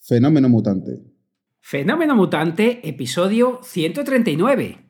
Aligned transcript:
Fenómeno 0.00 0.48
Mutante. 0.48 1.02
Fenómeno 1.60 2.16
Mutante, 2.16 2.80
episodio 2.88 3.60
139. 3.62 4.89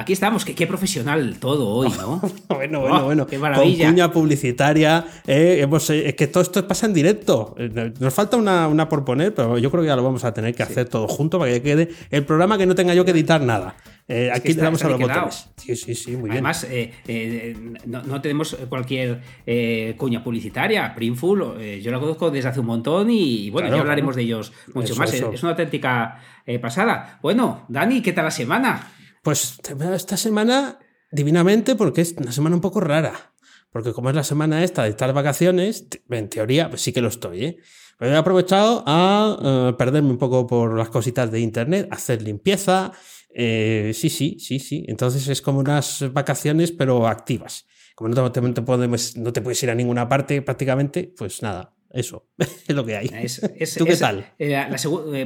Aquí 0.00 0.14
estamos, 0.14 0.46
qué, 0.46 0.66
profesional 0.66 1.36
todo 1.38 1.68
hoy, 1.68 1.90
¿no? 1.98 2.22
bueno, 2.48 2.80
bueno, 2.80 3.04
bueno. 3.04 3.26
Qué 3.26 3.38
maravilla. 3.38 3.84
Con 3.84 3.92
cuña 3.92 4.10
publicitaria. 4.10 5.04
Eh, 5.26 5.68
eh, 5.70 6.02
es 6.06 6.14
que 6.14 6.26
todo 6.26 6.42
esto 6.42 6.66
pasa 6.66 6.86
en 6.86 6.94
directo. 6.94 7.54
Eh, 7.58 7.92
nos 8.00 8.14
falta 8.14 8.38
una, 8.38 8.88
por 8.88 9.04
poner, 9.04 9.34
pero 9.34 9.58
yo 9.58 9.70
creo 9.70 9.82
que 9.82 9.88
ya 9.88 9.96
lo 9.96 10.02
vamos 10.02 10.24
a 10.24 10.32
tener 10.32 10.54
que 10.54 10.62
hacer 10.62 10.88
todo 10.88 11.06
junto 11.06 11.38
para 11.38 11.52
que 11.52 11.60
quede 11.60 11.90
el 12.10 12.24
programa 12.24 12.56
que 12.56 12.64
no 12.64 12.74
tenga 12.74 12.94
yo 12.94 13.04
que 13.04 13.10
editar 13.10 13.42
nada. 13.42 13.76
aquí 14.32 14.54
le 14.54 14.62
damos 14.62 14.82
a 14.82 14.88
los 14.88 14.98
botones. 14.98 15.50
Sí, 15.58 15.76
sí, 15.76 15.94
sí, 15.94 16.12
muy 16.12 16.30
bien. 16.30 16.46
Además, 16.46 16.66
no, 17.84 18.22
tenemos 18.22 18.56
cualquier 18.70 19.20
cuña 19.98 20.24
publicitaria. 20.24 20.94
Printful, 20.94 21.60
yo 21.82 21.90
lo 21.90 22.00
conozco 22.00 22.30
desde 22.30 22.48
hace 22.48 22.60
un 22.60 22.66
montón 22.66 23.10
y, 23.10 23.50
bueno, 23.50 23.68
ya 23.68 23.82
hablaremos 23.82 24.16
de 24.16 24.22
ellos 24.22 24.50
mucho 24.72 24.96
más. 24.96 25.12
Es 25.12 25.42
una 25.42 25.50
auténtica 25.50 26.18
pasada. 26.62 27.18
Bueno, 27.20 27.66
Dani, 27.68 28.00
¿qué 28.00 28.14
tal 28.14 28.24
la 28.24 28.30
semana? 28.30 28.94
Pues 29.22 29.58
esta 29.94 30.16
semana, 30.16 30.78
divinamente, 31.12 31.74
porque 31.76 32.00
es 32.00 32.14
una 32.16 32.32
semana 32.32 32.56
un 32.56 32.62
poco 32.62 32.80
rara. 32.80 33.34
Porque 33.70 33.92
como 33.92 34.10
es 34.10 34.16
la 34.16 34.24
semana 34.24 34.64
esta 34.64 34.82
de 34.84 34.90
estas 34.90 35.12
vacaciones, 35.12 35.86
en 36.08 36.28
teoría, 36.28 36.70
pues 36.70 36.82
sí 36.82 36.92
que 36.92 37.00
lo 37.00 37.08
estoy, 37.08 37.44
¿eh? 37.44 37.56
Pero 37.98 38.12
he 38.12 38.16
aprovechado 38.16 38.82
a 38.86 39.38
eh, 39.70 39.74
perderme 39.76 40.10
un 40.10 40.18
poco 40.18 40.46
por 40.46 40.76
las 40.76 40.88
cositas 40.88 41.30
de 41.30 41.40
internet, 41.40 41.86
hacer 41.90 42.22
limpieza. 42.22 42.92
Eh, 43.32 43.92
sí, 43.94 44.08
sí, 44.08 44.38
sí, 44.40 44.58
sí. 44.58 44.84
Entonces 44.88 45.28
es 45.28 45.42
como 45.42 45.60
unas 45.60 46.10
vacaciones, 46.12 46.72
pero 46.72 47.06
activas. 47.06 47.66
Como 47.94 48.08
no 48.08 48.32
te, 48.32 48.40
no 48.40 49.32
te 49.32 49.42
puedes 49.42 49.62
ir 49.62 49.70
a 49.70 49.74
ninguna 49.74 50.08
parte 50.08 50.40
prácticamente, 50.40 51.12
pues 51.16 51.42
nada, 51.42 51.76
eso 51.92 52.26
es 52.38 52.74
lo 52.74 52.84
que 52.84 52.96
hay. 52.96 53.08
¿Tú 53.76 53.84
qué 53.84 53.96
tal? 53.96 54.26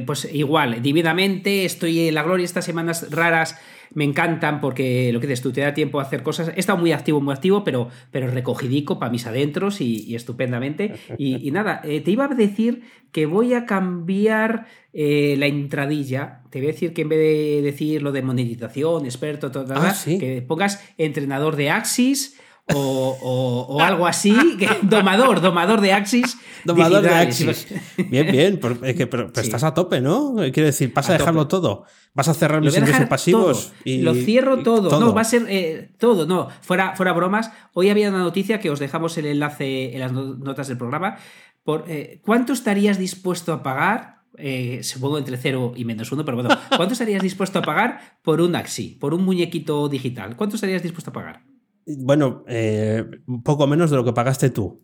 pues 0.05 0.27
igual, 0.33 0.81
dividamente, 0.81 1.65
estoy 1.65 2.07
en 2.07 2.15
la 2.15 2.23
gloria 2.23 2.43
estas 2.43 2.65
semanas 2.65 3.09
raras 3.11 3.55
me 3.93 4.03
encantan 4.03 4.61
porque 4.61 5.11
lo 5.13 5.19
que 5.19 5.27
dices 5.27 5.41
tú, 5.41 5.51
te 5.51 5.61
da 5.61 5.73
tiempo 5.73 5.99
a 5.99 6.03
hacer 6.03 6.23
cosas. 6.23 6.51
He 6.55 6.59
estado 6.59 6.77
muy 6.77 6.91
activo, 6.91 7.21
muy 7.21 7.33
activo, 7.33 7.63
pero, 7.63 7.89
pero 8.11 8.27
recogidico 8.27 8.99
para 8.99 9.11
mis 9.11 9.25
adentros 9.27 9.81
y, 9.81 10.15
estupendamente. 10.15 10.95
Y, 11.17 11.51
nada, 11.51 11.81
eh, 11.83 12.01
te 12.01 12.11
iba 12.11 12.25
a 12.25 12.27
decir 12.29 12.83
que 13.11 13.25
voy 13.25 13.53
a 13.53 13.65
cambiar 13.65 14.67
eh, 14.93 15.35
la 15.37 15.47
intradilla. 15.47 16.41
Te 16.49 16.59
voy 16.59 16.69
a 16.69 16.71
decir 16.71 16.93
que 16.93 17.03
en 17.03 17.09
vez 17.09 17.19
de 17.19 17.61
decir 17.61 18.01
lo 18.01 18.11
de 18.11 18.21
monetización, 18.21 19.05
experto, 19.05 19.51
todo, 19.51 19.73
ah, 19.75 19.95
que 20.05 20.43
pongas 20.45 20.83
entrenador 20.97 21.55
de 21.55 21.69
Axis 21.69 22.37
o, 22.73 23.77
algo 23.81 24.07
así, 24.07 24.35
domador, 24.81 25.41
domador 25.41 25.81
de 25.81 25.93
Axis. 25.93 26.37
Domador 26.63 27.03
de 27.03 27.09
Axis. 27.09 27.67
Bien, 28.09 28.31
bien, 28.31 28.59
pero, 28.59 29.31
estás 29.35 29.63
a 29.63 29.73
tope, 29.73 30.01
¿no? 30.01 30.35
Quiere 30.35 30.65
decir, 30.65 30.91
vas 30.93 31.09
a, 31.09 31.13
dejarlo 31.13 31.47
todo. 31.47 31.85
Vas 32.13 32.27
a 32.27 32.33
cerrar 32.33 32.63
los 32.63 32.75
ingresos 32.75 33.07
pasivos. 33.07 33.73
Y, 33.83 34.01
lo 34.01 34.13
cierro 34.13 34.63
todo. 34.63 34.99
No, 34.99 35.13
va 35.13 35.21
a 35.21 35.25
ser 35.25 35.45
eh, 35.47 35.91
todo. 35.99 36.25
No, 36.25 36.49
fuera, 36.61 36.95
fuera 36.95 37.13
bromas. 37.13 37.51
Hoy 37.73 37.89
había 37.89 38.09
una 38.09 38.19
noticia 38.19 38.59
que 38.59 38.69
os 38.69 38.79
dejamos 38.79 39.17
el 39.17 39.27
enlace 39.27 39.93
en 39.93 39.99
las 39.99 40.11
notas 40.11 40.67
del 40.67 40.77
programa. 40.77 41.17
Por, 41.63 41.85
eh, 41.87 42.19
¿Cuánto 42.23 42.53
estarías 42.53 42.97
dispuesto 42.97 43.53
a 43.53 43.61
pagar? 43.61 44.15
Eh, 44.37 44.81
supongo 44.83 45.17
entre 45.17 45.37
0 45.37 45.73
y 45.77 45.85
menos 45.85 46.11
1, 46.11 46.25
pero 46.25 46.35
bueno, 46.37 46.49
¿cuánto 46.75 46.93
estarías 46.93 47.23
dispuesto 47.23 47.59
a 47.59 47.61
pagar 47.61 48.17
por 48.21 48.41
un 48.41 48.55
Axi, 48.55 48.97
por 48.99 49.13
un 49.13 49.23
muñequito 49.23 49.87
digital? 49.87 50.35
¿Cuánto 50.35 50.55
estarías 50.55 50.83
dispuesto 50.83 51.11
a 51.11 51.13
pagar? 51.13 51.54
Bueno, 51.85 52.43
eh, 52.47 53.05
un 53.27 53.43
poco 53.43 53.67
menos 53.67 53.91
de 53.91 53.97
lo 53.97 54.03
que 54.03 54.13
pagaste 54.13 54.49
tú. 54.49 54.83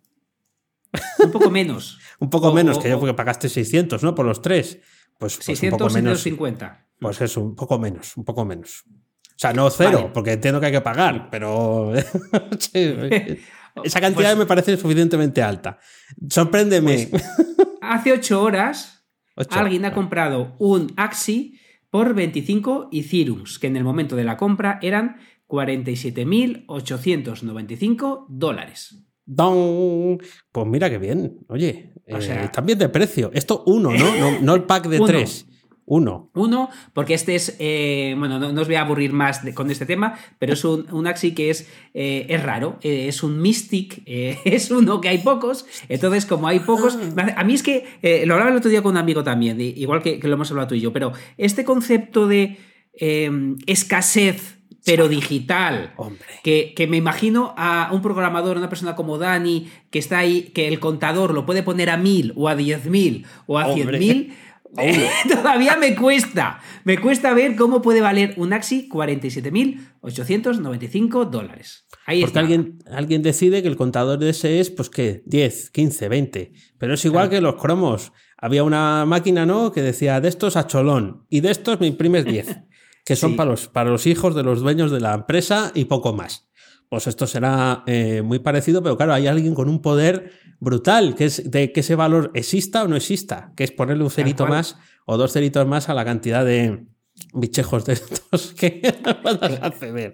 Un 1.20 1.32
poco 1.32 1.50
menos. 1.50 2.00
un 2.20 2.30
poco 2.30 2.54
menos, 2.54 2.78
que 2.80 2.90
yo 2.90 3.00
porque 3.00 3.14
pagaste 3.14 3.50
600, 3.50 4.04
¿no? 4.04 4.14
Por 4.14 4.26
los 4.26 4.42
tres. 4.42 4.80
Pues, 5.18 5.34
600 5.34 5.60
pues 5.60 5.64
un 5.64 5.78
poco 5.78 5.94
menos. 5.94 6.28
Pues 7.00 7.22
eso, 7.22 7.42
un 7.42 7.56
poco 7.56 7.80
menos, 7.80 8.18
un 8.18 8.24
poco 8.24 8.46
menos. 8.46 8.84
O 8.88 9.42
sea, 9.42 9.54
no 9.54 9.70
cero, 9.72 10.12
porque 10.14 10.34
entiendo 10.34 10.60
que 10.60 10.68
hay 10.68 10.72
que 10.72 10.82
pagar, 10.82 11.30
pero 11.32 11.94
esa 13.84 14.02
cantidad 14.02 14.30
pues 14.30 14.38
me 14.38 14.46
parece 14.46 14.78
suficientemente 14.78 15.42
alta. 15.42 15.80
Sorpréndeme. 16.30 17.08
Pues, 17.10 17.24
hace 17.82 18.12
ocho 18.12 18.44
horas 18.44 19.04
alguien 19.50 19.86
ha 19.86 19.94
comprado 19.94 20.56
un 20.60 20.94
Axi 20.96 21.60
por 21.90 22.14
25 22.14 22.90
Ethereums, 22.92 23.58
que 23.58 23.68
en 23.68 23.78
el 23.78 23.84
momento 23.84 24.16
de 24.16 24.24
la 24.24 24.38
compra 24.38 24.78
eran 24.82 25.18
47.895 25.52 28.26
dólares. 28.30 29.04
Pues 30.52 30.68
mira 30.68 30.90
qué 30.90 30.98
bien. 30.98 31.40
Oye, 31.50 31.94
o 32.08 32.18
eh, 32.18 32.22
sea, 32.22 32.50
bien 32.64 32.80
de 32.80 32.90
precio. 32.90 33.30
Esto 33.34 33.64
uno, 33.66 33.92
¿no? 33.92 34.40
No, 34.40 34.56
el 34.56 34.64
pack 34.64 34.88
de 34.88 35.00
tres. 35.06 35.46
Uno. 35.84 36.30
Uno, 36.36 36.70
porque 36.94 37.14
este 37.14 37.36
es, 37.36 37.58
eh, 37.60 38.16
bueno, 38.18 38.40
no, 38.40 38.62
os 38.62 38.68
voy 38.68 38.76
a 38.76 38.82
aburrir 38.82 39.12
más 39.12 39.42
con 39.54 39.70
este 39.70 39.86
tema, 39.86 40.18
pero 40.40 40.54
es 40.54 40.64
un, 40.64 40.90
un 40.94 41.06
Axi 41.06 41.34
que 41.34 41.50
es, 41.50 41.68
eh, 41.94 42.28
es 42.30 42.42
raro, 42.42 42.80
es 42.82 43.24
un 43.24 43.42
Mystic, 43.42 44.02
es 44.06 44.72
uno 44.72 45.02
que 45.02 45.10
hay 45.10 45.18
pocos, 45.18 45.66
entonces 45.90 46.26
como 46.26 46.48
hay 46.48 46.62
pocos, 46.62 46.98
ah. 47.18 47.34
a 47.36 47.44
mí 47.44 47.56
es 47.56 47.64
que, 47.64 47.84
lo 48.26 48.36
hablaba 48.36 48.52
el 48.52 48.58
otro 48.58 48.72
día 48.72 48.82
con 48.82 48.92
un 48.92 48.98
amigo 48.98 49.26
también, 49.26 49.60
igual 49.60 50.02
que, 50.02 50.18
que, 50.18 50.30
lo 50.30 50.36
hemos 50.36 50.50
hablado 50.52 50.70
tú 50.70 50.76
y 50.76 50.80
yo, 50.80 50.94
pero 50.94 51.12
este 51.38 51.66
concepto 51.66 52.26
de 52.26 52.58
escasez 53.66 54.61
pero 54.86 55.08
digital. 55.08 55.94
Que, 56.44 56.74
que, 56.76 56.88
me 56.88 56.98
imagino 56.98 57.54
a 57.58 57.90
un 57.92 58.02
programador, 58.02 58.58
una 58.58 58.70
persona 58.70 58.96
como 58.96 59.18
Dani, 59.18 59.70
que 59.90 60.00
está 60.00 60.20
ahí, 60.20 60.52
que 60.54 60.68
el 60.68 60.80
contador 60.80 61.34
lo 61.34 61.46
puede 61.46 61.64
poner 61.64 61.90
a 61.90 61.98
mil 61.98 62.34
o 62.36 62.50
a 62.50 62.56
diez 62.56 62.86
mil 62.86 63.26
o 63.46 63.60
a 63.60 63.74
cien 63.74 63.92
mil. 63.92 64.36
Todavía 65.30 65.76
me 65.76 65.96
cuesta. 65.96 66.62
Me 66.84 66.98
cuesta 66.98 67.32
ver 67.34 67.56
cómo 67.56 67.82
puede 67.82 68.02
valer 68.02 68.34
un 68.38 68.54
Axi 68.54 68.88
47.895 68.90 71.30
dólares. 71.30 71.88
Ahí 72.06 72.22
Porque 72.22 72.40
alguien, 72.40 72.80
alguien 72.90 73.22
decide 73.22 73.62
que 73.62 73.68
el 73.68 73.76
contador 73.76 74.18
de 74.20 74.30
ese 74.30 74.62
es, 74.62 74.70
pues, 74.70 74.90
¿qué? 74.90 75.24
10, 75.26 75.72
15, 75.72 76.08
20. 76.10 76.54
Pero 76.78 76.94
es 76.94 77.04
igual 77.06 77.30
que 77.30 77.40
los 77.42 77.56
cromos. 77.56 78.14
Había 78.38 78.64
una 78.64 79.06
máquina, 79.06 79.46
¿no? 79.46 79.72
Que 79.72 79.82
decía, 79.82 80.22
de 80.22 80.30
estos 80.30 80.56
a 80.56 80.68
cholón. 80.68 81.26
Y 81.30 81.42
de 81.42 81.52
estos 81.52 81.80
me 81.80 81.86
imprimes 81.88 82.26
10. 82.26 82.60
que 83.06 83.16
son 83.16 83.36
para, 83.36 83.52
los, 83.52 83.68
para 83.68 83.90
los 83.90 84.08
hijos 84.08 84.36
de 84.36 84.44
los 84.44 84.62
dueños 84.62 84.92
de 84.92 85.00
la 85.00 85.14
empresa 85.14 85.72
y 85.74 85.86
poco 85.86 86.14
más. 86.14 86.50
Pues 86.90 87.08
esto 87.08 87.26
será 87.26 87.84
eh, 87.88 88.22
muy 88.22 88.40
parecido, 88.40 88.84
pero 88.84 88.98
claro, 88.98 89.14
hay 89.14 89.28
alguien 89.28 89.56
con 89.56 89.70
un 89.70 89.82
poder 89.82 90.34
brutal, 90.60 91.16
que 91.16 91.26
es 91.26 91.50
de 91.50 91.72
que 91.72 91.80
ese 91.80 91.96
valor 91.96 92.32
exista 92.34 92.84
o 92.84 92.88
no 92.88 92.96
exista, 92.96 93.54
que 93.56 93.64
es 93.64 93.72
ponerle 93.72 94.04
un 94.04 94.12
cerito 94.12 94.46
más 94.46 94.78
o 95.06 95.18
dos 95.18 95.32
ceritos 95.32 95.66
más 95.66 95.88
a 95.90 95.94
la 95.94 96.04
cantidad 96.04 96.46
de 96.46 96.86
bichejos 97.34 97.86
de 97.86 97.94
estos 97.94 98.54
que 98.60 98.82
vas 99.24 99.42
a 99.42 99.66
acceder. 99.66 100.14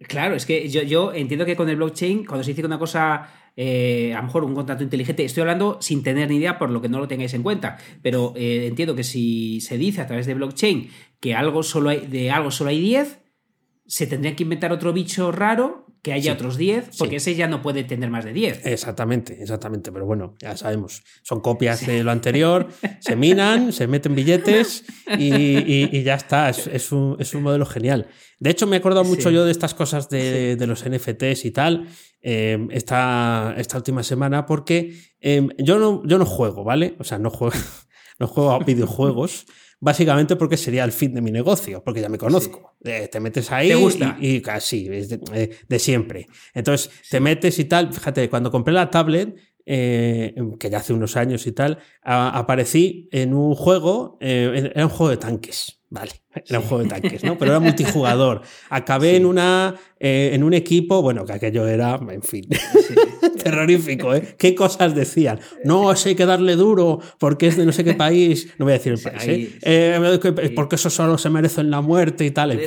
Claro, 0.00 0.34
es 0.34 0.44
que 0.44 0.68
yo, 0.68 0.82
yo, 0.82 1.14
entiendo 1.14 1.46
que 1.46 1.56
con 1.56 1.70
el 1.70 1.76
blockchain, 1.76 2.26
cuando 2.26 2.44
se 2.44 2.50
dice 2.50 2.66
una 2.66 2.78
cosa, 2.78 3.28
eh, 3.56 4.12
a 4.14 4.18
lo 4.18 4.24
mejor 4.24 4.44
un 4.44 4.54
contrato 4.54 4.82
inteligente, 4.82 5.24
estoy 5.24 5.40
hablando 5.40 5.78
sin 5.80 6.02
tener 6.02 6.28
ni 6.28 6.36
idea 6.36 6.58
por 6.58 6.70
lo 6.70 6.82
que 6.82 6.88
no 6.88 6.98
lo 6.98 7.08
tengáis 7.08 7.32
en 7.34 7.42
cuenta, 7.42 7.78
pero 8.02 8.34
eh, 8.36 8.66
entiendo 8.66 8.94
que 8.94 9.04
si 9.04 9.60
se 9.60 9.78
dice 9.78 10.02
a 10.02 10.06
través 10.06 10.26
de 10.26 10.34
blockchain 10.34 10.90
que 11.20 11.34
algo 11.34 11.62
solo 11.62 11.88
hay, 11.90 12.06
de 12.06 12.30
algo 12.30 12.50
solo 12.50 12.70
hay 12.70 12.80
10, 12.80 13.18
se 13.86 14.06
tendría 14.06 14.36
que 14.36 14.42
inventar 14.42 14.72
otro 14.72 14.92
bicho 14.92 15.32
raro 15.32 15.85
que 16.06 16.12
haya 16.12 16.34
otros 16.34 16.56
10, 16.56 16.90
porque 16.98 17.16
ese 17.16 17.34
ya 17.34 17.48
no 17.48 17.62
puede 17.62 17.82
tener 17.82 18.10
más 18.10 18.24
de 18.24 18.32
10. 18.32 18.64
Exactamente, 18.64 19.42
exactamente. 19.42 19.90
Pero 19.90 20.06
bueno, 20.06 20.36
ya 20.40 20.56
sabemos, 20.56 21.02
son 21.24 21.40
copias 21.40 21.84
de 21.84 22.04
lo 22.04 22.12
anterior, 22.12 22.68
se 23.00 23.16
minan, 23.16 23.72
se 23.72 23.88
meten 23.88 24.14
billetes 24.14 24.84
y, 25.18 26.04
ya 26.04 26.14
está. 26.14 26.48
Es, 26.50 26.92
un, 26.92 27.16
modelo 27.42 27.66
genial. 27.66 28.06
De 28.38 28.50
hecho, 28.50 28.68
me 28.68 28.76
he 28.76 28.78
acordado 28.78 29.02
mucho 29.02 29.32
yo 29.32 29.44
de 29.44 29.50
estas 29.50 29.74
cosas 29.74 30.08
de, 30.08 30.56
los 30.64 30.88
NFTs 30.88 31.44
y 31.44 31.50
tal 31.50 31.88
eh, 32.22 32.68
esta, 32.70 33.56
esta 33.58 33.76
última 33.76 34.04
semana 34.04 34.46
porque 34.46 34.94
eh, 35.20 35.44
yo, 35.58 35.80
no, 35.80 36.04
yo 36.06 36.18
no 36.18 36.24
juego, 36.24 36.62
¿vale? 36.62 36.94
O 37.00 37.04
sea, 37.04 37.18
no 37.18 37.30
juego, 37.30 37.56
no 38.20 38.28
juego 38.28 38.52
a 38.52 38.60
videojuegos. 38.60 39.46
Básicamente 39.78 40.36
porque 40.36 40.56
sería 40.56 40.84
el 40.84 40.92
fin 40.92 41.12
de 41.12 41.20
mi 41.20 41.30
negocio, 41.30 41.82
porque 41.84 42.00
ya 42.00 42.08
me 42.08 42.16
conozco. 42.16 42.76
Eh, 42.82 43.08
te 43.12 43.20
metes 43.20 43.52
ahí 43.52 43.72
y, 44.20 44.40
casi, 44.40 44.88
eh, 44.90 45.50
de, 45.68 45.78
siempre. 45.78 46.28
Entonces, 46.54 46.90
te 47.10 47.20
metes 47.20 47.58
y 47.58 47.66
tal. 47.66 47.92
Fíjate, 47.92 48.30
cuando 48.30 48.50
compré 48.50 48.72
la 48.72 48.90
tablet, 48.90 49.36
eh, 49.66 50.34
que 50.58 50.70
ya 50.70 50.78
hace 50.78 50.94
unos 50.94 51.16
años 51.16 51.46
y 51.46 51.52
tal, 51.52 51.78
aparecí 52.02 53.08
en 53.12 53.34
un 53.34 53.54
juego, 53.54 54.16
era 54.20 54.84
un 54.84 54.90
juego 54.90 55.10
de 55.10 55.18
tanques. 55.18 55.82
Vale, 55.88 56.10
era 56.34 56.58
un 56.58 56.66
juego 56.66 56.82
de 56.82 56.88
tanques, 56.90 57.22
¿no? 57.22 57.38
Pero 57.38 57.52
era 57.52 57.60
multijugador. 57.68 58.42
Acabé 58.70 59.16
en 59.16 59.26
una 59.26 59.76
eh, 59.98 60.32
en 60.34 60.44
un 60.44 60.52
equipo, 60.52 61.00
bueno, 61.00 61.24
que 61.24 61.32
aquello 61.32 61.66
era, 61.66 61.98
en 62.10 62.20
fin, 62.22 62.46
terrorífico, 63.42 64.14
¿eh? 64.14 64.36
¿Qué 64.38 64.54
cosas 64.54 64.94
decían? 64.94 65.40
No, 65.64 65.90
hay 65.90 66.14
que 66.14 66.26
darle 66.26 66.54
duro 66.54 67.00
porque 67.18 67.46
es 67.46 67.56
de 67.56 67.64
no 67.64 67.72
sé 67.72 67.82
qué 67.82 67.94
país, 67.94 68.52
no 68.58 68.66
voy 68.66 68.72
a 68.72 68.76
decir 68.76 68.92
el 68.92 69.00
país, 69.00 69.26
¿eh? 69.26 69.58
eh 69.62 70.52
porque 70.54 70.74
eso 70.74 70.90
solo 70.90 71.16
se 71.16 71.30
merecen 71.30 71.70
la 71.70 71.80
muerte 71.80 72.26
y 72.26 72.30
tal. 72.30 72.60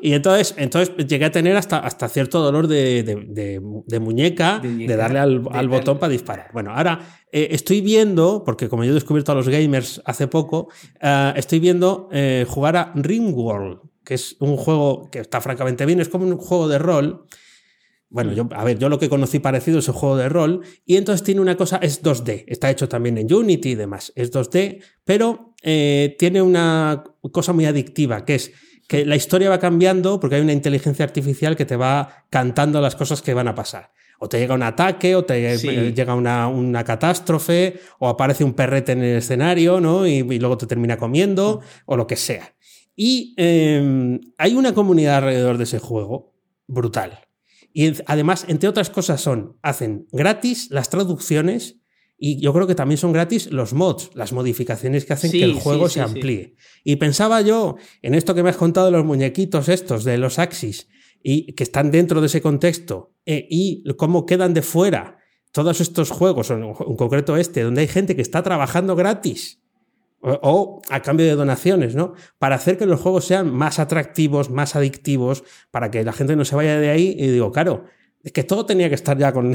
Y 0.00 0.12
entonces, 0.12 0.54
entonces 0.58 0.96
llegué 1.06 1.26
a 1.26 1.30
tener 1.30 1.56
hasta, 1.56 1.78
hasta 1.78 2.08
cierto 2.08 2.40
dolor 2.40 2.66
de, 2.66 3.04
de, 3.04 4.00
muñeca, 4.00 4.58
de, 4.58 4.96
darle 4.96 5.20
al, 5.20 5.42
al 5.52 5.68
botón 5.68 6.00
para 6.00 6.10
disparar. 6.10 6.50
Bueno, 6.52 6.72
ahora 6.74 7.21
estoy 7.32 7.80
viendo, 7.80 8.44
porque 8.44 8.68
como 8.68 8.84
yo 8.84 8.90
he 8.90 8.94
descubierto 8.94 9.32
a 9.32 9.34
los 9.34 9.48
gamers 9.48 10.02
hace 10.04 10.28
poco, 10.28 10.68
estoy 11.34 11.58
viendo 11.58 12.08
jugar 12.46 12.76
a 12.76 12.92
Ringworld 12.94 13.92
que 14.04 14.14
es 14.14 14.36
un 14.40 14.56
juego 14.56 15.08
que 15.10 15.20
está 15.20 15.40
francamente 15.40 15.86
bien, 15.86 16.00
es 16.00 16.08
como 16.08 16.26
un 16.26 16.36
juego 16.36 16.68
de 16.68 16.78
rol. 16.78 17.26
Bueno, 18.08 18.32
yo, 18.32 18.48
a 18.52 18.64
ver, 18.64 18.78
yo 18.78 18.88
lo 18.88 18.98
que 18.98 19.08
conocí 19.08 19.38
parecido 19.38 19.78
es 19.78 19.88
un 19.88 19.94
juego 19.94 20.16
de 20.16 20.28
rol, 20.28 20.62
y 20.84 20.96
entonces 20.96 21.24
tiene 21.24 21.40
una 21.40 21.56
cosa, 21.56 21.78
es 21.78 22.02
2D, 22.02 22.44
está 22.46 22.70
hecho 22.70 22.88
también 22.88 23.16
en 23.16 23.32
Unity 23.32 23.70
y 23.70 23.74
demás, 23.74 24.12
es 24.16 24.30
2D, 24.30 24.82
pero 25.04 25.54
eh, 25.62 26.14
tiene 26.18 26.42
una 26.42 27.04
cosa 27.32 27.54
muy 27.54 27.64
adictiva, 27.64 28.24
que 28.26 28.34
es 28.34 28.52
que 28.86 29.06
la 29.06 29.16
historia 29.16 29.48
va 29.48 29.58
cambiando 29.58 30.20
porque 30.20 30.36
hay 30.36 30.42
una 30.42 30.52
inteligencia 30.52 31.04
artificial 31.06 31.56
que 31.56 31.64
te 31.64 31.76
va 31.76 32.26
cantando 32.28 32.80
las 32.82 32.96
cosas 32.96 33.22
que 33.22 33.32
van 33.32 33.48
a 33.48 33.54
pasar. 33.54 33.92
O 34.22 34.28
te 34.28 34.38
llega 34.38 34.54
un 34.54 34.62
ataque, 34.62 35.16
o 35.16 35.24
te 35.24 35.58
llega 35.92 36.14
una, 36.14 36.46
una, 36.46 36.84
catástrofe, 36.84 37.80
o 37.98 38.08
aparece 38.08 38.44
un 38.44 38.54
perrete 38.54 38.92
en 38.92 39.02
el 39.02 39.16
escenario, 39.18 39.80
¿no? 39.80 40.06
Y, 40.06 40.18
y 40.18 40.38
luego 40.38 40.56
te 40.56 40.66
termina 40.66 40.96
comiendo, 40.96 41.60
o 41.86 41.96
lo 41.96 42.06
que 42.06 42.14
sea. 42.14 42.54
Y 42.94 43.34
em, 43.36 44.20
hay 44.38 44.54
una 44.54 44.74
comunidad 44.74 45.18
alrededor 45.18 45.58
de 45.58 45.64
ese 45.64 45.80
juego 45.80 46.34
brutal. 46.66 47.18
Y 47.72 47.92
además, 48.06 48.44
entre 48.48 48.68
otras 48.68 48.90
cosas, 48.90 49.20
son, 49.20 49.56
hacen 49.62 50.06
gratis 50.12 50.68
las 50.70 50.90
traducciones 50.90 51.78
y 52.24 52.40
yo 52.40 52.52
creo 52.52 52.68
que 52.68 52.76
también 52.76 52.98
son 52.98 53.12
gratis 53.12 53.50
los 53.50 53.72
mods, 53.72 54.10
las 54.14 54.32
modificaciones 54.32 55.04
que 55.04 55.12
hacen 55.12 55.32
que 55.32 55.42
el 55.42 55.54
juego 55.54 55.88
se 55.88 56.00
amplíe. 56.00 56.54
Y 56.84 56.94
pensaba 56.94 57.40
yo 57.40 57.74
en 58.00 58.14
esto 58.14 58.34
que 58.34 58.44
me 58.44 58.50
has 58.50 58.56
contado 58.56 58.86
de 58.86 58.92
los 58.92 59.04
muñequitos 59.04 59.68
estos, 59.68 60.04
de 60.04 60.18
los 60.18 60.38
Axis, 60.38 60.86
y 61.22 61.52
que 61.52 61.62
están 61.62 61.90
dentro 61.90 62.20
de 62.20 62.26
ese 62.26 62.42
contexto, 62.42 63.12
eh, 63.26 63.46
y 63.48 63.84
cómo 63.96 64.26
quedan 64.26 64.54
de 64.54 64.62
fuera 64.62 65.18
todos 65.52 65.80
estos 65.80 66.10
juegos, 66.10 66.50
en 66.50 66.72
concreto 66.72 67.36
este, 67.36 67.62
donde 67.62 67.82
hay 67.82 67.88
gente 67.88 68.16
que 68.16 68.22
está 68.22 68.42
trabajando 68.42 68.96
gratis 68.96 69.62
o, 70.22 70.80
a 70.88 71.02
cambio 71.02 71.26
de 71.26 71.34
donaciones, 71.34 71.94
¿no? 71.94 72.14
Para 72.38 72.54
hacer 72.54 72.78
que 72.78 72.86
los 72.86 73.00
juegos 73.00 73.24
sean 73.24 73.52
más 73.52 73.78
atractivos, 73.78 74.50
más 74.50 74.76
adictivos, 74.76 75.44
para 75.70 75.90
que 75.90 76.04
la 76.04 76.12
gente 76.12 76.36
no 76.36 76.44
se 76.44 76.54
vaya 76.54 76.78
de 76.78 76.90
ahí. 76.90 77.14
Y 77.18 77.28
digo, 77.28 77.50
claro, 77.50 77.84
es 78.22 78.32
que 78.32 78.44
todo 78.44 78.64
tenía 78.64 78.88
que 78.88 78.94
estar 78.94 79.18
ya 79.18 79.32
con. 79.32 79.54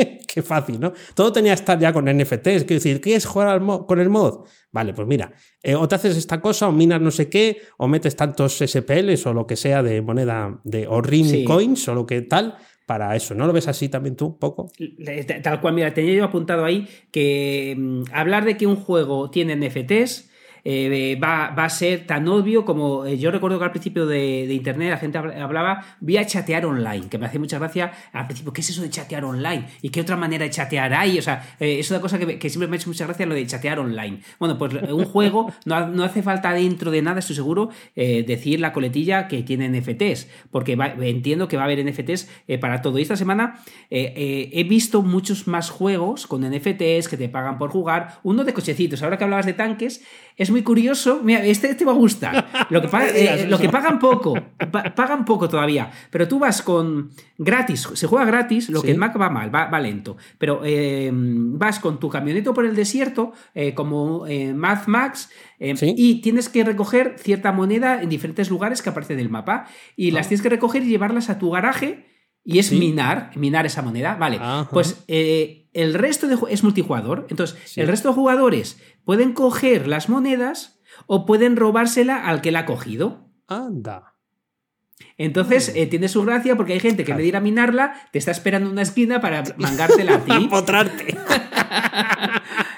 Qué 0.26 0.42
fácil, 0.42 0.78
¿no? 0.80 0.92
Todo 1.14 1.32
tenía 1.32 1.52
que 1.52 1.60
estar 1.60 1.78
ya 1.78 1.92
con 1.92 2.04
NFTs. 2.04 2.64
Quiero 2.64 2.74
decir, 2.74 3.00
¿quieres 3.00 3.26
jugar 3.26 3.60
con 3.86 4.00
el 4.00 4.08
mod? 4.08 4.46
Vale, 4.72 4.94
pues 4.94 5.06
mira, 5.08 5.32
eh, 5.62 5.74
o 5.74 5.88
te 5.88 5.96
haces 5.96 6.16
esta 6.16 6.40
cosa, 6.40 6.68
o 6.68 6.72
minas 6.72 7.00
no 7.00 7.10
sé 7.10 7.28
qué, 7.28 7.62
o 7.78 7.88
metes 7.88 8.14
tantos 8.14 8.58
SPLs 8.58 9.26
o 9.26 9.34
lo 9.34 9.46
que 9.46 9.56
sea 9.56 9.82
de 9.82 10.00
moneda 10.02 10.60
de 10.64 10.86
o 10.86 11.00
ring 11.00 11.44
coins 11.44 11.88
o 11.88 11.94
lo 11.94 12.06
que 12.06 12.22
tal, 12.22 12.56
para 12.86 13.14
eso. 13.16 13.34
¿No 13.34 13.46
lo 13.46 13.52
ves 13.52 13.68
así 13.68 13.88
también 13.88 14.16
tú, 14.16 14.26
un 14.26 14.38
poco? 14.38 14.70
Tal 15.42 15.60
cual, 15.60 15.74
mira, 15.74 15.92
tenía 15.92 16.14
yo 16.14 16.24
apuntado 16.24 16.64
ahí 16.64 16.88
que 17.10 17.76
mm, 17.78 18.02
hablar 18.12 18.44
de 18.44 18.56
que 18.56 18.66
un 18.66 18.76
juego 18.76 19.30
tiene 19.30 19.56
NFTs 19.56 20.29
eh, 20.64 21.18
va, 21.22 21.46
a 21.46 21.68
ser 21.68 22.06
tan 22.06 22.26
obvio 22.28 22.64
como 22.64 23.06
eh, 23.06 23.18
yo 23.18 23.30
recuerdo 23.30 23.58
que 23.58 23.64
al 23.64 23.70
principio 23.70 24.06
de, 24.06 24.48
Internet 24.50 24.90
la 24.90 24.96
gente 24.98 25.18
hablaba 25.18 25.84
vía 26.00 26.26
chatear 26.26 26.66
online, 26.66 27.08
que 27.08 27.18
me 27.18 27.26
hace 27.26 27.38
mucha 27.38 27.58
gracia 27.58 27.92
al 28.12 28.26
principio, 28.26 28.52
¿qué 28.52 28.60
es 28.60 28.70
eso 28.70 28.82
de 28.82 28.90
chatear 28.90 29.24
online? 29.24 29.66
¿Y 29.82 29.90
qué 29.90 30.00
otra 30.00 30.16
manera 30.16 30.44
de 30.44 30.50
chatear 30.50 30.92
hay? 30.92 31.18
O 31.18 31.22
sea, 31.22 31.56
eh, 31.60 31.78
es 31.78 31.90
una 31.90 32.00
cosa 32.00 32.18
que, 32.18 32.50
siempre 32.50 32.68
me 32.68 32.76
ha 32.76 32.78
hecho 32.78 32.88
mucha 32.88 33.06
gracia 33.06 33.26
lo 33.26 33.34
de 33.34 33.46
chatear 33.46 33.78
online. 33.78 34.20
Bueno, 34.38 34.58
pues 34.58 34.74
un 34.74 35.04
juego 35.04 35.52
no, 35.64 36.04
hace 36.04 36.22
falta 36.22 36.52
dentro 36.52 36.90
de 36.90 37.02
nada, 37.02 37.20
estoy 37.20 37.36
seguro, 37.36 37.70
decir 37.94 38.60
la 38.60 38.72
coletilla 38.72 39.28
que 39.28 39.42
tiene 39.42 39.68
NFTs, 39.68 40.28
porque 40.50 40.76
entiendo 41.00 41.48
que 41.48 41.56
va 41.56 41.62
a 41.62 41.66
haber 41.66 41.84
NFTs 41.84 42.28
para 42.60 42.82
todo. 42.82 42.98
Y 42.98 43.02
esta 43.02 43.16
semana 43.16 43.60
he 43.90 44.64
visto 44.68 45.02
muchos 45.02 45.46
más 45.46 45.70
juegos 45.70 46.26
con 46.26 46.42
NFTs 46.42 47.08
que 47.08 47.16
te 47.16 47.28
pagan 47.28 47.58
por 47.58 47.70
jugar, 47.70 48.18
uno 48.22 48.44
de 48.44 48.52
cochecitos, 48.52 49.02
ahora 49.02 49.18
que 49.18 49.24
hablabas 49.24 49.46
de 49.46 49.54
tanques, 49.54 50.02
es 50.36 50.50
muy 50.50 50.62
curioso. 50.62 51.20
Mira, 51.22 51.44
este 51.44 51.74
te 51.74 51.84
va 51.84 51.92
a 51.92 51.94
gustar. 51.94 52.66
Lo 52.70 52.80
que, 52.80 52.88
eh, 53.14 53.46
lo 53.48 53.58
que 53.58 53.68
pagan 53.68 53.98
poco, 53.98 54.34
pagan 54.94 55.24
poco 55.24 55.48
todavía. 55.48 55.90
Pero 56.10 56.28
tú 56.28 56.38
vas 56.38 56.62
con 56.62 57.10
gratis, 57.38 57.88
se 57.94 58.06
juega 58.06 58.24
gratis, 58.24 58.70
lo 58.70 58.82
que 58.82 58.92
en 58.92 58.98
Mac 58.98 59.20
va 59.20 59.30
mal, 59.30 59.54
va, 59.54 59.80
lento. 59.80 60.16
Pero 60.38 60.62
eh, 60.64 61.10
vas 61.12 61.78
con 61.78 62.00
tu 62.00 62.08
camioneta 62.08 62.52
por 62.52 62.64
el 62.64 62.74
desierto, 62.74 63.32
eh, 63.54 63.74
como 63.74 64.26
Math 64.54 64.86
Max, 64.86 65.30
y 65.58 66.20
tienes 66.22 66.48
que 66.48 66.64
recoger 66.64 67.16
cierta 67.18 67.52
moneda 67.52 68.02
en 68.02 68.08
diferentes 68.08 68.50
lugares 68.50 68.82
que 68.82 68.90
aparecen 68.90 69.18
en 69.18 69.26
el 69.26 69.30
mapa. 69.30 69.66
Y 69.96 70.10
las 70.10 70.26
ah. 70.26 70.28
tienes 70.28 70.42
que 70.42 70.48
recoger 70.48 70.82
y 70.82 70.86
llevarlas 70.86 71.30
a 71.30 71.38
tu 71.38 71.50
garaje. 71.50 72.09
Y 72.44 72.58
es 72.58 72.72
minar, 72.72 73.30
minar 73.36 73.66
esa 73.66 73.82
moneda. 73.82 74.14
Vale, 74.16 74.40
pues 74.72 75.04
el 75.06 75.94
resto 75.94 76.26
de 76.26 76.36
es 76.50 76.62
multijugador. 76.62 77.26
Entonces, 77.30 77.76
el 77.76 77.86
resto 77.88 78.08
de 78.08 78.14
jugadores 78.14 78.80
pueden 79.04 79.32
coger 79.32 79.86
las 79.86 80.08
monedas 80.08 80.80
o 81.06 81.26
pueden 81.26 81.56
robársela 81.56 82.16
al 82.26 82.40
que 82.40 82.50
la 82.50 82.60
ha 82.60 82.66
cogido. 82.66 83.30
Anda. 83.46 84.16
Entonces, 85.16 85.72
eh, 85.74 85.86
tiene 85.86 86.08
su 86.08 86.24
gracia 86.24 86.56
porque 86.56 86.74
hay 86.74 86.80
gente 86.80 87.04
que 87.04 87.14
me 87.14 87.22
dirá 87.22 87.38
a 87.38 87.42
minarla, 87.42 87.94
te 88.12 88.18
está 88.18 88.30
esperando 88.30 88.68
en 88.68 88.72
una 88.72 88.82
esquina 88.82 89.20
para 89.20 89.42
mangártela 89.56 90.14
a 90.16 90.18
ti. 90.24 90.46
Potrarte. 90.48 91.16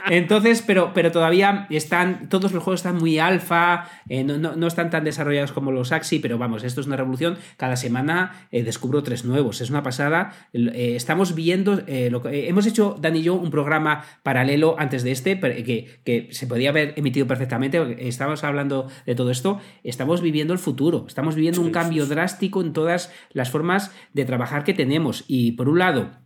Entonces, 0.09 0.62
pero, 0.62 0.92
pero 0.94 1.12
todavía 1.12 1.66
están, 1.71 2.28
todos 2.28 2.52
los 2.52 2.62
juegos 2.62 2.80
están 2.80 2.97
muy 2.97 3.18
alfa, 3.18 3.88
eh, 4.09 4.25
no, 4.25 4.66
están 4.66 4.90
tan 4.90 5.04
desarrollados 5.04 5.52
como 5.52 5.73
los 5.73 5.92
Axi, 5.92 6.18
pero 6.18 6.38
vamos, 6.38 6.64
esto 6.64 6.80
es 6.80 6.87
una 6.87 6.97
revolución. 6.97 7.38
Cada 7.56 7.76
semana 7.76 8.47
eh, 8.50 8.62
descubro 8.62 9.02
tres 9.02 9.25
nuevos, 9.25 9.61
es 9.61 9.71
una 9.71 9.82
pasada. 9.82 10.32
Eh, 10.52 10.94
estamos 10.97 11.35
viendo, 11.35 11.82
lo 12.11 12.23
que, 12.23 12.49
hemos 12.49 12.66
hecho, 12.66 12.97
Dan 13.00 13.16
y 13.16 13.23
yo, 13.23 13.35
un 13.35 13.50
programa 13.50 14.04
paralelo 14.23 14.76
antes 14.78 15.02
de 15.02 15.12
este, 15.12 15.38
que, 15.38 16.00
que 16.04 16.28
se 16.32 16.47
podía 16.47 16.71
haber 16.71 16.94
emitido 16.97 17.26
perfectamente, 17.26 18.09
estábamos 18.09 18.44
hablando 18.44 18.88
de 19.06 19.14
todo 19.14 19.30
esto, 19.30 19.61
estamos 19.85 20.21
viviendo 20.21 20.52
el 20.52 20.59
futuro, 20.59 21.04
estamos 21.06 21.35
viviendo 21.35 21.61
un 21.61 21.71
cambio 21.71 22.06
drástico 22.06 22.61
en 22.61 22.73
todas 22.73 23.12
las 23.32 23.50
formas 23.50 23.92
de 24.12 24.25
trabajar 24.25 24.64
que 24.64 24.75
tenemos. 24.75 25.25
Y 25.28 25.52
por 25.52 25.68
un 25.68 25.78
lado, 25.78 26.22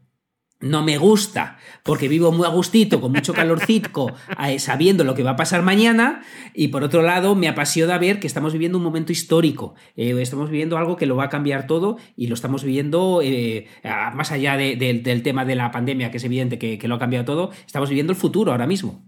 no 0.60 0.82
me 0.82 0.96
gusta 0.96 1.58
porque 1.82 2.08
vivo 2.08 2.32
muy 2.32 2.46
a 2.46 2.50
gustito, 2.50 3.00
con 3.00 3.12
mucho 3.12 3.32
calorcito, 3.32 4.12
eh, 4.46 4.58
sabiendo 4.58 5.04
lo 5.04 5.14
que 5.14 5.22
va 5.22 5.32
a 5.32 5.36
pasar 5.36 5.62
mañana. 5.62 6.22
Y 6.54 6.68
por 6.68 6.82
otro 6.82 7.02
lado, 7.02 7.34
me 7.34 7.48
apasiona 7.48 7.98
ver 7.98 8.18
que 8.18 8.26
estamos 8.26 8.52
viviendo 8.52 8.78
un 8.78 8.84
momento 8.84 9.12
histórico. 9.12 9.74
Eh, 9.96 10.14
estamos 10.20 10.50
viviendo 10.50 10.78
algo 10.78 10.96
que 10.96 11.06
lo 11.06 11.16
va 11.16 11.24
a 11.24 11.28
cambiar 11.28 11.66
todo 11.66 11.98
y 12.16 12.26
lo 12.26 12.34
estamos 12.34 12.64
viviendo 12.64 13.20
eh, 13.22 13.68
más 14.14 14.32
allá 14.32 14.56
del 14.56 15.22
tema 15.22 15.44
de 15.44 15.54
la 15.54 15.70
pandemia, 15.70 16.10
que 16.10 16.16
es 16.16 16.24
evidente 16.24 16.58
que, 16.58 16.86
lo 16.88 16.94
ha 16.94 16.98
cambiado 16.98 17.24
todo. 17.24 17.50
Estamos 17.66 17.88
viviendo 17.88 18.12
el 18.12 18.18
futuro 18.18 18.52
ahora 18.52 18.66
mismo. 18.66 19.04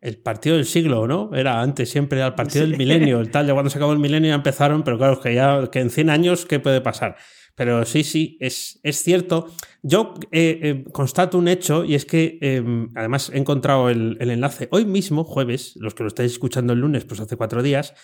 El 0.00 0.16
partido 0.16 0.56
del 0.56 0.64
siglo, 0.64 1.06
¿no? 1.06 1.30
Era 1.34 1.60
antes 1.60 1.90
siempre 1.90 2.22
el 2.22 2.34
partido 2.34 2.66
del 2.66 2.76
milenio. 2.76 3.20
El 3.20 3.30
tal, 3.32 3.46
ya 3.46 3.52
cuando 3.52 3.70
se 3.70 3.78
acabó 3.78 3.92
el 3.92 3.98
milenio 3.98 4.30
ya 4.30 4.34
empezaron, 4.34 4.82
pero 4.82 4.98
claro, 4.98 5.20
que 5.20 5.34
ya 5.34 5.68
que 5.70 5.80
en 5.80 5.90
100 5.90 6.10
años, 6.10 6.46
¿qué 6.46 6.58
puede 6.58 6.80
pasar? 6.80 7.16
Pero 7.54 7.84
sí, 7.84 8.04
sí, 8.04 8.38
es, 8.40 8.80
es 8.82 9.02
cierto. 9.02 9.52
Yo 9.82 10.14
eh, 10.30 10.60
eh, 10.62 10.84
constato 10.92 11.38
un 11.38 11.48
hecho 11.48 11.84
y 11.84 11.94
es 11.94 12.04
que 12.04 12.38
em, 12.42 12.88
además 12.94 13.30
he 13.32 13.38
encontrado 13.38 13.88
el, 13.88 14.16
enlace 14.20 14.68
hoy 14.70 14.84
mismo, 14.84 15.24
jueves, 15.24 15.74
los 15.76 15.94
que 15.94 16.02
lo 16.02 16.08
estáis 16.08 16.32
escuchando 16.32 16.72
el 16.72 16.80
lunes, 16.80 17.04
pues 17.04 17.20
hace 17.20 17.36
cuatro 17.36 17.62
días. 17.62 17.94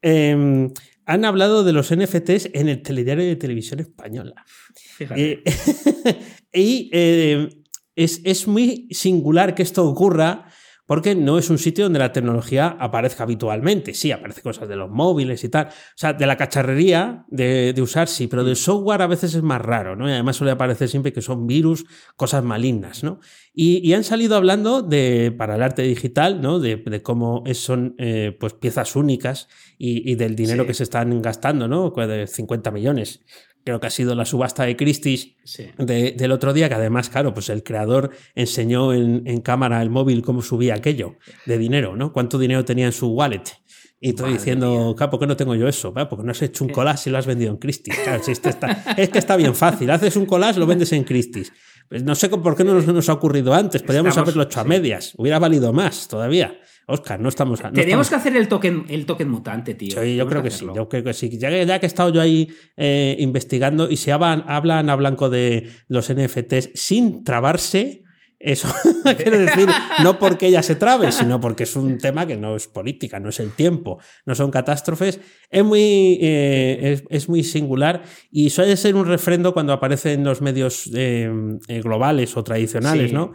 Em, 0.00 0.70
han 1.06 1.24
hablado 1.24 1.64
de 1.64 1.72
los 1.72 1.94
NFTs 1.94 2.50
en 2.52 2.68
el 2.68 2.82
telediario 2.82 3.24
de 3.24 3.36
televisión 3.36 3.80
española. 3.80 4.44
Fíjate. 4.74 5.32
Eh, 5.32 5.42
y 6.52 6.90
es, 7.96 8.20
es 8.24 8.46
muy 8.46 8.88
singular 8.90 9.54
que 9.54 9.62
esto 9.62 9.84
ocurra 9.88 10.46
porque 10.86 11.14
no 11.14 11.38
es 11.38 11.48
un 11.50 11.58
sitio 11.58 11.84
donde 11.84 11.98
la 11.98 12.12
tecnología 12.12 12.76
aparezca 12.78 13.22
habitualmente. 13.22 13.94
Sí, 13.94 14.12
aparece 14.12 14.42
cosas 14.42 14.68
de 14.68 14.76
los 14.76 14.90
móviles 14.90 15.42
y 15.44 15.48
tal. 15.48 15.66
O 15.68 15.70
sea, 15.96 16.12
de 16.12 16.26
la 16.26 16.36
cacharrería 16.36 17.24
de, 17.28 17.72
de 17.72 17.82
usar, 17.82 18.08
sí, 18.08 18.26
pero 18.26 18.44
del 18.44 18.56
software 18.56 19.02
a 19.02 19.06
veces 19.06 19.34
es 19.34 19.42
más 19.42 19.62
raro, 19.62 19.96
¿no? 19.96 20.08
Y 20.08 20.12
además 20.12 20.36
suele 20.36 20.52
aparecer 20.52 20.88
siempre 20.88 21.12
que 21.12 21.22
son 21.22 21.46
virus, 21.46 21.86
cosas 22.16 22.44
malignas, 22.44 23.02
¿no? 23.02 23.20
Y, 23.54 23.78
y 23.88 23.94
han 23.94 24.04
salido 24.04 24.36
hablando 24.36 24.82
de, 24.82 25.32
para 25.36 25.54
el 25.56 25.62
arte 25.62 25.82
digital, 25.82 26.40
¿no? 26.40 26.58
De, 26.58 26.76
de 26.76 27.02
cómo 27.02 27.44
son 27.54 27.94
eh, 27.98 28.36
pues 28.38 28.52
piezas 28.54 28.96
únicas 28.96 29.48
y, 29.78 30.10
y 30.10 30.16
del 30.16 30.36
dinero 30.36 30.64
Sí. 30.64 30.66
que 30.68 30.74
se 30.74 30.82
están 30.82 31.22
gastando, 31.22 31.66
¿no? 31.68 31.92
Pues 31.92 32.08
De 32.08 32.26
50 32.26 32.70
millones. 32.70 33.24
Creo 33.64 33.80
que 33.80 33.86
ha 33.86 33.90
sido 33.90 34.14
la 34.14 34.24
subasta 34.26 34.64
de 34.64 34.76
Christie's 34.76 35.36
Sí. 35.44 35.66
de- 35.78 36.12
del 36.12 36.32
otro 36.32 36.52
día, 36.52 36.68
que 36.68 36.74
además, 36.74 37.08
claro, 37.08 37.32
pues 37.32 37.48
el 37.48 37.62
creador 37.62 38.10
enseñó 38.34 38.92
en, 38.92 39.22
en 39.26 39.40
cámara 39.40 39.80
el 39.80 39.90
móvil 39.90 40.22
cómo 40.22 40.42
subía 40.42 40.74
aquello 40.74 41.16
de 41.46 41.56
dinero, 41.58 41.96
¿no? 41.96 42.12
Cuánto 42.12 42.38
dinero 42.38 42.64
tenía 42.64 42.86
en 42.86 42.92
su 42.92 43.08
wallet. 43.08 43.42
Y 44.00 44.10
estoy 44.10 44.24
Madre 44.24 44.38
diciendo, 44.38 44.94
claro, 44.96 45.10
¿por 45.12 45.20
qué 45.20 45.26
no 45.26 45.34
tengo 45.36 45.54
yo 45.54 45.66
eso? 45.66 45.94
Porque 45.94 46.24
no 46.24 46.30
has 46.32 46.42
hecho 46.42 46.62
un 46.64 46.70
collage 46.70 47.08
y 47.08 47.12
lo 47.12 47.16
has 47.18 47.26
vendido 47.26 47.50
en 47.52 47.56
Christie's. 47.56 47.96
Claro, 48.00 48.22
si 48.22 48.32
esto 48.32 48.50
está, 48.50 48.84
es 48.98 49.08
que 49.08 49.18
está 49.18 49.34
bien 49.36 49.54
fácil. 49.54 49.90
Haces 49.90 50.14
un 50.16 50.26
collage, 50.26 50.60
lo 50.60 50.66
vendes 50.66 50.92
en 50.92 51.04
Christie's. 51.04 51.50
Pues 51.88 52.02
no 52.02 52.14
sé 52.14 52.28
por 52.28 52.54
qué 52.56 52.64
no 52.64 52.74
nos, 52.74 52.86
nos 52.86 53.08
ha 53.08 53.14
ocurrido 53.14 53.54
antes. 53.54 53.82
Podríamos 53.82 54.10
Estamos- 54.10 54.28
haberlo 54.28 54.42
hecho 54.42 54.60
a 54.60 54.62
sí. 54.64 54.68
medias. 54.68 55.12
Hubiera 55.16 55.38
valido 55.38 55.72
más 55.72 56.06
todavía. 56.08 56.58
Oscar, 56.86 57.18
no 57.20 57.28
estamos. 57.28 57.62
No 57.62 57.72
Tenemos 57.72 58.06
estamos- 58.06 58.08
que 58.10 58.14
hacer 58.16 58.36
el 58.36 58.48
token, 58.48 58.84
el 58.88 59.06
token 59.06 59.28
mutante, 59.28 59.74
tío. 59.74 60.02
Sí, 60.02 60.16
yo 60.16 60.26
creo 60.28 60.42
que 60.42 60.50
sí, 60.50 60.66
yo 60.74 60.88
creo 60.88 61.02
que 61.04 61.12
sí. 61.14 61.30
Ya 61.38 61.48
que, 61.50 61.64
ya 61.64 61.78
que 61.78 61.86
he 61.86 61.88
estado 61.88 62.10
yo 62.10 62.20
ahí 62.20 62.48
eh, 62.76 63.16
investigando 63.18 63.90
y 63.90 63.96
se 63.96 64.12
hablan, 64.12 64.44
hablan 64.46 64.90
a 64.90 64.96
blanco 64.96 65.30
de 65.30 65.68
los 65.88 66.10
NFTs 66.12 66.70
sin 66.74 67.24
trabarse, 67.24 68.02
eso 68.38 68.68
quiero 69.16 69.38
decir, 69.38 69.66
no 70.02 70.18
porque 70.18 70.48
ella 70.48 70.62
se 70.62 70.74
trabe, 70.74 71.10
sino 71.12 71.40
porque 71.40 71.62
es 71.62 71.76
un 71.76 71.96
tema 71.96 72.26
que 72.26 72.36
no 72.36 72.56
es 72.56 72.68
política, 72.68 73.18
no 73.18 73.30
es 73.30 73.40
el 73.40 73.52
tiempo, 73.52 73.98
no 74.26 74.34
son 74.34 74.50
catástrofes, 74.50 75.18
es 75.48 75.64
muy, 75.64 76.18
eh, 76.20 76.78
es, 76.92 77.04
es 77.08 77.28
muy 77.30 77.42
singular 77.42 78.02
y 78.30 78.50
suele 78.50 78.76
ser 78.76 78.96
un 78.96 79.06
refrendo 79.06 79.54
cuando 79.54 79.72
aparece 79.72 80.12
en 80.12 80.24
los 80.24 80.42
medios 80.42 80.90
eh, 80.94 81.30
globales 81.82 82.36
o 82.36 82.44
tradicionales, 82.44 83.08
Sí. 83.10 83.14
¿no? 83.16 83.32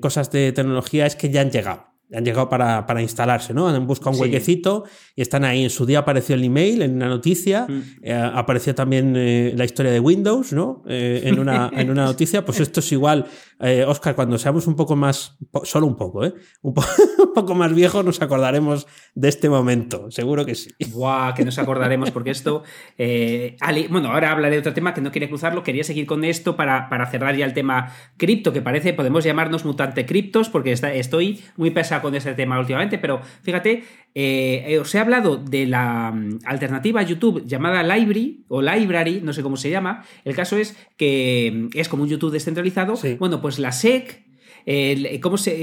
Cosas 0.00 0.30
de 0.30 0.52
tecnología 0.52 1.04
es 1.04 1.14
que 1.14 1.28
ya 1.28 1.42
han 1.42 1.50
llegado. 1.50 1.91
Han 2.14 2.24
llegado 2.24 2.48
para, 2.48 2.86
para 2.86 3.00
instalarse, 3.02 3.54
¿no? 3.54 3.68
Han 3.68 3.86
buscado 3.86 4.10
un 4.10 4.16
Sí. 4.16 4.22
huequecito 4.22 4.84
y 5.16 5.22
están 5.22 5.44
ahí. 5.44 5.62
En 5.64 5.70
su 5.70 5.86
día 5.86 6.00
apareció 6.00 6.34
el 6.34 6.44
email 6.44 6.82
en 6.82 6.94
una 6.96 7.08
noticia, 7.08 7.66
Mm. 7.68 7.82
eh, 8.02 8.12
apareció 8.34 8.74
también 8.74 9.14
eh, 9.16 9.52
la 9.56 9.64
historia 9.64 9.90
de 9.92 10.00
Windows, 10.00 10.52
¿no? 10.52 10.82
Eh, 10.88 11.22
en, 11.24 11.38
una, 11.38 11.70
en 11.74 11.90
una 11.90 12.04
noticia. 12.04 12.44
Pues 12.44 12.60
esto 12.60 12.80
es 12.80 12.92
igual, 12.92 13.26
Oscar, 13.86 14.16
cuando 14.16 14.38
seamos 14.38 14.66
un 14.66 14.74
poco 14.74 14.96
más, 14.96 15.36
po- 15.52 15.64
solo 15.64 15.86
un 15.86 15.96
poco, 15.96 16.24
¿eh? 16.24 16.34
Un, 16.62 16.74
po- 16.74 16.82
un 17.18 17.32
poco 17.32 17.54
más 17.54 17.72
viejos 17.74 18.04
nos 18.04 18.20
acordaremos 18.20 18.86
de 19.14 19.28
este 19.28 19.48
momento, 19.48 20.10
seguro 20.10 20.44
que 20.44 20.54
sí. 20.56 20.70
Buah, 20.90 21.32
que 21.34 21.44
nos 21.44 21.58
acordaremos, 21.58 22.10
porque 22.10 22.30
esto. 22.30 22.62
Ali- 23.60 23.86
bueno, 23.88 24.10
ahora 24.10 24.32
hablaré 24.32 24.56
de 24.56 24.60
otro 24.60 24.74
tema 24.74 24.94
que 24.94 25.00
no 25.00 25.10
quería 25.10 25.28
cruzarlo. 25.28 25.62
Quería 25.62 25.84
seguir 25.84 26.06
con 26.06 26.24
esto 26.24 26.56
para, 26.56 26.88
para 26.88 27.06
cerrar 27.06 27.36
ya 27.36 27.44
el 27.44 27.54
tema 27.54 27.92
cripto, 28.16 28.52
que 28.52 28.62
parece, 28.62 28.92
podemos 28.94 29.24
llamarnos 29.24 29.64
mutante 29.64 30.06
criptos, 30.06 30.48
porque 30.48 30.72
está- 30.72 30.92
estoy 30.92 31.40
muy 31.56 31.70
pesado 31.70 32.01
con 32.02 32.14
este 32.14 32.34
tema 32.34 32.58
últimamente. 32.58 32.98
Pero 32.98 33.20
fíjate, 33.42 33.84
eh, 34.14 34.64
eh, 34.66 34.78
os 34.78 34.94
he 34.94 34.98
hablado 34.98 35.36
de 35.38 35.66
la 35.66 36.12
mm, 36.12 36.40
alternativa 36.44 37.00
a 37.00 37.04
YouTube 37.04 37.44
llamada 37.46 37.82
Library 37.82 38.44
o 38.48 38.60
Library, 38.60 39.20
no 39.22 39.32
sé 39.32 39.42
cómo 39.42 39.56
se 39.56 39.70
llama. 39.70 40.04
El 40.24 40.34
caso 40.34 40.56
es 40.58 40.76
que 40.98 41.68
mm, 41.72 41.78
es 41.78 41.88
como 41.88 42.02
un 42.02 42.08
YouTube 42.10 42.32
descentralizado. 42.32 42.96
Sí. 42.96 43.14
Bueno, 43.18 43.40
pues 43.40 43.58
la 43.58 43.72
SEC. 43.72 44.24
el- 44.66 45.18
¿Cómo 45.20 45.38
se 45.38 45.54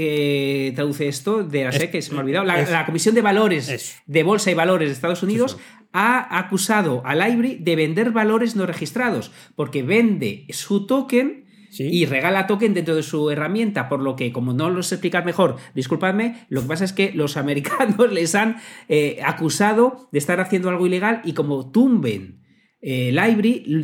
eh, 0.68 0.72
traduce 0.72 1.08
esto 1.08 1.42
de 1.44 1.64
la 1.64 1.72
SEC? 1.72 1.90
Que 1.90 2.02
se 2.02 2.12
me 2.12 2.18
ha 2.18 2.20
olvidado. 2.22 2.44
La, 2.44 2.60
es- 2.60 2.70
la 2.70 2.84
Comisión 2.86 3.14
de 3.14 3.22
Valores 3.22 3.96
de 4.06 4.22
Bolsa 4.22 4.50
y 4.50 4.54
Valores 4.54 4.88
de 4.88 4.92
Estados 4.94 5.22
Unidos 5.22 5.58
ha 5.92 6.38
acusado 6.38 7.02
a 7.04 7.14
Library 7.16 7.56
de 7.60 7.74
vender 7.76 8.10
valores 8.12 8.54
no 8.56 8.64
registrados, 8.66 9.32
porque 9.56 9.82
vende 9.82 10.46
su 10.50 10.86
token 10.86 11.46
Y 11.78 12.04
regala 12.06 12.46
token 12.46 12.74
dentro 12.74 12.94
de 12.96 13.02
su 13.02 13.30
herramienta, 13.30 13.88
por 13.88 14.00
lo 14.00 14.16
que, 14.16 14.32
como 14.32 14.52
no 14.52 14.70
lo 14.70 14.82
sé 14.82 14.96
explicar 14.96 15.24
mejor, 15.24 15.56
disculpadme, 15.74 16.46
lo 16.48 16.62
que 16.62 16.68
pasa 16.68 16.84
es 16.84 16.92
que 16.92 17.12
los 17.12 17.36
americanos 17.36 18.12
les 18.12 18.34
han 18.34 18.56
eh, 18.88 19.20
acusado 19.24 20.08
de 20.12 20.18
estar 20.18 20.40
haciendo 20.40 20.68
algo 20.68 20.86
ilegal 20.86 21.20
y 21.24 21.32
como 21.34 21.70
tumben 21.70 22.40
eh, 22.82 23.12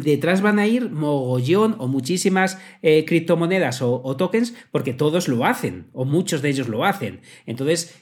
detrás 0.03 0.41
van 0.41 0.59
a 0.59 0.67
ir 0.67 0.91
mogollón 0.91 1.77
o 1.79 1.87
muchísimas 1.87 2.59
eh, 2.83 3.05
criptomonedas 3.05 3.83
o, 3.83 4.17
tokens, 4.17 4.55
porque 4.73 4.95
todos 4.95 5.29
lo 5.29 5.45
hacen, 5.45 5.89
o 5.93 6.05
muchos 6.07 6.41
de 6.41 6.49
ellos 6.49 6.69
lo 6.69 6.85
hacen. 6.85 7.21
Entonces, 7.45 7.95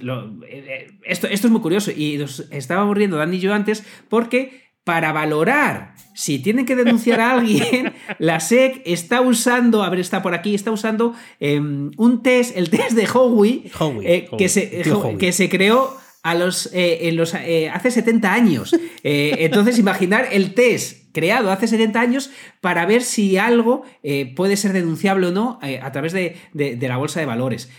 lo- 0.00 0.44
eh, 0.46 0.86
esto, 1.04 1.26
esto 1.26 1.46
es 1.48 1.50
muy 1.50 1.60
curioso 1.60 1.90
y 1.90 2.16
nos 2.16 2.40
estábamos 2.52 2.96
riendo 2.96 3.16
Dani 3.16 3.36
y 3.36 3.40
yo 3.40 3.52
antes, 3.52 3.84
porque 4.08 4.67
para 4.88 5.12
valorar 5.12 5.92
si 6.14 6.38
tienen 6.38 6.64
que 6.64 6.74
denunciar 6.74 7.20
a 7.20 7.32
alguien, 7.32 7.92
la 8.18 8.40
SEC 8.40 8.80
está 8.86 9.20
usando, 9.20 9.82
a 9.82 9.90
ver, 9.90 10.00
está 10.00 10.22
por 10.22 10.32
aquí, 10.32 10.54
está 10.54 10.70
usando 10.70 11.12
eh, 11.40 11.60
un 11.60 12.22
test, 12.22 12.56
el 12.56 12.70
test 12.70 12.92
de 12.92 13.06
Howie, 13.06 13.70
Howie, 13.78 14.14
eh, 14.14 14.28
Howie, 14.30 14.38
que, 14.38 14.48
se, 14.48 14.90
Howie. 14.90 15.18
que 15.18 15.32
se 15.32 15.50
creó 15.50 15.94
a 16.30 16.34
los, 16.34 16.66
eh, 16.72 17.08
en 17.08 17.16
los, 17.16 17.34
eh, 17.34 17.70
hace 17.72 17.90
70 17.90 18.32
años. 18.32 18.74
Eh, 19.04 19.36
entonces, 19.40 19.78
imaginar 19.78 20.28
el 20.32 20.54
test 20.54 21.08
creado 21.12 21.50
hace 21.50 21.66
70 21.66 22.00
años 22.00 22.30
para 22.60 22.84
ver 22.86 23.02
si 23.02 23.38
algo 23.38 23.82
eh, 24.02 24.32
puede 24.36 24.56
ser 24.56 24.72
denunciable 24.72 25.26
o 25.28 25.30
no 25.32 25.58
a 25.82 25.90
través 25.90 26.12
de, 26.12 26.36
de- 26.52 26.76
de 26.76 26.88
la 26.88 26.96
bolsa 26.96 27.18
de 27.18 27.26
valores. 27.26 27.70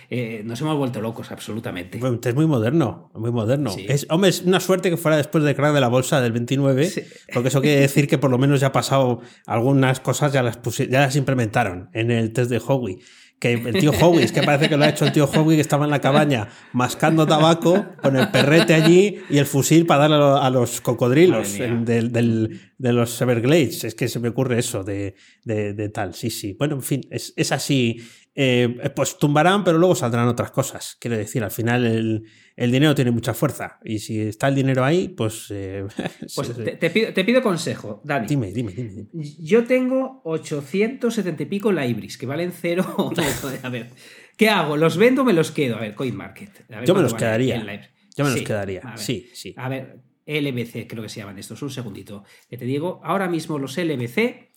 Nos 0.44 0.60
hemos 0.62 0.76
vuelto 0.78 1.00
locos, 1.00 1.32
absolutamente. 1.32 2.00
Bueno, 2.00 2.20
es 2.24 2.36
muy 2.36 2.48
moderno, 2.48 3.12
muy 3.16 3.32
moderno. 3.32 3.70
Sí. 3.70 3.86
Es, 3.88 4.08
hombre, 4.10 4.30
es 4.32 4.42
una 4.42 4.60
suerte 4.60 4.90
que 4.90 4.98
fuera 4.98 5.16
después 5.18 5.44
del 5.44 5.56
crack 5.56 5.74
de 5.74 5.80
la 5.82 5.88
bolsa 5.88 6.20
del 6.22 6.32
29, 6.34 6.86
Sí. 6.90 7.02
porque 7.34 7.48
eso 7.50 7.62
quiere 7.62 7.80
decir 7.82 8.08
que 8.08 8.18
por 8.18 8.30
lo 8.32 8.38
menos 8.38 8.60
ya 8.60 8.68
ha 8.68 8.72
pasado 8.72 9.22
algunas 9.46 10.00
cosas, 10.00 10.34
ya 10.34 10.44
las, 10.44 10.60
ya 10.90 11.00
las 11.02 11.16
implementaron 11.16 11.90
en 11.94 12.12
el 12.12 12.34
test 12.34 12.50
de 12.50 12.60
Howie. 12.66 12.98
Que 13.40 13.54
el 13.54 13.74
tío 13.80 13.92
Howie, 13.92 14.24
es 14.24 14.34
que 14.34 14.44
parece 14.44 14.68
que 14.68 14.76
lo 14.76 14.84
ha 14.84 14.90
hecho 14.90 15.06
el 15.06 15.14
tío 15.14 15.24
Howie 15.26 15.56
que 15.56 15.62
estaba 15.62 15.86
en 15.86 15.92
la 15.92 16.02
cabaña 16.02 16.50
mascando 16.74 17.26
tabaco 17.26 17.86
con 18.02 18.18
el 18.18 18.28
perrete 18.30 18.74
allí 18.74 19.20
y 19.30 19.38
el 19.38 19.46
fusil 19.46 19.86
para 19.86 20.02
darle 20.02 20.16
a 20.18 20.20
lo- 20.20 20.42
a 20.42 20.50
los 20.50 20.82
cocodrilos 20.82 21.56
en- 21.66 21.86
del- 21.86 22.12
del- 22.12 22.60
de 22.78 22.94
los 22.94 23.22
Everglades. 23.22 23.86
Es 23.86 23.96
que 23.96 24.10
se 24.10 24.20
me 24.20 24.28
ocurre 24.30 24.60
eso 24.60 24.84
de, 24.84 25.16
de- 25.46 25.74
de 25.74 25.90
tal. 25.90 26.14
Sí, 26.16 26.30
sí. 26.30 26.54
Bueno, 26.60 26.76
en 26.76 26.82
fin, 26.84 27.02
es, 27.12 27.34
es 27.38 27.52
así. 27.54 28.02
Eh, 28.42 28.90
pues 28.96 29.18
tumbarán, 29.18 29.66
pero 29.66 29.78
luego 29.78 29.96
saldrán 29.96 30.26
otras 30.30 30.50
cosas. 30.52 30.96
Quiero 30.98 31.18
decir, 31.18 31.44
al 31.44 31.52
final 31.52 31.86
el, 31.86 32.24
el 32.56 32.72
dinero 32.72 32.96
tiene 32.96 33.12
mucha 33.12 33.34
fuerza. 33.34 33.80
Y 33.84 34.00
si 34.00 34.22
está 34.22 34.48
el 34.48 34.56
dinero 34.56 34.86
ahí, 34.86 35.10
pues. 35.10 35.48
eh, 35.50 35.86
Pues 36.36 36.48
sí, 36.48 36.54
te, 36.64 36.72
te 36.78 36.90
pido, 36.90 37.12
te 37.12 37.26
pido 37.26 37.42
consejo, 37.42 38.02
Dani. 38.06 38.28
Dime, 38.28 38.54
dime, 38.54 38.72
dime. 38.72 38.92
dime. 39.12 39.26
Yo 39.40 39.66
tengo 39.66 40.22
870 40.24 41.44
y 41.44 41.46
pico 41.48 41.70
libris 41.74 42.18
que 42.18 42.26
valen 42.26 42.54
cero. 42.54 43.12
a 43.64 43.68
ver, 43.70 43.90
¿qué 44.38 44.48
hago? 44.48 44.78
¿Los 44.78 44.96
vendo 44.96 45.24
o 45.24 45.26
me 45.26 45.34
los 45.34 45.52
quedo? 45.52 45.76
A 45.76 45.82
ver, 45.82 45.94
CoinMarket. 45.94 46.72
A 46.72 46.80
ver 46.80 46.88
Yo 46.88 46.96
me 46.96 47.02
los 47.02 47.12
vale 47.12 47.26
quedaría. 47.26 47.90
Yo 48.16 48.24
me 48.24 48.32
los 48.32 48.42
quedaría. 48.44 48.80
ver. 48.80 49.00
Sí, 49.00 49.30
sí. 49.34 49.54
A 49.58 49.68
ver, 49.68 50.00
LBC 50.26 50.88
creo 50.88 51.04
que 51.04 51.10
se 51.10 51.20
llaman 51.20 51.38
estos. 51.40 51.62
Un 51.62 51.72
segundito. 51.72 52.24
Que 52.50 52.58
te 52.58 52.64
digo, 52.64 53.02
ahora 53.04 53.28
mismo 53.28 53.60
los 53.60 53.78
LBC 53.78 54.48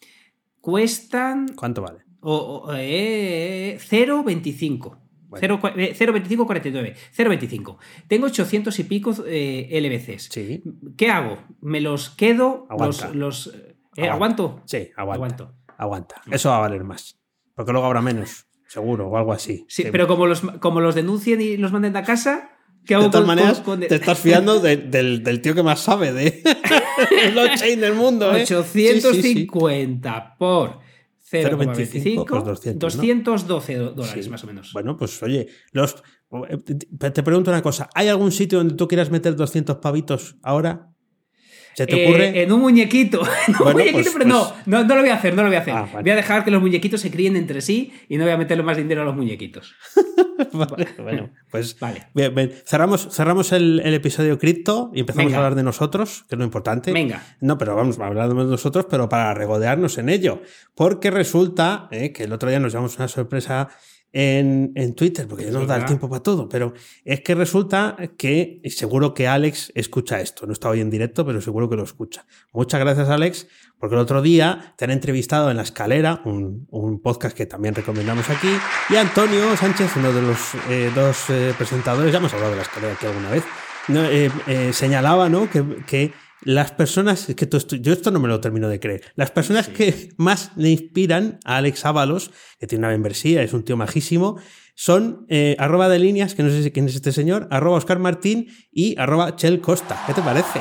cuestan 0.60 1.48
¿Cuánto 1.56 1.82
vale? 1.82 2.11
O, 2.22 2.34
o, 2.66 2.72
eh, 2.74 3.78
0,25. 3.78 4.98
Bueno. 5.28 5.40
0, 5.40 5.58
cua- 5.62 5.72
eh, 5.76 5.94
0,25, 5.98 6.46
49. 6.46 6.94
0,25. 7.16 7.76
Tengo 8.08 8.26
800 8.26 8.78
y 8.78 8.84
pico 8.84 9.14
eh, 9.26 9.68
LBCs. 9.80 10.28
Sí. 10.30 10.62
¿Qué 10.96 11.10
hago? 11.10 11.38
¿Me 11.60 11.80
los 11.80 12.10
quedo? 12.10 12.66
Aguanta. 12.68 13.06
Los, 13.12 13.46
los, 13.48 13.54
eh, 13.96 14.08
Aguanta. 14.08 14.14
¿Aguanto? 14.14 14.62
Sí, 14.66 14.88
aguanta. 14.96 15.14
Aguanto. 15.24 15.54
Aguanta. 15.78 16.14
Eso 16.30 16.48
va 16.50 16.56
a 16.58 16.60
valer 16.60 16.84
más. 16.84 17.18
Porque 17.54 17.72
luego 17.72 17.86
habrá 17.86 18.00
menos, 18.02 18.46
seguro, 18.68 19.08
o 19.08 19.16
algo 19.16 19.32
así. 19.32 19.64
Sí, 19.68 19.84
Que- 19.84 19.92
pero 19.92 20.06
como 20.06 20.26
los, 20.26 20.40
como 20.60 20.80
los 20.80 20.94
denuncien 20.94 21.40
y 21.40 21.56
los 21.56 21.72
manden 21.72 21.96
a 21.96 22.02
casa, 22.02 22.50
¿qué 22.86 22.94
de 22.94 23.00
hago 23.00 23.10
todas 23.10 23.20
con- 23.26 23.26
maneras, 23.36 23.60
con- 23.60 23.80
con- 23.80 23.88
te 23.88 23.94
estás 23.94 24.18
fiando 24.18 24.60
de- 24.60 24.76
del, 24.76 25.22
del 25.22 25.40
tío 25.42 25.54
que 25.54 25.62
más 25.62 25.80
sabe 25.80 26.12
de 26.12 26.42
blockchain 27.32 27.80
del 27.80 27.94
mundo. 27.94 28.34
¿eh? 28.36 28.46
Sí, 28.46 28.54
sí, 28.54 28.62
sí. 28.64 28.98
850 28.98 30.36
por 30.38 30.78
0,25, 31.32 32.24
0,25, 32.24 32.26
pues 32.28 32.44
200, 32.44 32.96
¿no? 32.96 33.02
212 33.02 33.74
do- 33.76 33.92
dólares 33.92 34.24
Sí. 34.24 34.30
más 34.30 34.44
o 34.44 34.46
menos. 34.46 34.72
Bueno, 34.72 34.96
pues 34.96 35.22
oye, 35.22 35.48
los, 35.72 36.02
te 36.98 37.10
te 37.10 37.22
pregunto 37.22 37.50
una 37.50 37.62
cosa. 37.62 37.88
¿Hay 37.94 38.08
algún 38.08 38.32
sitio 38.32 38.58
donde 38.58 38.74
tú 38.74 38.86
quieras 38.88 39.10
meter 39.10 39.34
200 39.36 39.76
pavitos 39.78 40.36
ahora? 40.42 40.91
¿Se 41.74 41.86
te 41.86 42.04
ocurre? 42.06 42.28
Eh, 42.28 42.42
en 42.42 42.52
un 42.52 42.60
muñequito. 42.60 43.20
En 43.48 43.54
un 43.54 43.58
Bueno, 43.58 43.72
muñequito, 43.78 43.98
pues- 44.02 44.12
pero 44.12 44.26
no, 44.26 44.52
no, 44.66 44.84
no 44.84 44.94
lo 44.94 45.00
voy 45.00 45.10
a 45.10 45.14
hacer, 45.14 45.34
no 45.34 45.42
lo 45.42 45.48
voy 45.48 45.56
a 45.56 45.60
hacer. 45.60 45.74
Ah, 45.74 45.82
vale. 45.92 46.02
Voy 46.02 46.10
a 46.10 46.16
dejar 46.16 46.44
que 46.44 46.50
los 46.50 46.60
muñequitos 46.60 47.00
se 47.00 47.10
críen 47.10 47.36
entre 47.36 47.60
sí 47.60 47.92
y 48.08 48.16
no 48.18 48.24
voy 48.24 48.32
a 48.32 48.36
meterle 48.36 48.62
más 48.62 48.76
dinero 48.76 49.02
a 49.02 49.04
los 49.04 49.14
muñequitos. 49.16 49.74
Vale, 50.52 50.88
bueno, 50.98 51.30
pues 51.50 51.78
Vale. 51.78 52.08
bien, 52.14 52.34
bien. 52.34 52.52
cerramos, 52.66 53.08
cerramos 53.14 53.52
el, 53.52 53.80
el 53.84 53.94
episodio 53.94 54.38
cripto 54.38 54.90
y 54.92 55.00
empezamos 55.00 55.26
Venga. 55.26 55.36
a 55.38 55.40
hablar 55.40 55.54
de 55.54 55.62
nosotros, 55.62 56.24
que 56.28 56.34
es 56.34 56.38
lo 56.38 56.44
importante. 56.44 56.92
Venga. 56.92 57.22
No, 57.40 57.56
pero 57.58 57.76
vamos 57.76 57.98
a 58.00 58.06
hablar 58.06 58.28
de 58.28 58.34
nosotros, 58.34 58.86
pero 58.90 59.08
para 59.08 59.32
regodearnos 59.34 59.98
en 59.98 60.08
ello. 60.08 60.42
Porque 60.74 61.10
resulta 61.10 61.88
eh, 61.90 62.12
que 62.12 62.24
el 62.24 62.32
otro 62.32 62.48
día 62.48 62.58
nos 62.60 62.72
llevamos 62.72 62.96
una 62.98 63.08
sorpresa 63.08 63.68
en, 64.12 64.72
en 64.74 64.94
Twitter, 64.94 65.26
porque 65.26 65.46
no 65.46 65.60
nos 65.60 65.68
da 65.68 65.76
el 65.76 65.86
tiempo 65.86 66.08
para 66.08 66.22
todo, 66.22 66.48
pero 66.48 66.74
es 67.04 67.20
que 67.20 67.34
resulta 67.34 67.96
que, 68.18 68.60
seguro 68.66 69.14
que 69.14 69.26
Alex 69.26 69.72
escucha 69.74 70.20
esto, 70.20 70.46
no 70.46 70.52
está 70.52 70.68
hoy 70.68 70.80
en 70.80 70.90
directo, 70.90 71.24
pero 71.24 71.40
seguro 71.40 71.68
que 71.68 71.76
lo 71.76 71.82
escucha. 71.82 72.26
Muchas 72.52 72.80
gracias, 72.80 73.08
Alex, 73.08 73.48
porque 73.78 73.94
el 73.94 74.00
otro 74.00 74.20
día 74.20 74.74
te 74.76 74.84
han 74.84 74.90
entrevistado 74.90 75.50
en 75.50 75.56
La 75.56 75.62
Escalera, 75.62 76.20
un, 76.24 76.66
un 76.70 77.00
podcast 77.00 77.36
que 77.36 77.46
también 77.46 77.74
recomendamos 77.74 78.28
aquí, 78.28 78.50
y 78.90 78.96
Antonio 78.96 79.56
Sánchez, 79.56 79.96
uno 79.96 80.12
de 80.12 80.22
los 80.22 80.38
eh, 80.68 80.90
dos 80.94 81.30
eh, 81.30 81.54
presentadores, 81.56 82.12
ya 82.12 82.18
hemos 82.18 82.34
hablado 82.34 82.50
de 82.50 82.56
La 82.58 82.62
Escalera 82.62 82.92
aquí 82.92 83.06
alguna 83.06 83.30
vez, 83.30 83.44
no, 83.88 84.04
eh, 84.04 84.30
señalaba 84.72 85.28
¿no? 85.28 85.50
que, 85.50 85.64
que 85.86 86.12
las 86.44 86.72
personas, 86.72 87.28
es 87.28 87.36
que 87.36 87.44
esto- 87.44 87.76
yo 87.76 87.92
esto 87.92 88.10
no 88.10 88.20
me 88.20 88.28
lo 88.28 88.40
termino 88.40 88.68
de 88.68 88.80
creer, 88.80 89.02
las 89.14 89.30
personas 89.30 89.68
que 89.68 90.10
más 90.16 90.50
le 90.56 90.70
inspiran 90.70 91.38
a 91.44 91.56
Alex 91.58 91.84
Ábalos, 91.84 92.30
que 92.58 92.66
tiene 92.66 92.84
una 92.86 92.92
membresía, 92.92 93.42
es 93.42 93.52
un 93.52 93.64
tío 93.64 93.76
majísimo, 93.76 94.38
son 94.74 95.26
eh, 95.28 95.54
arroba 95.58 95.88
de 95.88 95.98
líneas, 95.98 96.34
que 96.34 96.42
no 96.42 96.50
sé 96.50 96.62
si 96.62 96.70
quién 96.70 96.88
es 96.88 96.94
este 96.94 97.12
señor, 97.12 97.46
arroba 97.50 97.76
Oscar 97.78 97.98
Martín 97.98 98.48
y 98.72 98.98
arroba 98.98 99.36
Chel 99.36 99.60
Costa. 99.60 100.02
¿Qué 100.06 100.14
te 100.14 100.22
parece? 100.22 100.60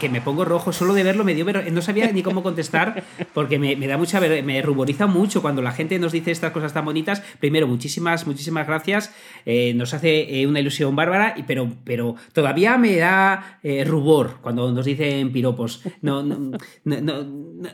Que, 0.00 0.08
me 0.08 0.20
pongo 0.20 0.44
rojo 0.44 0.72
solo 0.72 0.94
de 0.94 1.02
verlo, 1.04 1.22
me 1.24 1.34
dio 1.34 1.44
ver- 1.44 1.70
no 1.72 1.80
sabía 1.80 2.10
ni 2.10 2.22
cómo 2.22 2.42
contestar, 2.42 3.04
porque 3.32 3.58
me, 3.58 3.76
me 3.76 3.86
da 3.86 3.96
mucha 3.96 4.20
me 4.20 4.60
ruboriza 4.62 5.06
mucho 5.06 5.42
cuando 5.42 5.62
la 5.62 5.70
gente 5.72 5.98
nos 5.98 6.12
dice 6.12 6.30
estas 6.32 6.50
cosas 6.52 6.72
tan 6.72 6.84
bonitas. 6.84 7.22
Primero, 7.38 7.66
muchísimas, 7.68 8.26
muchísimas 8.26 8.66
gracias. 8.66 9.12
eh, 9.44 9.74
nos 9.74 9.94
hace 9.94 10.40
eh, 10.40 10.46
una 10.46 10.60
ilusión 10.60 10.96
bárbara, 10.96 11.34
pero, 11.46 11.68
pero 11.84 12.16
todavía 12.32 12.76
me 12.78 12.96
da 12.96 13.60
eh, 13.62 13.84
rubor 13.84 14.38
cuando 14.42 14.70
nos 14.72 14.84
dicen 14.84 15.32
piropos. 15.32 15.82
No, 16.02 16.22
no, 16.22 16.36
no, 16.84 17.24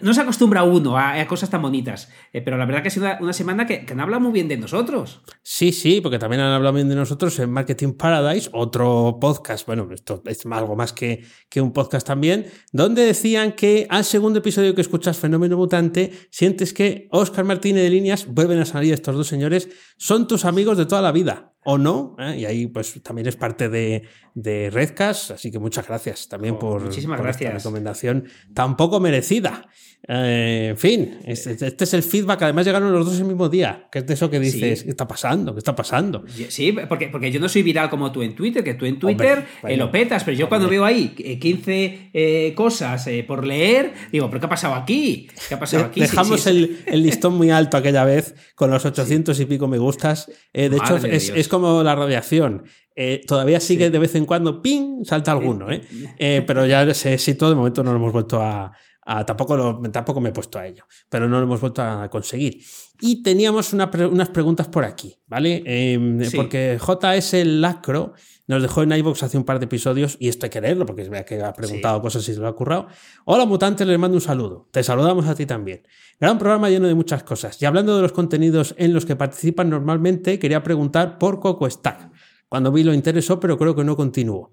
no- 0.00 0.14
se 0.14 0.20
acostumbra 0.20 0.62
uno 0.64 0.98
a, 0.98 1.24
cosas 1.26 1.48
tan 1.50 1.62
bonitas. 1.62 2.10
Pero 2.32 2.56
la 2.58 2.66
verdad 2.66 2.82
que 2.82 2.88
ha 2.88 2.90
sido 2.90 3.06
una, 3.06 3.18
una 3.20 3.32
semana 3.32 3.66
que, 3.66 3.84
que 3.86 3.92
han 3.94 4.00
hablado 4.00 4.20
muy 4.20 4.32
bien 4.32 4.48
de 4.48 4.56
nosotros. 4.58 5.22
Sí, 5.42 5.72
sí, 5.72 6.00
porque 6.02 6.18
también 6.18 6.42
han 6.42 6.52
hablado 6.52 6.74
bien 6.74 6.88
de 6.88 6.94
nosotros 6.94 7.38
en 7.38 7.50
Marketing 7.50 7.92
Paradise, 7.94 8.50
otro 8.52 9.16
podcast, 9.20 9.66
bueno, 9.66 9.88
esto 9.92 10.22
es 10.26 10.44
algo 10.46 10.76
más 10.76 10.92
que, 10.92 11.24
que 11.48 11.60
un 11.60 11.72
podcast 11.72 12.01
también, 12.04 12.46
donde 12.72 13.04
decían 13.04 13.52
que 13.52 13.86
al 13.90 14.04
segundo 14.04 14.40
episodio 14.40 14.74
que 14.74 14.80
escuchas 14.80 15.18
Fenómeno 15.18 15.56
Mutante, 15.56 16.12
sientes 16.30 16.72
que 16.72 17.08
Oscar 17.10 17.44
Martínez 17.44 17.84
de 17.84 17.90
Líneas 17.90 18.26
vuelven 18.26 18.58
a 18.58 18.64
salir 18.64 18.92
estos 18.92 19.14
dos 19.14 19.26
señores, 19.26 19.68
son 19.96 20.26
tus 20.26 20.44
amigos 20.44 20.78
de 20.78 20.86
toda 20.86 21.02
la 21.02 21.12
vida. 21.12 21.51
¿O 21.64 21.78
no? 21.78 22.16
¿Eh? 22.18 22.38
Y 22.40 22.44
ahí 22.44 22.66
pues 22.66 23.00
también 23.02 23.28
es 23.28 23.36
parte 23.36 23.68
de, 23.68 24.02
de 24.34 24.70
Redcast, 24.70 25.32
así 25.32 25.50
que 25.50 25.58
muchas 25.58 25.86
gracias 25.86 26.28
también 26.28 26.54
Oh, 26.54 26.58
por, 26.58 26.82
muchísimas 26.82 27.20
por 27.20 27.28
esta 27.28 27.44
gracias. 27.44 27.62
recomendación 27.62 28.24
tan 28.54 28.76
poco 28.76 28.98
merecida. 29.00 29.68
Eh, 30.08 30.68
en 30.70 30.76
fin, 30.76 31.18
este, 31.24 31.52
este 31.52 31.84
es 31.84 31.94
el 31.94 32.02
feedback. 32.02 32.42
Además, 32.42 32.66
llegaron 32.66 32.92
los 32.92 33.06
dos 33.06 33.16
el 33.20 33.26
mismo 33.26 33.48
día, 33.48 33.86
que 33.92 34.00
es 34.00 34.06
de 34.06 34.14
eso 34.14 34.28
que 34.28 34.40
dices: 34.40 34.80
Sí. 34.80 34.84
¿qué 34.86 34.90
está 34.90 35.06
pasando? 35.06 35.52
¿Qué 35.54 35.58
está 35.58 35.76
pasando? 35.76 36.24
Sí, 36.48 36.72
porque, 36.88 37.06
porque 37.06 37.30
yo 37.30 37.38
no 37.38 37.48
soy 37.48 37.62
viral 37.62 37.88
como 37.88 38.10
tú 38.10 38.20
en 38.22 38.34
Twitter, 38.34 38.64
que 38.64 38.74
tú 38.74 38.84
en 38.84 38.98
Twitter 38.98 39.46
Hombre, 39.62 39.74
eh, 39.74 39.76
lo 39.76 39.92
petas, 39.92 40.24
pero 40.24 40.36
yo 40.36 40.48
cuando 40.48 40.68
veo 40.68 40.84
ahí 40.84 41.14
eh, 41.18 41.38
15 41.38 42.10
eh, 42.12 42.52
cosas 42.56 43.08
por 43.28 43.46
leer, 43.46 43.92
digo, 44.10 44.28
¿pero 44.28 44.40
qué 44.40 44.46
ha 44.46 44.48
pasado 44.48 44.74
aquí? 44.74 45.28
¿Qué 45.48 45.54
ha 45.54 45.60
pasado 45.60 45.84
aquí? 45.84 46.00
Dejamos 46.00 46.40
sí, 46.40 46.50
el, 46.50 46.78
el 46.86 47.02
listón 47.04 47.34
muy 47.34 47.50
alto 47.50 47.76
aquella 47.76 48.04
vez 48.04 48.34
con 48.56 48.72
los 48.72 48.84
800 48.84 49.38
y 49.38 49.44
pico 49.44 49.68
me 49.68 49.78
gustas. 49.78 50.28
De 50.52 50.66
hecho, 50.66 50.78
Madre 50.94 51.14
es 51.14 51.48
como 51.52 51.82
la 51.82 51.94
radiación. 51.94 52.64
Eh, 52.96 53.20
todavía 53.26 53.60
sigue 53.60 53.90
de 53.90 53.98
vez 53.98 54.14
en 54.14 54.24
cuando, 54.24 54.62
¡ping! 54.62 55.04
salta 55.04 55.32
alguno. 55.32 55.70
¿eh? 55.70 55.82
Eh, 56.18 56.42
pero 56.46 56.64
ya 56.66 56.82
ese 56.82 57.12
éxito 57.12 57.48
de 57.50 57.54
momento 57.54 57.84
no 57.84 57.92
lo 57.92 57.98
hemos 57.98 58.12
vuelto 58.12 58.40
a. 58.40 58.72
a- 59.04 59.24
tampoco, 59.26 59.56
lo- 59.56 59.80
tampoco 59.90 60.20
me 60.20 60.28
he 60.30 60.32
puesto 60.32 60.58
a 60.58 60.66
ello, 60.66 60.84
pero 61.08 61.28
no 61.28 61.38
lo 61.38 61.44
hemos 61.44 61.60
vuelto 61.60 61.82
a 61.82 62.08
conseguir. 62.08 62.62
Y 63.00 63.22
teníamos 63.22 63.72
una 63.72 63.90
pre- 63.90 64.06
unas 64.06 64.28
preguntas 64.30 64.68
por 64.68 64.84
aquí, 64.84 65.16
¿vale? 65.26 65.62
Eh, 65.66 66.18
Sí. 66.30 66.36
Porque 66.36 66.78
JS 66.80 67.44
Lacro 67.44 68.12
nos 68.46 68.60
dejó 68.62 68.82
en 68.82 68.92
iVoox 68.92 69.22
hace 69.22 69.36
un 69.38 69.44
par 69.44 69.58
de 69.58 69.64
episodios, 69.64 70.16
y 70.20 70.28
esto 70.28 70.46
hay 70.46 70.50
que 70.50 70.60
leerlo 70.60 70.84
porque 70.86 71.02
es 71.02 71.08
verdad 71.08 71.24
que 71.26 71.42
ha 71.42 71.52
preguntado 71.52 72.00
cosas 72.02 72.28
y 72.28 72.34
se 72.34 72.40
lo 72.40 72.46
ha 72.48 72.54
currado. 72.54 72.86
Hola 73.24 73.44
mutantes, 73.46 73.86
les 73.86 73.98
mando 73.98 74.16
un 74.16 74.20
saludo. 74.20 74.68
Te 74.70 74.82
saludamos 74.82 75.26
a 75.26 75.34
ti 75.34 75.46
también. 75.46 75.82
Gran 76.20 76.38
programa 76.38 76.68
lleno 76.70 76.86
de 76.86 76.94
muchas 76.94 77.22
cosas. 77.24 77.60
Y 77.62 77.64
hablando 77.66 77.96
de 77.96 78.02
los 78.02 78.12
contenidos 78.12 78.74
en 78.78 78.92
los 78.92 79.04
que 79.06 79.16
participan 79.16 79.70
normalmente, 79.70 80.38
quería 80.38 80.62
preguntar 80.62 81.18
por 81.18 81.40
Coco 81.40 81.68
Stack. 81.68 82.10
Cuando 82.48 82.70
vi 82.70 82.82
lo 82.84 82.92
interesó, 82.92 83.40
pero 83.40 83.56
creo 83.56 83.74
que 83.74 83.82
no 83.84 83.96
continuó. 83.96 84.52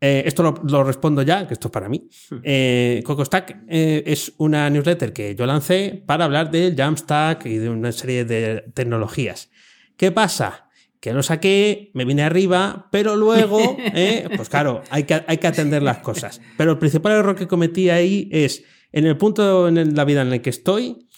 Eh, 0.00 0.24
esto 0.26 0.42
lo, 0.42 0.54
lo 0.64 0.84
respondo 0.84 1.22
ya, 1.22 1.46
que 1.46 1.54
esto 1.54 1.68
es 1.68 1.72
para 1.72 1.88
mí. 1.88 2.08
Eh, 2.42 3.02
Coco 3.06 3.24
Stack 3.24 3.64
eh, 3.68 4.02
es 4.06 4.32
una 4.38 4.68
newsletter 4.68 5.12
que 5.12 5.34
yo 5.34 5.46
lancé 5.46 6.02
para 6.04 6.24
hablar 6.24 6.50
del 6.50 6.76
Jamstack 6.76 7.46
y 7.46 7.56
de 7.56 7.70
una 7.70 7.90
serie 7.92 8.24
de 8.24 8.64
tecnologías. 8.74 9.50
¿Qué 9.96 10.12
pasa? 10.12 10.68
Que 11.00 11.12
lo 11.12 11.22
saqué, 11.22 11.90
me 11.94 12.04
vine 12.04 12.22
arriba, 12.22 12.88
pero 12.90 13.16
luego, 13.16 13.76
eh, 13.94 14.28
pues 14.36 14.48
claro, 14.48 14.82
hay 14.90 15.04
que, 15.04 15.22
hay 15.26 15.38
que 15.38 15.46
atender 15.46 15.82
las 15.82 15.98
cosas. 15.98 16.40
Pero 16.56 16.72
el 16.72 16.78
principal 16.78 17.12
error 17.12 17.36
que 17.36 17.46
cometí 17.46 17.90
ahí 17.90 18.28
es, 18.32 18.64
en 18.92 19.06
el 19.06 19.16
punto 19.16 19.68
en 19.68 19.94
la 19.94 20.04
vida 20.04 20.22
en 20.22 20.32
el 20.32 20.42
que 20.42 20.50
estoy, 20.50 21.08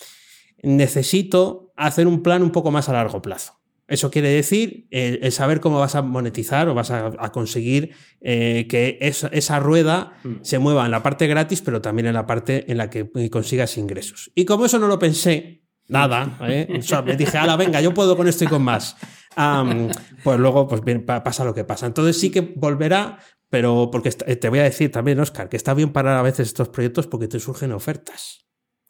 necesito 0.62 1.72
hacer 1.76 2.06
un 2.06 2.22
plan 2.22 2.42
un 2.42 2.50
poco 2.50 2.70
más 2.70 2.88
a 2.88 2.92
largo 2.92 3.22
plazo. 3.22 3.55
Eso 3.88 4.10
quiere 4.10 4.28
decir 4.30 4.88
el, 4.90 5.20
el 5.22 5.30
saber 5.32 5.60
cómo 5.60 5.78
vas 5.78 5.94
a 5.94 6.02
monetizar 6.02 6.68
o 6.68 6.74
vas 6.74 6.90
a, 6.90 7.12
a 7.18 7.30
conseguir 7.32 7.92
eh, 8.20 8.66
que 8.68 8.98
esa, 9.00 9.28
esa 9.28 9.60
rueda 9.60 10.14
se 10.42 10.58
mueva 10.58 10.84
en 10.84 10.90
la 10.90 11.02
parte 11.02 11.26
gratis, 11.28 11.62
pero 11.62 11.80
también 11.80 12.06
en 12.06 12.14
la 12.14 12.26
parte 12.26 12.70
en 12.70 12.78
la 12.78 12.90
que 12.90 13.08
consigas 13.30 13.76
ingresos. 13.78 14.32
Y 14.34 14.44
como 14.44 14.66
eso 14.66 14.78
no 14.80 14.88
lo 14.88 14.98
pensé, 14.98 15.62
nada, 15.86 16.36
¿eh? 16.48 16.66
O 16.78 16.82
sea, 16.82 17.02
me 17.02 17.16
dije, 17.16 17.38
ala, 17.38 17.54
venga, 17.56 17.80
yo 17.80 17.94
puedo 17.94 18.16
con 18.16 18.26
esto 18.26 18.42
y 18.44 18.48
con 18.48 18.62
más. 18.62 18.96
Pues 20.24 20.38
luego 20.40 20.66
pues 20.66 20.82
bien, 20.82 21.04
pa- 21.04 21.22
pasa 21.22 21.44
lo 21.44 21.54
que 21.54 21.62
pasa. 21.64 21.86
Entonces 21.86 22.18
sí 22.18 22.30
que 22.30 22.40
volverá, 22.40 23.18
pero 23.50 23.90
porque 23.92 24.10
te 24.10 24.48
voy 24.48 24.58
a 24.58 24.64
decir 24.64 24.90
también, 24.90 25.20
Oscar, 25.20 25.48
que 25.48 25.56
está 25.56 25.74
bien 25.74 25.92
parar 25.92 26.16
a 26.16 26.22
veces 26.22 26.48
estos 26.48 26.68
proyectos 26.70 27.06
porque 27.06 27.28
te 27.28 27.38
surgen 27.38 27.70
ofertas. 27.72 28.45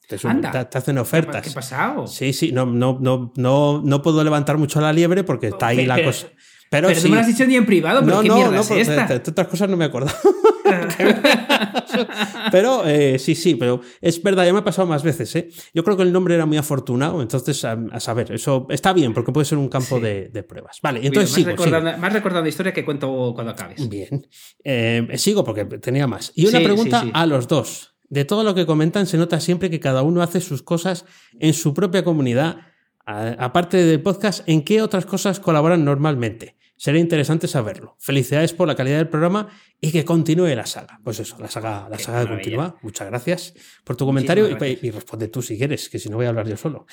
Te, 0.09 0.17
surgen- 0.19 0.31
Anda. 0.31 0.51
te- 0.53 0.65
te 0.67 0.79
hacen 0.79 0.95
¿Qué 0.95 1.01
ofertas. 1.01 1.51
ha 1.51 1.55
pasado? 1.55 2.07
Sí, 2.07 2.33
sí, 2.33 2.53
no, 2.53 2.65
no, 2.67 2.99
no, 3.01 3.33
no, 3.37 3.83
no 3.85 4.03
puedo 4.03 4.23
levantar 4.23 4.57
mucho 4.59 4.81
la 4.81 4.93
liebre 4.93 5.25
porque 5.25 5.49
está 5.49 5.69
ahí 5.69 5.79
Pero- 5.79 5.97
la 5.97 6.05
cosa. 6.05 6.29
Pero, 6.69 6.89
Pero 6.89 7.01
sí. 7.01 7.07
no 7.07 7.11
me 7.11 7.17
lo 7.17 7.21
has 7.21 7.29
dicho 7.29 7.47
ni 7.47 7.55
en 7.55 7.65
privado, 7.65 8.01
pero 8.05 8.17
no, 8.17 8.23
¿qué 8.23 8.29
no, 8.29 8.35
mierda 8.37 8.51
no, 8.57 8.61
es 8.61 8.67
porque 8.67 8.81
esta? 8.83 9.07
de, 9.07 9.19
de 9.21 9.31
otras 9.31 9.47
cosas 9.47 9.69
no 9.69 9.77
me 9.77 9.85
acuerdo. 9.85 10.11
pero 12.51 12.83
eh, 12.87 13.19
sí, 13.21 13.35
sí, 13.37 13.55
pero 13.55 13.81
es 14.01 14.21
verdad, 14.23 14.45
ya 14.45 14.53
me 14.53 14.59
ha 14.59 14.65
pasado 14.65 14.87
más 14.89 15.03
veces. 15.05 15.35
¿eh? 15.37 15.49
Yo 15.75 15.85
creo 15.85 15.97
que 15.97 16.03
el 16.03 16.13
nombre 16.13 16.35
era 16.35 16.45
muy 16.47 16.57
afortunado, 16.57 17.23
entonces 17.23 17.65
a, 17.65 17.79
a 17.93 18.01
saber, 18.01 18.33
eso 18.33 18.67
está 18.71 18.93
bien 18.93 19.15
porque 19.15 19.33
puede 19.33 19.45
ser 19.45 19.59
un 19.59 19.69
campo 19.69 19.97
Sí. 19.97 20.03
de, 20.03 20.29
de 20.29 20.43
pruebas. 20.43 20.79
Vale, 20.83 21.01
entonces 21.07 21.31
sigo, 21.33 21.51
más 21.99 22.13
recordando 22.13 22.43
la 22.43 22.49
historia 22.49 22.73
que 22.73 22.85
cuento 22.85 23.33
cuando 23.35 23.53
acabes. 23.53 23.89
Bien. 23.89 24.27
Eh, 24.65 25.07
sigo 25.17 25.45
porque 25.45 25.65
tenía 25.65 26.07
más. 26.07 26.33
Y 26.35 26.47
una 26.47 26.59
Sí, 26.59 26.65
pregunta 26.65 27.03
sí. 27.03 27.11
a 27.15 27.27
los 27.27 27.47
dos. 27.49 27.96
De 28.09 28.25
todo 28.25 28.45
lo 28.45 28.55
que 28.55 28.67
comentan, 28.67 29.07
se 29.07 29.19
nota 29.19 29.41
siempre 29.41 29.71
que 29.71 29.81
cada 29.81 30.03
uno 30.03 30.23
hace 30.23 30.41
sus 30.41 30.63
cosas 30.63 31.05
en 31.39 31.55
su 31.55 31.75
propia 31.75 32.05
comunidad. 32.05 32.59
Aparte 33.05 33.77
del 33.77 34.03
podcast, 34.03 34.43
¿en 34.49 34.63
qué 34.63 34.83
otras 34.83 35.07
cosas 35.07 35.41
colaboran 35.41 35.85
normalmente? 35.85 36.57
Sería 36.79 37.01
interesante 37.01 37.49
saberlo. 37.49 37.97
Felicidades 37.99 38.53
por 38.53 38.69
la 38.69 38.75
calidad 38.75 38.99
del 38.99 39.09
programa 39.09 39.49
y 39.81 39.93
que 39.93 40.05
continúe 40.05 40.55
la 40.55 40.67
saga. 40.67 41.01
Pues 41.03 41.21
eso, 41.21 41.37
la 41.39 41.49
saga, 41.49 41.89
la 41.89 41.99
saga 41.99 42.29
continúa. 42.29 42.77
Muchas 42.83 43.09
gracias 43.09 43.55
por 43.83 43.97
tu 43.97 44.05
comentario 44.05 44.49
y, 44.49 44.91
responde 44.91 45.29
tú 45.29 45.41
si 45.41 45.57
quieres, 45.57 45.89
que 45.89 45.99
si 45.99 46.09
no 46.09 46.17
voy 46.17 46.27
a 46.27 46.29
hablar 46.31 46.47
yo 46.47 46.57
solo. 46.57 46.87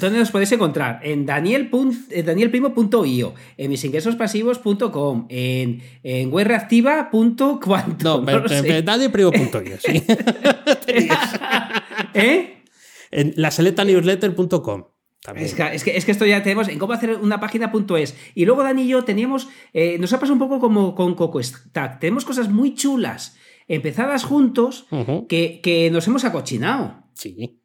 ¿Dónde 0.00 0.18
nos 0.18 0.30
podéis 0.30 0.52
encontrar? 0.52 1.00
En 1.02 1.24
daniel 1.24 1.70
danielprimo.io, 2.24 3.34
en 3.56 3.70
misingresospasivos.com, 3.70 5.26
en, 5.30 5.82
en 6.02 6.32
webreactiva.quantum. 6.32 8.00
No, 8.02 8.18
no 8.20 8.24
pero, 8.26 8.40
lo 8.40 8.48
sé. 8.48 8.62
pero 8.62 8.82
nadie 8.84 9.08
primo.io, 9.08 9.78
sí. 9.80 10.02
¿Eh? 12.14 12.62
en 13.12 13.34
la 13.36 13.50
selectanewsletter.com. 13.50 14.52
También. 14.60 15.01
Es 15.36 15.54
que, 15.54 15.62
es, 15.62 15.84
que, 15.84 15.96
es 15.96 16.04
que 16.04 16.10
esto 16.10 16.26
ya 16.26 16.42
tenemos 16.42 16.68
en 16.68 16.80
cómo 16.80 16.92
hacer 16.92 17.16
una 17.16 17.38
página.es. 17.38 18.16
Y 18.34 18.44
luego 18.44 18.64
Dani 18.64 18.82
y 18.82 18.88
yo 18.88 19.04
teníamos, 19.04 19.48
eh, 19.72 19.96
nos 19.98 20.12
ha 20.12 20.18
pasado 20.18 20.32
un 20.32 20.40
poco 20.40 20.58
como 20.58 20.96
con 20.96 21.14
Coco 21.14 21.40
Stack. 21.40 22.00
Tenemos 22.00 22.24
cosas 22.24 22.48
muy 22.48 22.74
chulas, 22.74 23.36
empezadas 23.68 24.24
juntos, 24.24 24.86
que, 25.28 25.60
que 25.62 25.90
nos 25.92 26.08
hemos 26.08 26.24
acochinado. 26.24 27.04
Sí. 27.14 27.61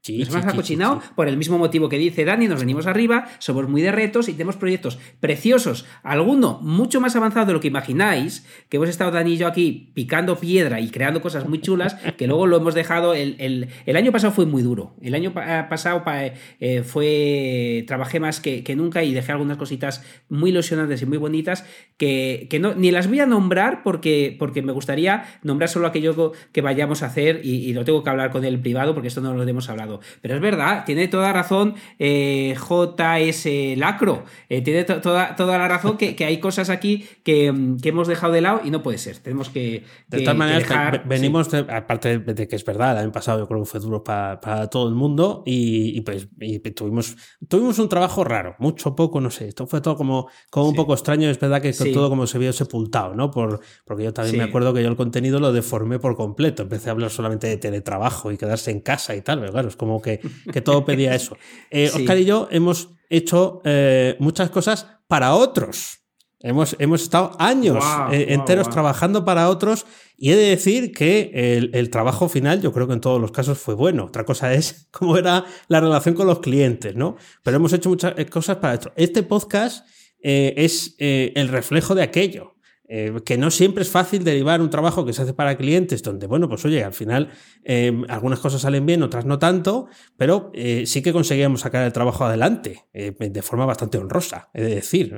Sí, 0.00 0.18
nos 0.18 0.28
sí, 0.28 0.34
hemos 0.34 0.46
acochinado 0.52 1.00
sí, 1.02 1.08
por 1.16 1.28
el 1.28 1.36
mismo 1.36 1.58
motivo 1.58 1.88
que 1.88 1.98
dice 1.98 2.24
Dani, 2.24 2.46
nos 2.48 2.60
venimos 2.60 2.86
arriba, 2.86 3.26
somos 3.40 3.68
muy 3.68 3.82
de 3.82 3.92
retos 3.92 4.28
y 4.28 4.32
tenemos 4.32 4.56
proyectos 4.56 4.98
preciosos, 5.20 5.84
alguno 6.02 6.60
mucho 6.62 7.00
más 7.00 7.14
avanzado 7.16 7.46
de 7.46 7.52
lo 7.52 7.60
que 7.60 7.68
imagináis, 7.68 8.46
que 8.70 8.78
hemos 8.78 8.88
estado 8.88 9.10
Dani 9.10 9.34
y 9.34 9.36
yo 9.36 9.46
aquí 9.48 9.90
picando 9.94 10.36
piedra 10.38 10.80
y 10.80 10.88
creando 10.90 11.20
cosas 11.20 11.46
muy 11.48 11.60
chulas, 11.60 11.94
que 12.16 12.26
luego 12.26 12.46
lo 12.46 12.56
hemos 12.56 12.74
dejado, 12.74 13.12
el, 13.12 13.36
el- 13.38 13.68
el 13.84 13.96
año 13.96 14.12
pasado 14.12 14.32
fue 14.32 14.46
muy 14.46 14.62
duro, 14.62 14.94
el 15.02 15.14
año 15.14 15.34
pa- 15.34 15.68
pasado 15.68 16.04
pa- 16.04 16.24
eh, 16.60 16.82
fue, 16.84 17.84
trabajé 17.86 18.20
más 18.20 18.40
que, 18.40 18.62
que 18.64 18.76
nunca 18.76 19.02
y 19.02 19.12
dejé 19.12 19.32
algunas 19.32 19.56
cositas 19.58 20.04
muy 20.28 20.50
ilusionantes 20.50 21.02
y 21.02 21.06
muy 21.06 21.18
bonitas 21.18 21.66
que, 21.96 22.46
que 22.48 22.60
no, 22.60 22.74
ni 22.74 22.90
las 22.92 23.08
voy 23.08 23.20
a 23.20 23.26
nombrar 23.26 23.82
porque, 23.82 24.34
porque 24.38 24.62
me 24.62 24.72
gustaría 24.72 25.24
nombrar 25.42 25.68
solo 25.68 25.86
aquello 25.88 26.32
que 26.52 26.62
vayamos 26.62 27.02
a 27.02 27.06
hacer 27.06 27.40
y, 27.44 27.56
y 27.68 27.72
lo 27.74 27.84
tengo 27.84 28.02
que 28.04 28.10
hablar 28.10 28.30
con 28.30 28.44
el 28.44 28.60
privado 28.60 28.94
porque 28.94 29.08
esto 29.08 29.20
no 29.20 29.34
lo 29.34 29.42
hemos 29.42 29.68
hablado. 29.68 29.87
Pero 30.22 30.34
es 30.34 30.40
verdad, 30.40 30.84
tiene 30.84 31.08
toda 31.08 31.32
razón 31.32 31.74
eh, 31.98 32.54
JS 32.56 33.76
Lacro, 33.76 34.24
eh, 34.48 34.62
tiene 34.62 34.84
to- 34.84 35.00
toda, 35.00 35.34
toda 35.36 35.58
la 35.58 35.68
razón 35.68 35.96
que, 35.96 36.14
que 36.16 36.24
hay 36.24 36.38
cosas 36.40 36.70
aquí 36.70 37.06
que, 37.24 37.50
mm, 37.52 37.78
que 37.78 37.88
hemos 37.90 38.08
dejado 38.08 38.32
de 38.32 38.40
lado 38.40 38.60
y 38.64 38.70
no 38.70 38.82
puede 38.82 38.98
ser. 38.98 39.18
Tenemos 39.18 39.48
que... 39.50 39.84
De 40.08 40.18
que- 40.18 40.24
todas 40.24 40.34
que 40.34 40.38
maneras, 40.38 40.62
dejar- 40.62 41.02
ve- 41.04 41.16
venimos, 41.16 41.50
de- 41.50 41.66
aparte 41.70 42.18
de, 42.18 42.34
de 42.34 42.48
que 42.48 42.56
es 42.56 42.64
verdad, 42.64 42.92
el 42.92 42.98
año 42.98 43.12
pasado 43.12 43.38
yo 43.38 43.48
creo 43.48 43.60
que 43.60 43.66
fue 43.66 43.80
duro 43.80 44.02
pa- 44.04 44.40
para 44.40 44.68
todo 44.68 44.88
el 44.88 44.94
mundo 44.94 45.42
y, 45.46 45.96
y 45.96 46.00
pues 46.02 46.28
y 46.40 46.58
tuvimos, 46.58 47.16
tuvimos 47.48 47.78
un 47.78 47.88
trabajo 47.88 48.24
raro, 48.24 48.54
mucho 48.58 48.94
poco, 48.96 49.20
no 49.20 49.30
sé, 49.30 49.48
esto 49.48 49.66
fue 49.66 49.80
todo 49.80 49.96
como, 49.96 50.28
como 50.50 50.68
un 50.68 50.74
poco 50.74 50.94
extraño, 50.94 51.28
es 51.30 51.38
verdad 51.38 51.62
que 51.62 51.72
Sí. 51.72 51.92
todo 51.92 52.08
como 52.08 52.26
se 52.26 52.38
vio 52.38 52.52
sepultado, 52.52 53.14
¿no? 53.14 53.30
Por, 53.30 53.60
porque 53.84 54.04
yo 54.04 54.12
también 54.12 54.36
me 54.38 54.42
acuerdo 54.44 54.74
que 54.74 54.82
yo 54.82 54.88
el 54.88 54.96
contenido 54.96 55.38
lo 55.38 55.52
deformé 55.52 55.98
por 55.98 56.16
completo, 56.16 56.62
empecé 56.64 56.88
a 56.88 56.92
hablar 56.92 57.10
solamente 57.10 57.46
de 57.46 57.56
teletrabajo 57.56 58.32
y 58.32 58.36
quedarse 58.36 58.70
en 58.70 58.80
casa 58.80 59.14
y 59.14 59.22
tal, 59.22 59.38
pero 59.40 59.52
claro, 59.52 59.68
es 59.68 59.76
como 59.78 60.02
que, 60.02 60.20
que 60.52 60.60
todo 60.60 60.84
pedía 60.84 61.14
eso. 61.14 61.38
Eh, 61.70 61.88
Sí. 61.88 62.02
Oscar 62.02 62.18
y 62.18 62.26
yo 62.26 62.48
hemos 62.50 62.90
hecho 63.08 63.62
eh, 63.64 64.16
muchas 64.18 64.50
cosas 64.50 64.86
para 65.06 65.34
otros. 65.34 66.00
Hemos, 66.40 66.76
hemos 66.78 67.02
estado 67.02 67.32
años 67.40 67.82
eh, 68.12 68.26
enteros 68.28 68.68
trabajando 68.70 69.24
para 69.24 69.48
otros 69.48 69.86
y 70.16 70.30
he 70.30 70.36
de 70.36 70.50
decir 70.50 70.92
que 70.92 71.30
el, 71.34 71.70
el 71.74 71.90
trabajo 71.90 72.28
final 72.28 72.60
yo 72.60 72.72
creo 72.72 72.86
que 72.86 72.92
en 72.92 73.00
todos 73.00 73.20
los 73.20 73.32
casos 73.32 73.58
fue 73.58 73.74
bueno. 73.74 74.04
Otra 74.04 74.24
cosa 74.24 74.52
es 74.52 74.88
cómo 74.92 75.16
era 75.16 75.44
la 75.68 75.80
relación 75.80 76.14
con 76.14 76.26
los 76.26 76.40
clientes, 76.40 76.94
¿no? 76.94 77.16
Pero 77.42 77.56
hemos 77.56 77.72
hecho 77.72 77.88
muchas 77.88 78.14
eh, 78.18 78.26
cosas 78.26 78.58
para 78.58 78.74
esto. 78.74 78.92
Este 78.94 79.22
podcast 79.24 79.84
eh, 80.22 80.54
es 80.56 80.94
eh, 80.98 81.32
el 81.34 81.48
reflejo 81.48 81.94
de 81.94 82.02
aquello. 82.02 82.54
Eh, 82.88 83.12
que 83.24 83.36
no 83.38 83.50
siempre 83.50 83.82
es 83.82 83.90
fácil 83.90 84.24
derivar 84.24 84.60
un 84.62 84.70
trabajo 84.70 85.04
que 85.04 85.12
se 85.12 85.22
hace 85.22 85.34
para 85.34 85.56
clientes, 85.58 86.02
donde, 86.02 86.26
bueno, 86.26 86.48
pues 86.48 86.64
oye, 86.64 86.82
al 86.82 86.94
final 86.94 87.30
eh, 87.64 87.92
algunas 88.08 88.38
cosas 88.40 88.62
salen 88.62 88.86
bien, 88.86 89.02
otras 89.02 89.26
no 89.26 89.38
tanto, 89.38 89.88
pero 90.16 90.50
eh, 90.54 90.84
sí 90.86 91.02
que 91.02 91.12
conseguíamos 91.12 91.60
sacar 91.60 91.84
el 91.84 91.92
trabajo 91.92 92.24
adelante 92.24 92.86
eh, 92.94 93.12
de 93.18 93.42
forma 93.42 93.66
bastante 93.66 93.98
honrosa, 93.98 94.48
de 94.54 94.64
decir. 94.76 95.14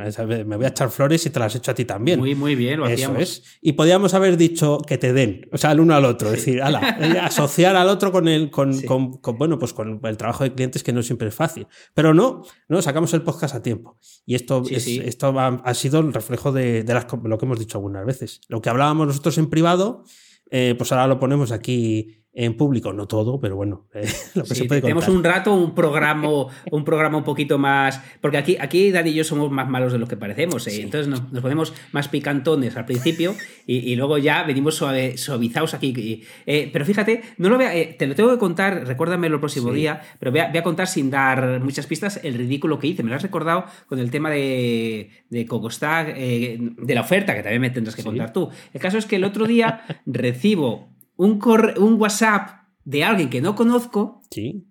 Me 0.47 0.57
voy 0.57 0.65
a 0.65 0.69
echar 0.69 0.91
flores 0.91 1.25
y 1.27 1.31
te 1.31 1.39
las 1.39 1.55
echo 1.55 1.71
a 1.71 1.75
ti 1.75 1.85
también. 1.85 2.19
Muy, 2.19 2.35
muy 2.35 2.55
bien, 2.57 2.81
lo 2.81 2.87
Eso 2.87 2.95
hacíamos. 2.95 3.23
es. 3.23 3.43
Y 3.63 3.73
podíamos 3.75 4.15
haber 4.15 4.37
dicho 4.37 4.79
que 4.87 4.99
te 4.99 5.13
den, 5.13 5.49
o 5.53 5.59
sea, 5.59 5.73
el 5.73 5.81
uno 5.81 5.95
al 5.95 6.05
otro, 6.05 6.29
es 6.29 6.37
decir, 6.45 6.61
ala, 6.63 6.81
asociar 7.23 7.77
al 7.77 7.89
otro 7.89 8.11
con 8.13 8.27
el, 8.29 8.51
con, 8.51 8.75
Sí. 8.75 8.85
con- 8.87 9.13
con, 9.21 9.39
bueno, 9.39 9.59
pues 9.59 9.73
con 9.73 10.01
el 10.03 10.17
trabajo 10.17 10.45
de 10.45 10.53
clientes 10.55 10.83
que 10.83 10.93
no 10.93 11.03
siempre 11.03 11.29
es 11.29 11.35
fácil. 11.35 11.67
Pero 11.95 12.15
no, 12.15 12.43
no, 12.69 12.83
sacamos 12.83 13.15
el 13.15 13.23
podcast 13.23 13.55
a 13.55 13.63
tiempo. 13.63 13.97
Y 14.27 14.35
esto, 14.35 14.65
Sí, 14.65 14.75
es- 14.75 14.89
esto 15.07 15.39
ha, 15.39 15.47
ha 15.49 15.75
sido 15.75 16.01
el 16.01 16.13
reflejo 16.13 16.51
de, 16.53 16.83
de 16.83 16.95
las, 16.95 17.05
co- 17.05 17.21
lo 17.25 17.39
que 17.39 17.47
hemos 17.47 17.59
dicho 17.61 17.79
algunas 17.79 18.05
veces. 18.05 18.41
Lo 18.49 18.61
que 18.61 18.69
hablábamos 18.69 19.07
nosotros 19.07 19.39
en 19.39 19.49
privado, 19.49 20.05
eh, 20.51 20.75
pues 20.77 20.91
ahora 20.93 21.07
lo 21.07 21.21
ponemos 21.21 21.53
aquí 21.53 22.20
en 22.33 22.57
público, 22.57 22.93
no 22.93 23.07
todo, 23.09 23.41
pero 23.41 23.57
bueno, 23.57 23.89
eh, 23.95 24.07
lo 24.37 24.45
que 24.45 24.49
Sí, 24.51 24.55
se 24.63 24.65
puede 24.67 24.81
tenemos 24.83 25.09
un 25.09 25.25
rato 25.25 25.53
un 25.55 25.75
programa, 25.75 26.29
un 26.71 26.85
programa 26.85 27.19
un 27.19 27.25
poquito 27.25 27.59
más. 27.59 28.01
Porque 28.21 28.37
aquí, 28.39 28.57
aquí 28.61 28.93
Dani 28.93 29.11
y 29.11 29.15
yo 29.15 29.25
somos 29.25 29.51
más 29.51 29.69
malos 29.69 29.93
de 29.93 29.99
lo 29.99 30.07
que 30.07 30.17
parecemos. 30.17 30.67
¿eh? 30.69 30.81
Entonces 30.83 31.09
nos, 31.09 31.33
nos 31.33 31.43
ponemos 31.43 31.75
más 31.93 32.07
picantones 32.09 32.77
al 32.77 32.85
principio 32.87 33.35
y, 33.67 33.79
y 33.79 33.97
luego 33.97 34.17
ya 34.19 34.45
venimos 34.45 34.77
suave- 34.77 35.17
suavizados 35.19 35.75
aquí. 35.75 35.89
Y, 35.97 36.23
eh, 36.47 36.71
pero 36.73 36.85
fíjate, 36.85 37.23
no 37.39 37.49
lo 37.49 37.57
voy 37.57 37.65
a- 37.65 37.75
eh, 37.75 37.97
te 37.99 38.07
lo 38.07 38.15
tengo 38.15 38.31
que 38.31 38.39
contar, 38.39 38.87
recuérdamelo 38.87 39.35
el 39.37 39.41
próximo 39.41 39.71
Sí. 39.71 39.77
día, 39.77 40.01
pero 40.21 40.31
voy 40.31 40.41
a, 40.41 40.49
voy 40.51 40.59
a 40.59 40.63
contar 40.63 40.87
sin 40.87 41.11
dar 41.11 41.61
muchas 41.61 41.87
pistas 41.89 42.21
el 42.23 42.35
ridículo 42.35 42.79
que 42.79 42.87
hice. 42.87 43.03
Me 43.03 43.11
lo 43.11 43.17
has 43.17 43.23
recordado 43.23 43.65
con 43.89 43.99
el 43.99 44.11
tema 44.13 44.31
de, 44.31 45.11
de 45.31 45.47
Cocostag, 45.47 46.15
de 46.15 46.95
la 46.95 47.01
oferta, 47.01 47.35
que 47.35 47.43
también 47.43 47.61
me 47.63 47.71
tendrás 47.71 47.97
que 47.97 48.05
contar 48.05 48.33
tú. 48.33 48.49
El 48.73 48.81
caso 48.81 48.99
es 48.99 49.07
que 49.07 49.17
el 49.17 49.25
otro 49.25 49.47
día 49.47 49.83
recibo 50.07 50.90
un, 51.23 51.39
corre- 51.39 51.79
un 51.79 51.95
WhatsApp 52.01 52.63
de 52.85 53.05
alguien 53.05 53.29
que 53.29 53.41
no 53.41 53.55
conozco 53.55 54.23
Sí. 54.31 54.65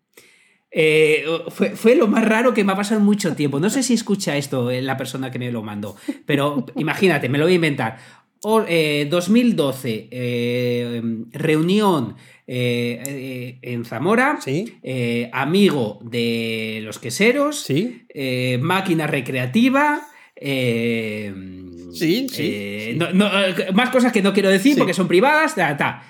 eh, 0.72 1.24
fue, 1.50 1.72
fue 1.76 1.96
lo 1.96 2.08
más 2.08 2.26
raro 2.28 2.54
que 2.54 2.64
me 2.64 2.72
ha 2.74 2.76
pasado 2.76 3.00
en 3.00 3.06
mucho 3.06 3.36
tiempo. 3.36 3.60
No 3.60 3.70
sé 3.70 3.84
si 3.84 3.94
escucha 3.94 4.36
esto 4.38 4.72
eh, 4.72 4.82
la 4.82 4.98
persona 4.98 5.30
que 5.32 5.40
me 5.40 5.52
lo 5.52 5.62
mandó, 5.64 5.96
pero 6.26 6.66
imagínate, 6.76 7.30
me 7.30 7.38
lo 7.38 7.46
voy 7.46 7.54
a 7.54 7.56
inventar. 7.56 7.98
O- 8.42 8.64
eh, 8.68 9.08
2012, 9.10 10.08
eh, 10.12 11.02
reunión 11.32 12.16
en 12.52 13.86
Zamora, 13.86 14.40
Sí. 14.42 14.80
amigo 15.32 16.00
de 16.04 16.80
los 16.84 16.98
queseros, 16.98 17.62
Sí. 17.62 18.08
máquina 18.62 19.06
recreativa. 19.08 20.02
eh, 20.42 21.34
Sí, 21.94 22.28
sí, 22.32 22.94
no- 22.96 23.12
no, 23.14 23.26
eh, 23.28 23.72
más 23.74 23.90
cosas 23.90 24.12
que 24.14 24.22
no 24.22 24.32
quiero 24.32 24.48
decir 24.50 24.74
Sí. 24.74 24.78
porque 24.80 24.94
son 24.94 25.08
privadas. 25.08 25.56
Ta, 25.56 25.76
ta. 25.76 26.04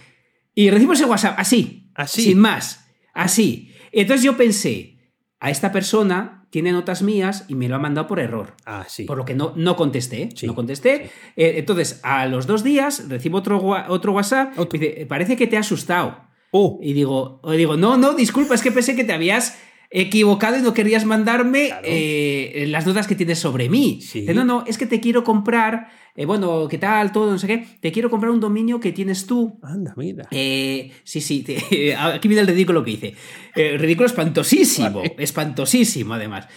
Y 0.59 0.69
recibo 0.71 0.91
ese 0.91 1.05
WhatsApp 1.05 1.35
así, 1.39 1.89
Así. 1.95 2.21
sin 2.21 2.39
más, 2.39 2.85
así. 3.13 3.71
Entonces 3.93 4.23
yo 4.25 4.35
pensé, 4.35 4.97
a 5.39 5.49
esta 5.49 5.71
persona 5.71 6.47
tiene 6.49 6.73
notas 6.73 7.01
mías 7.01 7.45
y 7.47 7.55
me 7.55 7.69
lo 7.69 7.77
ha 7.77 7.79
mandado 7.79 8.07
por 8.07 8.19
error. 8.19 8.55
Ah, 8.65 8.83
sí. 8.85 9.05
Por 9.05 9.17
lo 9.17 9.23
que 9.23 9.35
no, 9.35 9.53
no 9.55 9.77
contesté. 9.77 10.29
Sí, 10.35 10.47
no 10.47 10.55
contesté. 10.55 11.05
sí. 11.05 11.11
Eh, 11.37 11.53
entonces, 11.59 12.01
a 12.03 12.25
los 12.25 12.45
dos 12.45 12.61
días 12.61 13.07
recibo 13.07 13.37
otro, 13.37 13.57
otro 13.87 14.11
WhatsApp. 14.11 14.59
Otro. 14.59 14.77
y 14.77 14.79
dice, 14.81 15.05
parece 15.05 15.37
que 15.37 15.47
te 15.47 15.55
ha 15.55 15.61
asustado. 15.61 16.27
Oh, 16.51 16.77
Y 16.81 16.91
digo, 16.91 17.39
digo, 17.55 17.77
no, 17.77 17.95
no, 17.95 18.13
disculpa, 18.13 18.53
es 18.55 18.61
que 18.61 18.71
pensé 18.73 18.97
que 18.97 19.05
te 19.05 19.13
habías 19.13 19.57
equivocado 19.91 20.57
y 20.57 20.61
no 20.61 20.73
querías 20.73 21.05
mandarme 21.05 21.67
Claro. 21.67 21.83
eh, 21.85 22.65
las 22.67 22.85
dudas 22.85 23.07
que 23.07 23.15
tienes 23.15 23.39
sobre 23.39 23.69
mí. 23.69 24.01
Sí. 24.01 24.25
No, 24.33 24.45
no, 24.45 24.63
es 24.67 24.77
que 24.77 24.85
te 24.85 24.99
quiero 24.99 25.23
comprar, 25.23 25.89
eh, 26.15 26.25
bueno, 26.25 26.67
¿qué 26.67 26.77
tal? 26.77 27.11
Todo, 27.11 27.31
no 27.31 27.39
sé 27.39 27.47
qué. 27.47 27.65
Te 27.81 27.91
quiero 27.91 28.09
comprar 28.09 28.31
un 28.31 28.39
dominio 28.39 28.79
que 28.79 28.91
tienes 28.91 29.25
tú. 29.25 29.59
anda, 29.63 29.93
mira. 29.97 30.27
Eh, 30.31 30.91
sí, 31.03 31.21
sí, 31.21 31.41
te- 31.43 31.95
aquí 31.97 32.27
viene 32.27 32.41
el 32.41 32.47
ridículo 32.47 32.83
que 32.83 32.91
hice. 32.91 33.15
Ridículo 33.55 34.05
espantosísimo, 34.05 34.99
Vale. 34.99 35.15
espantosísimo 35.17 36.13
además. 36.13 36.47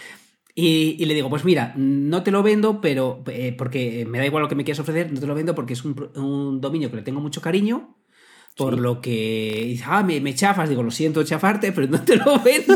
Y, 0.55 0.97
y 0.99 1.05
le 1.05 1.15
digo, 1.15 1.31
pues 1.31 1.43
mira, 1.43 1.73
no 1.75 2.21
te 2.21 2.29
lo 2.29 2.43
vendo, 2.43 2.79
pero 2.79 3.23
porque 3.57 4.05
me 4.07 4.19
da 4.19 4.25
igual 4.27 4.43
lo 4.43 4.49
que 4.49 4.53
me 4.55 4.63
quieras 4.63 4.79
ofrecer, 4.81 5.11
no 5.11 5.19
te 5.19 5.25
lo 5.25 5.33
vendo 5.33 5.55
porque 5.55 5.73
es 5.73 5.83
un 5.83 6.59
dominio 6.61 6.91
que 6.91 6.97
le 6.97 7.01
tengo 7.01 7.19
mucho 7.21 7.41
cariño. 7.41 7.97
Por 8.55 8.75
Sí. 8.75 8.81
lo 8.81 9.01
que 9.01 9.63
dice, 9.67 9.83
ah, 9.87 10.03
me, 10.03 10.21
me 10.21 10.35
chafas, 10.35 10.69
digo, 10.69 10.83
lo 10.83 10.91
siento 10.91 11.23
chafarte, 11.23 11.71
pero 11.71 11.87
no 11.87 12.01
te 12.03 12.15
lo 12.17 12.39
vendo 12.43 12.75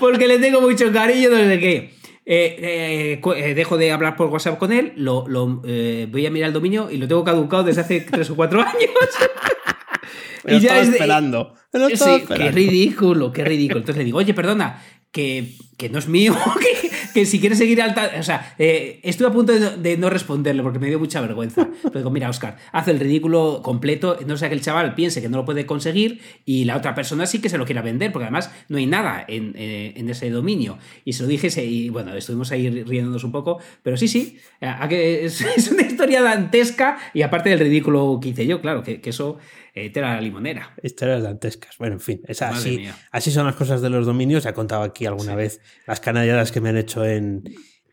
porque 0.00 0.28
le 0.28 0.38
tengo 0.38 0.60
mucho 0.60 0.92
cariño, 0.92 1.30
no 1.30 1.36
sé 1.38 1.58
qué. 1.58 1.98
Eh, 2.30 3.18
eh, 3.20 3.20
eh, 3.36 3.54
dejo 3.54 3.78
de 3.78 3.90
hablar 3.90 4.14
por 4.16 4.28
WhatsApp 4.28 4.58
con 4.58 4.70
él, 4.70 4.92
lo, 4.96 5.26
lo, 5.26 5.46
voy 5.62 6.26
a 6.26 6.30
mirar 6.30 6.48
el 6.48 6.52
dominio 6.52 6.90
y 6.90 6.98
lo 6.98 7.08
tengo 7.08 7.24
caducado 7.24 7.62
desde 7.64 7.80
hace 7.80 8.00
tres 8.10 8.28
o 8.28 8.36
cuatro 8.36 8.60
años. 8.60 8.90
Me 10.44 10.52
lo 10.52 10.58
estaba 10.58 10.80
es 10.80 10.86
de- 10.88 10.92
esperando. 10.92 11.54
Me 11.72 11.80
lo 11.80 11.88
qué 11.88 12.50
ridículo, 12.50 13.32
qué 13.32 13.44
ridículo. 13.44 13.80
Entonces 13.80 13.98
le 13.98 14.04
digo, 14.04 14.18
oye, 14.18 14.34
perdona, 14.34 14.82
que, 15.10 15.54
que 15.76 15.88
no 15.88 15.98
es 15.98 16.08
mío, 16.08 16.36
que, 16.60 16.87
que 17.08 17.26
si 17.26 17.40
quieres 17.40 17.58
seguir 17.58 17.82
al 17.82 17.94
ta- 17.94 18.12
O 18.18 18.22
sea, 18.22 18.54
eh, 18.58 19.00
estuve 19.02 19.28
a 19.28 19.32
punto 19.32 19.52
de 19.52 19.60
no, 19.96 20.06
de 20.06 20.10
responderle 20.10 20.62
porque 20.62 20.78
me 20.78 20.88
dio 20.88 20.98
mucha 20.98 21.20
vergüenza. 21.20 21.68
Pero 21.82 21.98
digo, 21.98 22.10
mira, 22.10 22.28
Oscar, 22.28 22.56
haz 22.72 22.88
el 22.88 23.00
ridículo 23.00 23.60
completo, 23.62 24.18
no 24.26 24.36
sea 24.36 24.48
que 24.48 24.54
el 24.54 24.60
chaval 24.60 24.94
piense 24.94 25.20
que 25.20 25.28
no 25.28 25.38
lo 25.38 25.44
puede 25.44 25.66
conseguir 25.66 26.20
y 26.44 26.64
la 26.64 26.76
otra 26.76 26.94
persona 26.94 27.26
sí 27.26 27.40
que 27.40 27.48
se 27.48 27.58
lo 27.58 27.64
quiera 27.64 27.82
vender, 27.82 28.12
porque 28.12 28.24
además 28.24 28.50
no 28.68 28.78
hay 28.78 28.86
nada 28.86 29.24
en, 29.26 29.54
eh, 29.56 29.94
en 29.96 30.08
ese 30.08 30.30
dominio. 30.30 30.78
Y 31.04 31.14
se 31.14 31.22
lo 31.22 31.28
dije 31.28 31.48
y 31.64 31.88
bueno, 31.88 32.14
estuvimos 32.14 32.52
ahí 32.52 32.68
riéndonos 32.84 33.24
un 33.24 33.32
poco, 33.32 33.58
pero 33.82 33.96
sí, 33.96 34.08
sí, 34.08 34.38
es, 34.90 35.70
una 35.70 35.82
historia 35.82 36.22
dantesca 36.22 36.98
y 37.14 37.22
aparte 37.22 37.50
del 37.50 37.60
ridículo 37.60 38.18
que 38.22 38.30
hice 38.30 38.46
yo, 38.46 38.60
claro, 38.60 38.82
que 38.82 39.00
eso 39.04 39.38
te 39.92 39.98
era 40.00 40.14
la 40.14 40.20
limonera. 40.20 40.74
Historias 40.82 41.22
dantescas. 41.22 41.76
Bueno, 41.78 41.94
en 41.94 42.00
fin, 42.00 42.20
es 42.26 42.42
así, 43.12 43.30
son 43.30 43.46
las 43.46 43.54
cosas 43.56 43.80
de 43.82 43.90
los 43.90 44.06
dominios. 44.06 44.44
Ya 44.44 44.50
he 44.50 44.54
contado 44.54 44.82
aquí 44.82 45.06
alguna 45.06 45.34
vez 45.34 45.60
las 45.86 46.00
canalladas 46.00 46.52
que 46.52 46.60
me 46.60 46.68
han 46.70 46.76
hecho 46.76 47.04
en, 47.04 47.44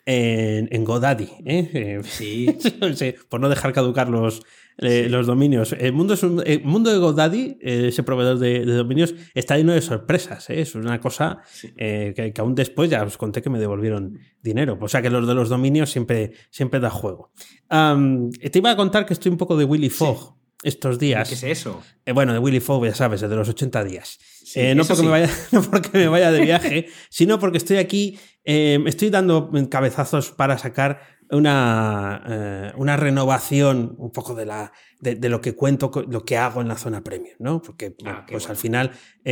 en, 0.06 0.68
en 0.72 0.84
GoDaddy. 0.84 1.30
¿eh? 1.46 2.02
Sí. 2.04 2.58
por 3.30 3.40
no 3.40 3.50
dejar 3.50 3.74
caducar 3.74 4.10
los, 4.10 4.42
eh, 4.78 5.08
los 5.10 5.26
dominios. 5.28 5.74
El 5.74 5.94
mundo, 5.94 6.14
es 6.16 6.24
un- 6.24 6.44
el 6.46 6.64
mundo 6.64 6.92
de 6.92 6.98
GoDaddy, 7.00 7.58
eh, 7.62 7.86
ese 7.88 8.04
proveedor 8.04 8.38
de, 8.40 8.66
de 8.66 8.74
dominios, 8.74 9.16
está 9.34 9.58
lleno 9.58 9.74
de 9.74 9.82
sorpresas. 9.82 10.50
¿eh? 10.50 10.62
Es 10.62 10.76
una 10.76 11.00
cosa 11.00 11.42
que, 11.62 12.32
que 12.34 12.42
aún 12.42 12.56
después 12.56 12.90
ya 12.90 13.04
os 13.04 13.18
conté 13.18 13.42
que 13.42 13.50
me 13.50 13.60
devolvieron 13.60 14.20
dinero. 14.42 14.78
O 14.82 14.88
sea 14.88 15.02
que 15.02 15.10
los 15.10 15.28
de 15.28 15.34
los 15.34 15.50
dominios 15.50 15.90
siempre, 15.92 16.34
siempre 16.52 16.80
da 16.80 16.90
juego. 16.90 17.32
Te 17.70 18.58
iba 18.60 18.72
a 18.72 18.76
contar 18.76 19.06
que 19.06 19.14
estoy 19.14 19.32
un 19.32 19.38
poco 19.38 19.58
de 19.58 19.66
Willy 19.66 19.90
Fogg. 19.90 20.36
Estos 20.64 21.00
días. 21.00 21.30
¿Qué 21.30 21.36
es 21.36 21.44
eso? 21.44 21.82
Eh, 22.06 22.12
bueno, 22.12 22.34
de 22.34 22.40
Willy 22.40 22.60
Fogg, 22.60 22.86
ya 22.86 22.96
sabes, 22.96 23.22
de 23.22 23.28
los 23.28 23.50
80 23.50 23.84
días. 23.84 24.20
Eh, 24.56 24.74
no, 24.76 24.86
porque 24.86 25.04
me 25.04 25.10
vaya, 25.10 25.30
no 25.52 25.62
porque 25.62 25.98
me 25.98 26.08
vaya 26.08 26.32
de 26.32 26.42
viaje, 26.42 26.88
sino 27.10 27.40
porque 27.40 27.58
estoy 27.58 27.78
aquí, 27.78 28.20
eh, 28.44 28.82
estoy 28.86 29.10
dando 29.10 29.52
cabezazos 29.70 30.32
para 30.32 30.58
sacar 30.58 31.16
una, 31.32 32.74
una 32.78 32.98
renovación 32.98 33.96
un 33.98 34.12
poco 34.12 34.36
de, 34.36 34.46
la, 34.46 34.72
de, 35.00 35.28
lo 35.28 35.42
que 35.42 35.56
cuento, 35.56 35.92
lo 36.08 36.24
que 36.24 36.38
hago 36.38 36.62
en 36.62 36.68
la 36.68 36.78
zona 36.78 37.04
premium, 37.04 37.34
¿no? 37.40 37.64
Porque 37.64 37.96
Ah, 38.06 38.26
pues 38.28 38.44
bueno. 38.44 38.52
al 38.52 38.58
final, 38.58 38.92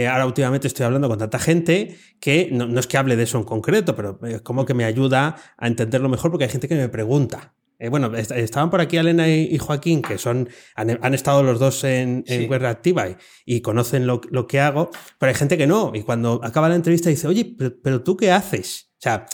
ahora 0.10 0.26
últimamente 0.26 0.68
estoy 0.68 0.88
hablando 0.88 1.08
con 1.08 1.20
tanta 1.20 1.38
gente 1.38 1.96
que 2.20 2.50
no, 2.52 2.66
no 2.66 2.80
es 2.80 2.88
que 2.88 2.98
hable 2.98 3.16
de 3.16 3.24
eso 3.24 3.38
en 3.38 3.44
concreto, 3.44 3.96
pero 3.96 4.20
es 4.24 4.42
como 4.42 4.66
que 4.66 4.74
me 4.74 4.86
ayuda 4.86 5.36
a 5.56 5.68
entenderlo 5.68 6.10
mejor 6.10 6.32
porque 6.32 6.46
hay 6.46 6.50
gente 6.50 6.68
que 6.68 6.76
me 6.76 6.90
pregunta. 6.90 7.54
Eh, 7.84 7.90
bueno, 7.90 8.16
est- 8.16 8.32
estaban 8.32 8.70
por 8.70 8.80
aquí 8.80 8.96
Elena 8.96 9.28
y, 9.28 9.50
y 9.52 9.58
Joaquín, 9.58 10.02
que 10.02 10.18
son, 10.18 10.48
han, 10.76 10.98
han 11.02 11.14
estado 11.14 11.44
los 11.44 11.60
dos 11.60 11.84
en. 11.84 12.24
Web 12.48 12.62
Reactiva 12.62 13.10
y, 13.10 13.16
y 13.46 13.62
conocen 13.62 14.08
lo, 14.08 14.22
lo 14.32 14.48
que 14.48 14.62
hago, 14.62 14.90
pero 15.20 15.30
hay 15.30 15.36
gente 15.36 15.58
que 15.58 15.68
no. 15.68 15.92
Y 15.94 16.04
cuando 16.04 16.40
acaba 16.44 16.70
la 16.70 16.76
entrevista 16.76 17.10
dice, 17.10 17.28
oye, 17.28 17.54
pero, 17.58 17.76
pero 17.84 18.02
tú 18.02 18.16
qué 18.16 18.32
haces? 18.32 18.92
O 18.94 19.02
sea, 19.04 19.26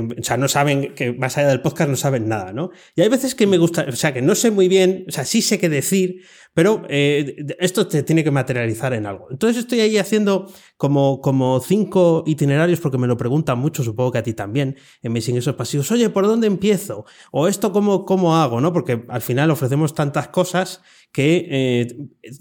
o 0.00 0.22
sea, 0.22 0.36
no 0.36 0.48
saben 0.48 0.94
que 0.94 1.12
más 1.12 1.38
allá 1.38 1.48
del 1.48 1.60
podcast 1.60 1.90
no 1.90 1.96
saben 1.96 2.28
nada, 2.28 2.52
¿no? 2.52 2.70
Y 2.96 3.02
hay 3.02 3.08
veces 3.08 3.34
que 3.34 3.46
me 3.46 3.58
gusta, 3.58 3.86
o 3.88 3.92
sea, 3.92 4.12
que 4.12 4.22
no 4.22 4.34
sé 4.34 4.50
muy 4.50 4.68
bien, 4.68 5.04
o 5.08 5.12
sea, 5.12 5.24
sí 5.24 5.40
sé 5.40 5.58
qué 5.58 5.68
decir, 5.68 6.22
pero 6.52 6.82
eh, 6.88 7.44
esto 7.58 7.86
te 7.86 8.02
tiene 8.02 8.24
que 8.24 8.30
materializar 8.30 8.92
en 8.94 9.06
algo. 9.06 9.28
Entonces 9.30 9.62
estoy 9.62 9.80
ahí 9.80 9.98
haciendo 9.98 10.50
como, 10.76 11.20
como 11.20 11.60
cinco 11.60 12.24
itinerarios 12.26 12.80
porque 12.80 12.98
me 12.98 13.06
lo 13.06 13.16
preguntan 13.16 13.58
mucho, 13.58 13.82
supongo 13.82 14.12
que 14.12 14.18
a 14.18 14.22
ti 14.22 14.34
también, 14.34 14.76
en 15.02 15.12
mis 15.12 15.28
ingresos 15.28 15.54
pasivos. 15.54 15.90
Oye, 15.90 16.10
¿por 16.10 16.26
dónde 16.26 16.46
empiezo? 16.46 17.04
O 17.30 17.48
esto, 17.48 17.72
¿cómo, 17.72 18.04
cómo 18.04 18.36
hago? 18.36 18.60
¿no? 18.60 18.72
Porque 18.72 19.04
al 19.08 19.22
final 19.22 19.50
ofrecemos 19.50 19.94
tantas 19.94 20.28
cosas 20.28 20.80
que 21.12 21.46
eh, 21.50 21.96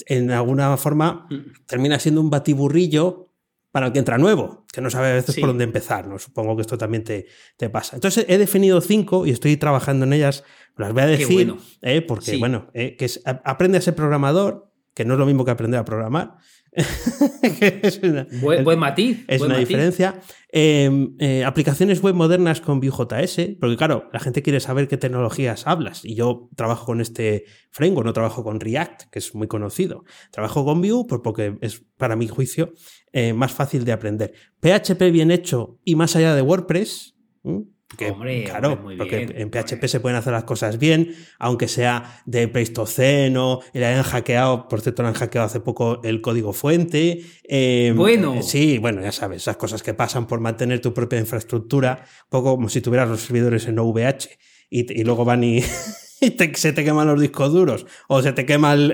en 0.08 0.32
alguna 0.32 0.78
forma 0.78 1.28
termina 1.68 2.00
siendo 2.00 2.22
un 2.22 2.30
batiburrillo 2.30 3.33
para 3.74 3.88
el 3.88 3.92
que 3.92 3.98
entra 4.00 4.20
nuevo, 4.20 4.66
que 4.72 4.82
no 4.82 4.90
sabe 4.92 5.10
a 5.10 5.14
veces 5.16 5.34
Sí. 5.34 5.42
por 5.42 5.50
dónde 5.50 5.64
empezar, 5.64 6.08
¿no? 6.08 6.20
Supongo 6.20 6.56
que 6.56 6.62
esto 6.62 6.78
también 6.78 7.04
te, 7.04 7.26
te 7.58 7.70
pasa. 7.72 7.96
Entonces 7.98 8.24
he 8.30 8.38
definido 8.38 8.80
cinco 8.82 9.26
y 9.26 9.32
estoy 9.32 9.58
trabajando 9.58 10.06
en 10.06 10.14
ellas, 10.14 10.44
las 10.78 10.94
voy 10.94 11.02
a 11.02 11.08
decir, 11.08 11.34
bueno. 11.34 11.58
eh, 11.82 12.02
porque 12.04 12.32
Sí. 12.34 12.38
bueno, 12.40 12.70
eh, 12.76 12.96
que 12.96 13.06
es, 13.06 13.22
aprende 13.26 13.80
a 13.80 13.82
ser 13.82 13.96
programador, 13.96 14.72
que 14.94 15.06
no 15.06 15.14
es 15.14 15.20
lo 15.20 15.26
mismo 15.26 15.44
que 15.46 15.52
aprender 15.52 15.80
a 15.80 15.86
programar. 15.86 16.36
es 16.74 18.00
una, 18.02 18.28
Buen, 18.42 18.64
buen 18.64 18.80
matiz. 18.80 19.24
es 19.28 19.40
buen 19.40 19.52
una 19.52 19.60
matiz. 19.60 19.68
diferencia. 19.68 20.20
Eh, 20.52 21.08
eh, 21.20 21.44
aplicaciones 21.46 22.02
web 22.02 22.16
modernas 22.16 22.62
con 22.62 22.80
Vue.js, 22.80 23.58
porque 23.60 23.78
claro, 23.78 24.10
la 24.12 24.20
gente 24.20 24.42
quiere 24.42 24.60
saber 24.60 24.88
qué 24.88 24.98
tecnologías 24.98 25.68
hablas. 25.68 26.04
Y 26.04 26.16
yo 26.16 26.50
trabajo 26.56 26.86
con 26.86 27.02
este 27.02 27.46
framework, 27.72 28.06
no 28.06 28.14
trabajo 28.14 28.44
con 28.44 28.60
React, 28.60 29.04
que 29.12 29.20
es 29.20 29.36
muy 29.36 29.48
conocido. 29.48 30.04
Trabajo 30.32 30.66
con 30.66 30.82
Vue 30.82 31.06
pues 31.08 31.22
porque 31.24 31.58
es, 31.62 31.84
para 31.98 32.16
mi 32.16 32.28
juicio, 32.28 32.74
eh, 33.12 33.34
más 33.34 33.52
fácil 33.52 33.86
de 33.86 33.92
aprender. 33.92 34.34
PHP 34.62 35.12
bien 35.12 35.32
hecho 35.32 35.80
y 35.84 35.96
más 35.96 36.16
allá 36.16 36.34
de 36.36 36.42
WordPress. 36.42 37.16
¿m? 37.44 37.66
Que, 37.98 38.12
Hombre, 38.12 38.44
claro, 38.44 38.70
hombre, 38.74 38.84
muy 38.84 38.98
porque 38.98 39.18
bien, 39.26 39.34
en 39.38 39.50
PHP 39.52 39.74
hombre. 39.74 39.88
se 39.88 40.00
pueden 40.00 40.18
hacer 40.18 40.34
las 40.34 40.44
cosas 40.46 40.80
bien, 40.80 41.16
aunque 41.40 41.68
sea 41.68 42.22
de 42.26 42.48
Pleistoceno, 42.48 43.60
y 43.74 43.80
le 43.80 43.86
hayan 43.86 44.04
hackeado, 44.04 44.68
por 44.68 44.82
cierto, 44.82 45.04
le 45.04 45.10
han 45.10 45.16
hackeado 45.16 45.46
hace 45.48 45.60
poco 45.60 46.02
el 46.04 46.22
código 46.22 46.54
fuente. 46.54 47.22
eh, 47.44 47.94
Bueno. 47.96 48.36
eh, 48.36 48.44
Sí, 48.44 48.78
bueno, 48.80 49.02
ya 49.02 49.12
sabes, 49.12 49.44
esas 49.44 49.58
cosas 49.58 49.84
que 49.84 49.94
pasan 49.94 50.28
por 50.28 50.40
mantener 50.40 50.82
tu 50.82 50.94
propia 50.94 51.20
infraestructura, 51.20 52.04
un 52.26 52.30
poco 52.30 52.56
como 52.56 52.70
si 52.70 52.82
tuvieras 52.82 53.10
los 53.10 53.22
servidores 53.22 53.68
en 53.68 53.78
OVH 53.80 54.30
y, 54.70 55.00
y 55.00 55.04
luego 55.04 55.24
van 55.26 55.44
y, 55.44 55.62
se 56.56 56.74
te 56.74 56.84
queman 56.84 57.08
los 57.08 57.20
discos 57.20 57.52
duros 57.54 57.86
o 58.08 58.22
se 58.22 58.34
te 58.34 58.46
quema 58.46 58.74
el, 58.74 58.92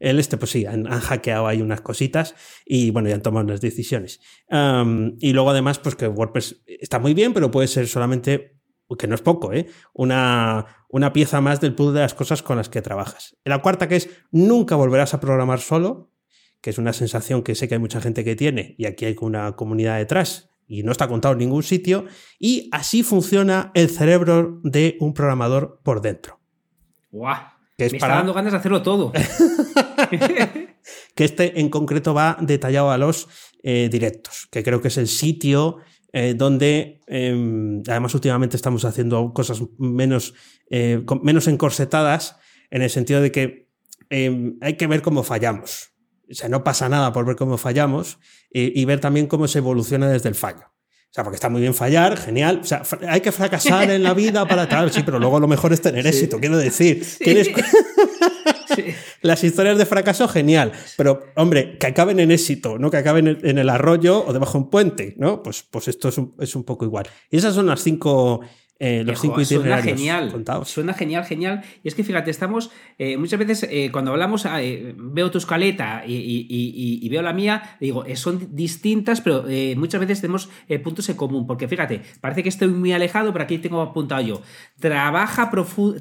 el- 0.00 0.18
este, 0.18 0.36
pues 0.36 0.50
sí, 0.50 0.66
han, 0.66 0.84
hackeado 0.86 1.46
ahí 1.46 1.62
unas 1.62 1.80
cositas 1.80 2.34
y 2.64 2.90
bueno, 2.90 3.08
ya 3.08 3.14
han 3.16 3.22
tomado 3.22 3.44
unas 3.46 3.60
decisiones. 3.60 4.20
Am, 4.50 5.16
y 5.20 5.32
luego 5.32 5.50
además, 5.50 5.78
pues 5.78 5.94
que 5.96 6.08
WordPress 6.08 6.62
está 6.66 6.98
muy 6.98 7.14
bien, 7.14 7.32
pero 7.32 7.50
puede 7.50 7.68
ser 7.68 7.86
solamente, 7.88 8.56
que 8.98 9.06
no 9.06 9.14
es 9.14 9.22
poco, 9.22 9.52
¿eh? 9.52 9.66
una, 9.94 10.66
una 10.88 11.12
pieza 11.12 11.40
más 11.40 11.60
del 11.60 11.74
pool 11.74 11.94
de 11.94 12.00
las 12.00 12.14
cosas 12.14 12.42
con 12.42 12.56
las 12.56 12.68
que 12.68 12.82
trabajas. 12.82 13.36
La 13.44 13.60
cuarta 13.62 13.88
que 13.88 13.96
es, 13.96 14.08
nunca 14.30 14.76
volverás 14.76 15.14
a 15.14 15.20
programar 15.20 15.60
solo, 15.60 16.12
que 16.60 16.70
es 16.70 16.78
una 16.78 16.92
sensación 16.92 17.42
que 17.42 17.54
sé 17.54 17.68
que 17.68 17.74
hay 17.74 17.80
mucha 17.80 18.00
gente 18.00 18.24
que 18.24 18.34
tiene 18.36 18.74
y 18.78 18.86
aquí 18.86 19.04
hay 19.04 19.16
una 19.20 19.52
comunidad 19.56 19.98
detrás 19.98 20.50
y 20.66 20.82
no 20.82 20.90
está 20.90 21.06
contado 21.06 21.32
en 21.34 21.38
ningún 21.38 21.62
sitio 21.62 22.06
y 22.40 22.68
así 22.72 23.04
funciona 23.04 23.70
el 23.74 23.88
cerebro 23.88 24.60
de 24.64 24.96
un 24.98 25.14
programador 25.14 25.80
por 25.84 26.00
dentro. 26.00 26.35
Guau. 27.16 27.36
Que 27.78 27.86
es 27.86 27.92
Me 27.92 27.98
para- 27.98 28.14
está 28.14 28.18
dando 28.20 28.34
ganas 28.34 28.52
de 28.52 28.58
hacerlo 28.58 28.82
todo. 28.82 29.12
que 31.14 31.24
este 31.24 31.60
en 31.60 31.68
concreto 31.68 32.14
va 32.14 32.36
detallado 32.40 32.90
a 32.90 32.98
los 32.98 33.28
eh, 33.62 33.88
directos, 33.90 34.48
que 34.50 34.62
creo 34.62 34.80
que 34.80 34.88
es 34.88 34.98
el 34.98 35.08
sitio 35.08 35.78
eh, 36.12 36.34
donde 36.36 37.00
eh, 37.08 37.82
además 37.88 38.14
últimamente 38.14 38.56
estamos 38.56 38.84
haciendo 38.84 39.32
cosas 39.34 39.62
menos, 39.78 40.34
eh, 40.70 41.02
con- 41.04 41.22
menos 41.22 41.48
encorsetadas 41.48 42.36
en 42.70 42.82
el 42.82 42.90
sentido 42.90 43.20
de 43.20 43.32
que 43.32 43.68
eh, 44.10 44.52
hay 44.60 44.74
que 44.76 44.86
ver 44.86 45.02
cómo 45.02 45.22
fallamos. 45.22 45.90
O 46.30 46.34
sea, 46.34 46.48
no 46.48 46.64
pasa 46.64 46.88
nada 46.88 47.12
por 47.12 47.24
ver 47.24 47.36
cómo 47.36 47.56
fallamos 47.58 48.18
y 48.50 48.82
ver 48.86 49.00
también 49.00 49.26
cómo 49.26 49.46
se 49.48 49.58
evoluciona 49.58 50.08
desde 50.08 50.30
el 50.30 50.34
fallo. 50.34 50.72
O 51.16 51.18
sea, 51.18 51.24
porque 51.24 51.36
está 51.36 51.48
muy 51.48 51.62
bien 51.62 51.72
fallar, 51.72 52.18
genial. 52.18 52.60
O 52.62 52.66
sea, 52.66 52.82
hay 53.08 53.22
que 53.22 53.32
fracasar 53.32 53.90
en 53.90 54.02
la 54.02 54.12
vida 54.12 54.46
para 54.46 54.68
tal, 54.68 54.92
sí, 54.92 55.00
pero 55.02 55.18
luego 55.18 55.40
lo 55.40 55.48
mejor 55.48 55.72
es 55.72 55.80
tener 55.80 56.06
éxito, 56.06 56.38
quiero 56.38 56.58
decir. 56.58 57.02
¿Quieres- 57.18 57.48
Sí. 58.76 58.84
las 59.22 59.42
historias 59.42 59.78
de 59.78 59.86
fracaso, 59.86 60.28
genial. 60.28 60.72
Pero, 60.98 61.20
hombre, 61.36 61.78
que 61.78 61.86
acaben 61.86 62.20
en 62.20 62.30
éxito, 62.30 62.78
no 62.78 62.90
que 62.90 62.98
acaben 62.98 63.28
en- 63.28 63.38
en 63.42 63.56
el 63.58 63.70
arroyo 63.70 64.22
o 64.26 64.32
debajo 64.34 64.58
de 64.58 64.64
un 64.64 64.70
puente, 64.70 65.14
¿no? 65.16 65.42
Pues, 65.42 65.62
pues 65.70 65.88
esto 65.88 66.08
es 66.10 66.18
un, 66.18 66.34
es 66.38 66.54
un 66.54 66.64
poco 66.64 66.84
igual. 66.84 67.06
Y 67.30 67.38
esas 67.38 67.54
son 67.54 67.66
las 67.66 67.80
cinco, 67.82 68.40
eh, 68.78 69.02
los 69.04 69.20
cinco 69.20 69.42
suena 69.44 69.82
genial. 69.82 70.30
contados. 70.32 70.68
Suena 70.68 70.92
genial, 70.94 71.24
genial. 71.24 71.62
Y 71.82 71.88
es 71.88 71.94
que 71.94 72.04
fíjate, 72.04 72.30
estamos. 72.30 72.70
eh, 72.98 73.16
muchas 73.16 73.38
veces 73.38 73.66
eh, 73.70 73.90
cuando 73.92 74.10
hablamos, 74.12 74.44
eh, 74.46 74.94
veo 74.96 75.30
tu 75.30 75.38
escaleta 75.38 76.02
y, 76.06 76.14
y- 76.14 76.46
y- 76.48 76.98
y 77.02 77.08
veo 77.08 77.22
la 77.22 77.32
mía, 77.32 77.76
digo, 77.80 78.04
son 78.16 78.54
distintas, 78.54 79.20
pero 79.20 79.44
muchas 79.76 80.00
veces 80.00 80.20
tenemos 80.20 80.48
puntos 80.84 81.08
en 81.08 81.16
común. 81.16 81.46
Porque 81.46 81.68
fíjate, 81.68 82.02
parece 82.20 82.42
que 82.42 82.48
estoy 82.48 82.68
muy 82.68 82.92
alejado, 82.92 83.32
pero 83.32 83.44
aquí 83.44 83.58
tengo 83.58 83.80
apuntado 83.80 84.20
yo. 84.22 84.42
Trabaja 84.78 85.50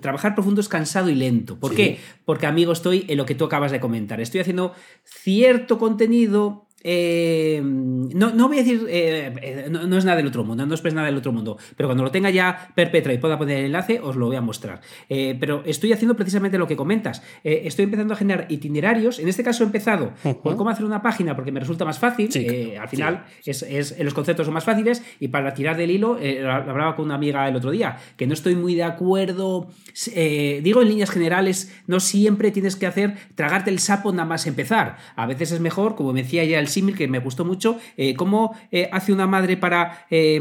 trabajar 0.01 0.35
profundo 0.35 0.61
es 0.61 0.67
cansado 0.69 1.09
y 1.09 1.15
lento. 1.15 1.57
¿Por 1.59 1.71
Sí. 1.71 1.75
qué? 1.77 1.99
Porque, 2.25 2.45
amigo, 2.45 2.73
estoy 2.73 3.05
en 3.07 3.17
lo 3.17 3.25
que 3.25 3.35
tú 3.35 3.45
acabas 3.45 3.71
de 3.71 3.79
comentar. 3.79 4.19
Estoy 4.19 4.41
haciendo 4.41 4.73
cierto 5.03 5.77
contenido. 5.77 6.67
Eh, 6.83 7.61
no, 7.63 8.31
no 8.31 8.47
voy 8.47 8.59
a 8.59 8.63
decir, 8.63 8.85
eh, 8.87 9.33
eh, 9.41 9.67
no, 9.71 9.87
no 9.87 9.97
es 9.97 10.05
nada 10.05 10.17
del 10.17 10.27
otro 10.27 10.43
mundo, 10.43 10.65
no 10.67 10.75
es 10.75 10.83
nada 10.93 11.07
del 11.07 11.17
otro 11.17 11.31
mundo, 11.31 11.57
pero 11.75 11.87
cuando 11.89 12.03
lo 12.03 12.11
tenga 12.11 12.29
ya 12.29 12.69
perpetra 12.75 13.11
y 13.11 13.17
pueda 13.17 13.37
poner 13.39 13.57
el 13.59 13.65
enlace, 13.65 13.99
os 13.99 14.15
lo 14.15 14.27
voy 14.27 14.35
a 14.35 14.41
mostrar. 14.41 14.81
Eh, 15.09 15.35
pero 15.39 15.63
estoy 15.65 15.93
haciendo 15.93 16.15
precisamente 16.15 16.57
lo 16.59 16.67
que 16.67 16.75
comentas. 16.75 17.23
Estoy 17.43 17.85
empezando 17.85 18.13
a 18.13 18.17
generar 18.17 18.45
itinerarios. 18.49 19.17
En 19.19 19.27
este 19.27 19.43
caso 19.43 19.63
he 19.63 19.65
empezado 19.65 20.13
por 20.43 20.55
cómo 20.57 20.69
hacer 20.69 20.85
una 20.85 21.01
página 21.01 21.35
porque 21.35 21.51
me 21.51 21.59
resulta 21.59 21.85
más 21.85 21.97
fácil. 21.97 22.31
Sí, 22.31 22.75
al 22.79 22.87
final 22.89 23.25
es, 23.45 23.63
es- 23.63 23.97
los 23.99 24.13
conceptos 24.13 24.45
son 24.45 24.53
más 24.53 24.63
fáciles 24.63 25.01
y 25.19 25.29
para 25.29 25.53
tirar 25.53 25.77
del 25.77 25.89
hilo, 25.91 26.19
lo 26.21 26.51
hablaba 26.51 26.95
con 26.95 27.05
una 27.05 27.15
amiga 27.15 27.47
el 27.47 27.55
otro 27.55 27.71
día, 27.71 27.97
que 28.17 28.27
no 28.27 28.33
estoy 28.33 28.55
muy 28.55 28.75
de 28.75 28.83
acuerdo. 28.83 29.69
digo 30.15 30.81
en 30.81 30.89
líneas 30.89 31.09
generales, 31.09 31.73
no 31.87 31.99
siempre 31.99 32.51
tienes 32.51 32.75
que 32.75 32.85
hacer 32.85 33.15
tragarte 33.35 33.71
el 33.71 33.79
sapo 33.79 34.11
nada 34.11 34.25
más 34.25 34.45
empezar. 34.45 34.97
A 35.15 35.25
veces 35.25 35.51
es 35.51 35.59
mejor, 35.59 35.95
como 35.95 36.13
me 36.13 36.21
decía 36.23 36.43
ya 36.43 36.59
el 36.59 36.67
símil, 36.75 36.95
que 36.95 37.07
me 37.07 37.19
gustó 37.19 37.43
mucho, 37.43 37.79
eh, 37.97 38.13
cómo 38.15 38.55
eh, 38.71 38.89
hace 38.91 39.11
una 39.11 39.27
madre 39.27 39.57
para 39.57 40.05
eh, 40.11 40.39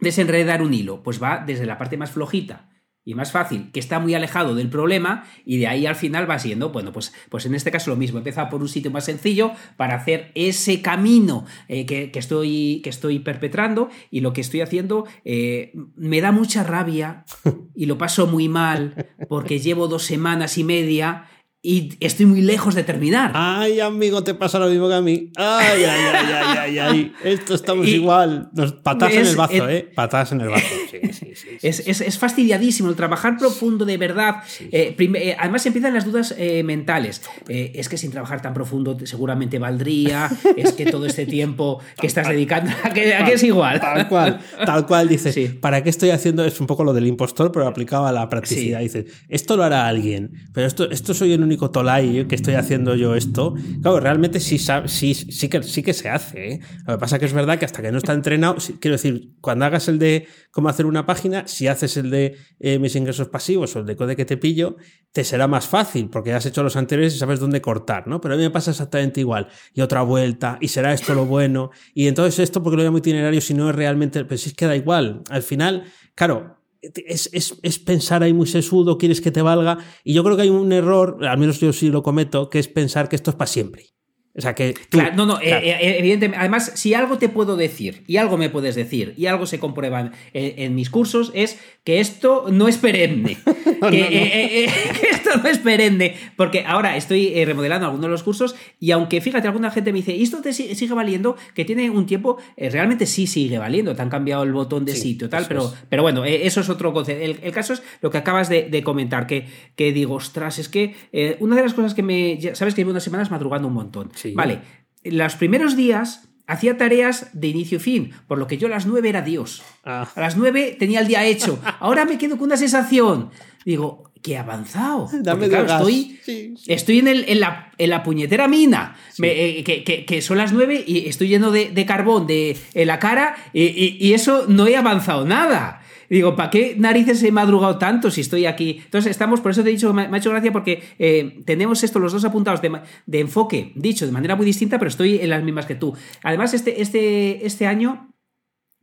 desenredar 0.00 0.62
un 0.62 0.74
hilo. 0.74 1.02
Pues 1.02 1.22
va 1.22 1.42
desde 1.46 1.66
la 1.66 1.78
parte 1.78 1.96
más 1.96 2.10
flojita 2.10 2.68
y 3.06 3.14
más 3.14 3.30
fácil, 3.30 3.70
que 3.72 3.78
está 3.78 4.00
muy 4.00 4.14
alejado 4.14 4.56
del 4.56 4.68
problema, 4.68 5.24
y 5.44 5.58
de 5.58 5.68
ahí 5.68 5.86
al 5.86 5.94
final 5.94 6.28
va 6.28 6.40
siendo, 6.40 6.70
bueno, 6.70 6.92
pues, 6.92 7.14
pues 7.30 7.46
en 7.46 7.54
este 7.54 7.70
caso 7.70 7.88
lo 7.90 7.96
mismo, 7.96 8.18
empezar 8.18 8.50
por 8.50 8.60
un 8.60 8.68
sitio 8.68 8.90
más 8.90 9.04
sencillo 9.04 9.52
para 9.76 9.94
hacer 9.94 10.32
ese 10.34 10.82
camino 10.82 11.46
eh, 11.68 11.86
que, 11.86 12.10
que 12.10 12.18
estoy, 12.18 12.80
que 12.82 12.90
estoy 12.90 13.20
perpetrando, 13.20 13.90
y 14.10 14.20
lo 14.20 14.32
que 14.32 14.40
estoy 14.40 14.60
haciendo 14.60 15.06
eh, 15.24 15.72
me 15.94 16.20
da 16.20 16.32
mucha 16.32 16.64
rabia 16.64 17.24
y 17.76 17.86
lo 17.86 17.96
paso 17.96 18.26
muy 18.26 18.48
mal 18.48 19.06
porque 19.28 19.60
llevo 19.60 19.86
dos 19.86 20.02
semanas 20.02 20.58
y 20.58 20.64
media 20.64 21.26
y 21.62 21.96
estoy 22.00 22.26
muy 22.26 22.42
lejos 22.42 22.74
de 22.74 22.84
terminar. 22.84 23.32
Ay, 23.34 23.80
amigo, 23.80 24.22
te 24.22 24.34
pasa 24.34 24.58
lo 24.58 24.68
mismo 24.68 24.88
que 24.88 24.94
a 24.94 25.00
mí. 25.00 25.32
Ay, 25.36 25.82
ay, 25.82 25.84
ay, 25.84 26.14
ay, 26.32 26.56
ay, 26.58 26.78
ay. 26.78 27.12
Esto 27.24 27.54
estamos 27.54 27.86
Y- 27.88 27.94
igual. 27.96 28.50
Nos, 28.54 28.72
patadas 28.72 29.14
en 29.14 29.26
el 29.26 29.36
bazo, 29.36 29.68
¿eh? 29.68 29.90
Patadas 29.94 30.32
en 30.32 30.40
el 30.42 30.48
bazo. 30.48 30.66
sí. 30.90 31.12
Sí, 31.12 31.25
sí, 31.36 31.58
es, 31.62 31.82
es, 31.86 32.00
es, 32.00 32.18
fastidiadísimo 32.18 32.88
el 32.88 32.96
trabajar 32.96 33.36
profundo 33.38 33.84
de 33.84 33.96
verdad. 33.96 34.36
Eh, 34.60 34.96
eh, 34.98 35.36
además 35.38 35.66
empiezan 35.66 35.94
las 35.94 36.04
dudas 36.04 36.34
eh, 36.38 36.62
mentales. 36.62 37.22
Es 37.48 37.88
que 37.88 37.96
sin 37.96 38.10
trabajar 38.10 38.42
tan 38.42 38.54
profundo 38.54 38.96
seguramente 39.04 39.58
valdría. 39.58 40.30
es 40.56 40.72
que 40.72 40.86
todo 40.86 41.06
este 41.06 41.26
tiempo 41.26 41.80
que 42.00 42.06
estás 42.06 42.28
dedicando 42.28 42.72
a 42.82 42.90
que, 42.90 43.14
a 43.14 43.24
que 43.24 43.34
es 43.34 43.42
igual. 43.42 43.80
Tal 43.80 44.08
cual, 44.08 44.40
tal 44.64 44.86
cual 44.86 45.08
dices. 45.08 45.36
¿Para 45.60 45.82
qué 45.82 45.90
estoy 45.90 46.10
haciendo? 46.10 46.44
Es 46.44 46.60
un 46.60 46.66
poco 46.66 46.84
lo 46.84 46.92
del 46.92 47.06
impostor, 47.06 47.52
pero 47.52 47.66
aplicado 47.66 48.06
a 48.06 48.12
la 48.12 48.28
practicidad. 48.28 48.80
Dices, 48.80 49.06
esto 49.28 49.56
lo 49.56 49.64
hará 49.64 49.86
alguien, 49.86 50.32
pero 50.52 50.66
esto, 50.66 50.90
esto 50.90 51.14
soy 51.14 51.32
el 51.32 51.42
único 51.42 51.70
tolai 51.70 52.26
que 52.26 52.34
estoy 52.34 52.54
haciendo 52.54 52.94
yo 52.94 53.14
esto. 53.14 53.54
Claro, 53.82 54.00
realmente 54.00 54.40
sí, 54.40 54.58
sí, 54.58 55.14
sí, 55.14 55.48
que, 55.48 55.62
sí 55.62 55.82
que 55.82 55.92
se 55.92 56.08
hace. 56.08 56.60
Lo 56.86 56.94
que 56.94 56.98
pasa 56.98 57.18
que 57.18 57.26
es 57.26 57.32
verdad 57.32 57.58
que 57.58 57.64
hasta 57.64 57.82
que 57.82 57.92
no 57.92 57.98
está 57.98 58.12
entrenado, 58.12 58.56
quiero 58.80 58.96
decir, 58.96 59.32
cuando 59.40 59.64
hagas 59.64 59.88
el 59.88 59.98
de 59.98 60.26
cómo 60.50 60.68
hacer 60.68 60.86
una 60.86 61.06
página, 61.06 61.25
si 61.46 61.68
haces 61.68 61.96
el 61.96 62.10
de 62.10 62.36
eh, 62.60 62.78
mis 62.78 62.94
ingresos 62.96 63.28
pasivos 63.28 63.74
o 63.76 63.80
el 63.80 63.86
de 63.86 63.96
code 63.96 64.16
que 64.16 64.24
te 64.24 64.36
pillo, 64.36 64.76
te 65.12 65.24
será 65.24 65.46
más 65.46 65.66
fácil 65.66 66.08
porque 66.10 66.32
has 66.32 66.46
hecho 66.46 66.62
los 66.62 66.76
anteriores 66.76 67.14
y 67.14 67.18
sabes 67.18 67.40
dónde 67.40 67.60
cortar, 67.60 68.06
¿no? 68.06 68.20
Pero 68.20 68.34
a 68.34 68.36
mí 68.36 68.42
me 68.42 68.50
pasa 68.50 68.70
exactamente 68.70 69.20
igual. 69.20 69.48
Y 69.74 69.80
otra 69.80 70.02
vuelta, 70.02 70.58
y 70.60 70.68
será 70.68 70.92
esto 70.92 71.14
lo 71.14 71.26
bueno. 71.26 71.70
Y 71.94 72.06
entonces 72.06 72.38
esto 72.38 72.62
porque 72.62 72.76
lo 72.76 72.84
llamo 72.84 72.98
itinerario 72.98 73.40
si 73.40 73.54
no 73.54 73.70
es 73.70 73.76
realmente, 73.76 74.24
pues 74.24 74.42
si 74.42 74.50
es 74.50 74.54
que 74.54 74.66
da 74.66 74.76
igual. 74.76 75.22
Al 75.30 75.42
final, 75.42 75.84
claro, 76.14 76.56
es, 76.82 77.30
es, 77.32 77.58
es, 77.62 77.78
pensar 77.78 78.22
ahí 78.22 78.32
muy 78.32 78.46
sesudo, 78.46 78.98
quieres 78.98 79.20
que 79.20 79.30
te 79.30 79.42
valga. 79.42 79.78
Y 80.04 80.14
yo 80.14 80.22
creo 80.24 80.36
que 80.36 80.42
hay 80.42 80.50
un 80.50 80.72
error, 80.72 81.18
al 81.26 81.38
menos 81.38 81.60
yo 81.60 81.72
sí 81.72 81.88
lo 81.88 82.02
cometo, 82.02 82.48
que 82.48 82.58
es 82.58 82.68
pensar 82.68 83.08
que 83.08 83.16
esto 83.16 83.30
es 83.30 83.36
para 83.36 83.48
siempre. 83.48 83.95
O 84.36 84.40
sea 84.40 84.54
que. 84.54 84.74
claro, 84.90 85.16
no, 85.16 85.24
no, 85.24 85.40
eh, 85.40 85.50
eh, 85.50 85.96
evidentemente. 85.98 86.38
Además, 86.38 86.72
si 86.74 86.92
algo 86.92 87.16
te 87.16 87.28
puedo 87.30 87.56
decir, 87.56 88.02
y 88.06 88.18
algo 88.18 88.36
me 88.36 88.50
puedes 88.50 88.74
decir, 88.74 89.14
y 89.16 89.26
algo 89.26 89.46
se 89.46 89.58
comprueba 89.58 90.12
en, 90.34 90.74
mis 90.74 90.90
cursos, 90.90 91.32
es 91.34 91.58
que 91.84 92.00
esto 92.00 92.46
no 92.50 92.68
es 92.68 92.76
perenne. 92.76 93.38
que, 93.90 94.64
esto 95.10 95.38
no 95.42 95.48
es 95.48 95.58
perenne. 95.58 96.16
Porque 96.36 96.64
ahora 96.66 96.96
estoy 96.96 97.28
eh, 97.28 97.44
remodelando 97.46 97.86
algunos 97.86 98.04
de 98.04 98.10
los 98.10 98.22
cursos, 98.22 98.54
y 98.78 98.90
aunque 98.90 99.22
fíjate, 99.22 99.46
alguna 99.46 99.70
gente 99.70 99.92
me 99.92 100.00
dice, 100.00 100.14
¿y 100.14 100.22
esto 100.22 100.42
te 100.42 100.52
sigue 100.52 100.92
valiendo? 100.92 101.36
Que 101.54 101.64
tiene 101.64 101.88
un 101.88 102.04
tiempo, 102.04 102.36
realmente 102.58 103.06
sí 103.06 103.26
sigue 103.26 103.56
valiendo. 103.56 103.96
Te 103.96 104.02
han 104.02 104.10
cambiado 104.10 104.42
el 104.42 104.52
botón 104.52 104.84
de 104.84 104.94
sitio, 104.94 105.30
tal, 105.30 105.46
pero, 105.48 105.72
pero 105.88 106.02
bueno, 106.02 106.24
eso 106.26 106.60
es 106.60 106.68
otro 106.68 106.92
concepto. 106.92 107.24
El, 107.24 107.52
caso 107.52 107.72
es 107.72 107.82
lo 108.02 108.10
que 108.10 108.18
acabas 108.18 108.50
de, 108.50 108.82
comentar, 108.84 109.26
que, 109.26 109.46
que 109.76 109.92
digo, 109.92 110.16
ostras, 110.16 110.58
es 110.58 110.68
que 110.68 110.94
una 111.40 111.56
de 111.56 111.62
las 111.62 111.72
cosas 111.72 111.94
que 111.94 112.02
me. 112.02 112.38
Sabes 112.52 112.74
que 112.74 112.82
llevo 112.82 112.90
unas 112.90 113.04
semanas 113.04 113.30
madrugando 113.30 113.68
un 113.68 113.74
montón. 113.74 114.10
Vale, 114.34 114.60
los 115.04 115.36
primeros 115.36 115.76
días 115.76 116.28
hacía 116.46 116.76
tareas 116.76 117.28
de 117.32 117.48
inicio 117.48 117.78
y 117.78 117.80
fin, 117.80 118.10
por 118.28 118.38
lo 118.38 118.46
que 118.46 118.58
yo 118.58 118.68
a 118.68 118.70
las 118.70 118.86
nueve 118.86 119.08
era 119.08 119.22
Dios. 119.22 119.62
Ah. 119.84 120.08
A 120.14 120.20
las 120.20 120.36
nueve 120.36 120.76
tenía 120.78 121.00
el 121.00 121.08
día 121.08 121.24
hecho. 121.24 121.60
Ahora 121.80 122.04
me 122.04 122.18
quedo 122.18 122.36
con 122.36 122.46
una 122.46 122.56
sensación. 122.56 123.30
Digo, 123.64 124.12
que 124.22 124.32
he 124.32 124.38
avanzado. 124.38 125.08
Dame 125.22 125.46
estoy, 125.46 126.20
estoy 126.66 126.98
en, 126.98 127.08
el, 127.08 127.24
en, 127.28 127.40
la, 127.40 127.72
en, 127.78 127.90
la, 127.90 128.02
puñetera 128.02 128.48
mina, 128.48 128.96
eh, 129.22 129.62
que, 129.64 130.04
que, 130.04 130.22
son 130.22 130.38
las 130.38 130.52
nueve 130.52 130.82
y 130.86 131.08
estoy 131.08 131.28
lleno 131.28 131.50
de, 131.50 131.70
de 131.70 131.86
carbón 131.86 132.26
de, 132.26 132.56
en 132.74 132.86
la 132.86 132.98
cara 132.98 133.36
y, 133.52 133.96
y 134.00 134.14
eso 134.14 134.46
no 134.48 134.66
he 134.66 134.76
avanzado 134.76 135.24
nada 135.24 135.82
digo, 136.08 136.36
¿para 136.36 136.50
qué 136.50 136.74
narices 136.78 137.22
he 137.22 137.32
madrugado 137.32 137.78
tanto 137.78 138.10
si 138.10 138.20
estoy 138.20 138.46
aquí? 138.46 138.80
Entonces 138.84 139.10
estamos, 139.10 139.40
por 139.40 139.50
eso 139.50 139.62
te 139.62 139.70
he 139.70 139.72
dicho, 139.72 139.92
me, 139.92 140.02
ha 140.02 140.16
hecho 140.16 140.30
gracia 140.30 140.52
porque 140.52 140.82
eh, 140.98 141.42
tenemos 141.44 141.82
esto 141.82 141.98
los 141.98 142.12
dos 142.12 142.24
apuntados 142.24 142.60
de, 142.60 143.20
enfoque, 143.20 143.72
dicho 143.74 144.06
de 144.06 144.12
manera 144.12 144.36
muy 144.36 144.46
distinta, 144.46 144.78
pero 144.78 144.88
estoy 144.88 145.18
en 145.18 145.30
las 145.30 145.42
mismas 145.42 145.66
que 145.66 145.74
tú. 145.74 145.94
Además, 146.22 146.54
este, 146.54 146.80
este, 146.82 147.46
este 147.46 147.66
año 147.66 148.12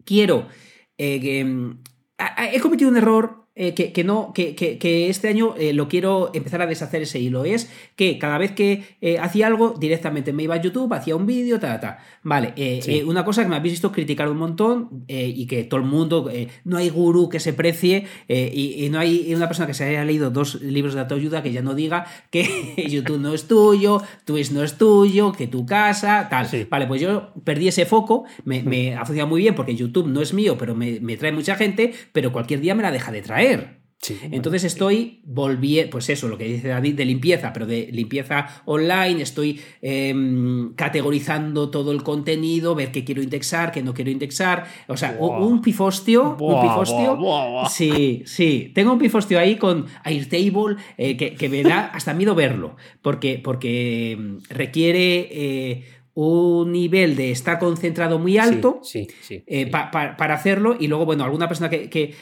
quiero... 0.06 0.48
Eh, 0.98 1.44
mm, 1.44 1.72
he 2.54 2.60
cometido 2.60 2.90
un 2.90 2.98
error 2.98 3.43
eh, 3.56 3.76
que, 3.76 4.04
no, 4.04 4.34
que, 4.34 4.56
que, 4.56 5.10
este 5.10 5.28
año 5.28 5.54
eh, 5.60 5.74
lo 5.74 5.88
quiero 5.88 6.32
empezar 6.34 6.64
a 6.64 6.66
deshacer 6.66 7.04
ese 7.04 7.20
hilo. 7.20 7.46
Es 7.46 7.70
que 7.96 8.18
cada 8.18 8.40
vez 8.40 8.52
que 8.54 8.84
eh, 9.00 9.20
hacía 9.20 9.46
algo, 9.46 9.76
directamente 9.80 10.34
me 10.34 10.42
iba 10.42 10.56
a 10.56 10.62
YouTube, 10.62 10.92
hacía 10.92 11.16
un 11.16 11.28
vídeo, 11.28 11.60
ta, 11.60 11.80
ta. 11.80 12.00
Vale, 12.24 12.54
una 13.06 13.24
cosa 13.24 13.44
que 13.44 13.50
me 13.50 13.56
habéis 13.58 13.74
visto 13.74 13.92
criticar 13.92 14.30
un 14.30 14.38
montón 14.38 15.06
y 15.08 15.46
que 15.46 15.66
todo 15.66 15.80
el 15.82 15.86
mundo, 15.86 16.32
no 16.64 16.78
hay 16.78 16.90
gurú 16.90 17.30
que 17.30 17.40
se 17.40 17.54
precie 17.54 18.08
y, 18.28 18.88
no 18.90 19.00
hay 19.00 19.34
una 19.36 19.48
persona 19.48 19.68
que 19.68 19.74
se 19.74 19.84
haya 19.84 20.06
leído 20.06 20.32
dos 20.32 20.62
libros 20.62 20.94
de 20.94 21.02
autoayuda 21.02 21.44
que 21.44 21.52
ya 21.52 21.62
no 21.62 21.76
diga 21.76 22.06
que 22.32 22.48
YouTube 22.90 23.20
no 23.20 23.34
es 23.34 23.48
tuyo, 23.48 24.02
Twitch 24.26 24.52
no 24.52 24.64
es 24.64 24.78
tuyo, 24.78 25.34
que 25.34 25.48
tu 25.48 25.66
casa, 25.66 26.28
tal. 26.30 26.48
Vale, 26.70 26.88
pues 26.88 27.02
yo 27.02 27.34
perdí 27.44 27.68
ese 27.68 27.86
foco, 27.86 28.24
me, 28.46 28.64
me, 28.64 28.96
ha 28.96 29.06
funcionado 29.06 29.30
muy 29.30 29.42
bien 29.42 29.54
porque 29.54 29.76
YouTube 29.76 30.08
no 30.08 30.22
es 30.22 30.34
mío, 30.34 30.58
pero 30.58 30.76
me, 30.76 31.00
me 31.02 31.18
trae 31.18 31.34
mucha 31.34 31.56
gente, 31.56 31.94
pero 32.14 32.32
cualquier 32.32 32.62
día 32.62 32.74
me 32.74 32.84
la 32.84 32.92
deja 32.92 33.12
de 33.12 33.22
traer. 33.22 33.43
Entonces 34.32 34.64
estoy 34.66 35.22
volviendo, 35.24 35.92
pues 35.92 36.10
eso, 36.10 36.28
lo 36.28 36.38
que 36.38 36.46
dice 36.46 36.68
David, 36.68 36.96
de 36.96 37.06
limpieza, 37.06 37.54
pero 37.54 37.66
de 37.66 37.88
limpieza 37.92 38.48
online, 38.66 39.22
estoy 39.22 39.62
em, 39.82 40.74
categorizando 40.76 41.70
todo 41.70 41.92
el 41.92 42.04
contenido, 42.04 42.76
ver 42.76 42.92
qué 42.92 43.04
quiero 43.04 43.22
indexar, 43.22 43.72
qué 43.72 43.82
no 43.82 43.94
quiero 43.94 44.12
indexar, 44.12 44.66
o 44.88 44.98
sea, 44.98 45.16
un 45.20 45.62
pifostio, 45.62 46.36
un 46.40 46.62
pifostio, 46.62 47.18
sí, 47.70 48.24
sí, 48.26 48.72
tengo 48.76 48.94
un 48.94 49.00
pifostio 49.00 49.40
ahí 49.40 49.56
con 49.56 49.86
Airtable 50.04 50.76
eh, 50.98 51.16
que, 51.16 51.50
me 51.50 51.64
da 51.64 51.88
hasta 51.88 52.14
miedo 52.14 52.36
verlo, 52.36 52.76
porque, 53.02 53.40
porque 53.44 54.12
em, 54.12 54.40
requiere... 54.50 55.30
Eh, 55.32 55.84
un 56.16 56.72
nivel 56.72 57.16
de 57.16 57.32
estar 57.32 57.58
concentrado 57.58 58.20
muy 58.20 58.38
alto 58.38 58.82
eh, 59.48 59.72
para 59.72 60.34
hacerlo 60.36 60.78
y 60.80 60.88
luego, 60.88 61.08
bueno, 61.08 61.24
alguna 61.24 61.48
persona 61.48 61.72
que, 61.72 61.90
que, 61.90 62.14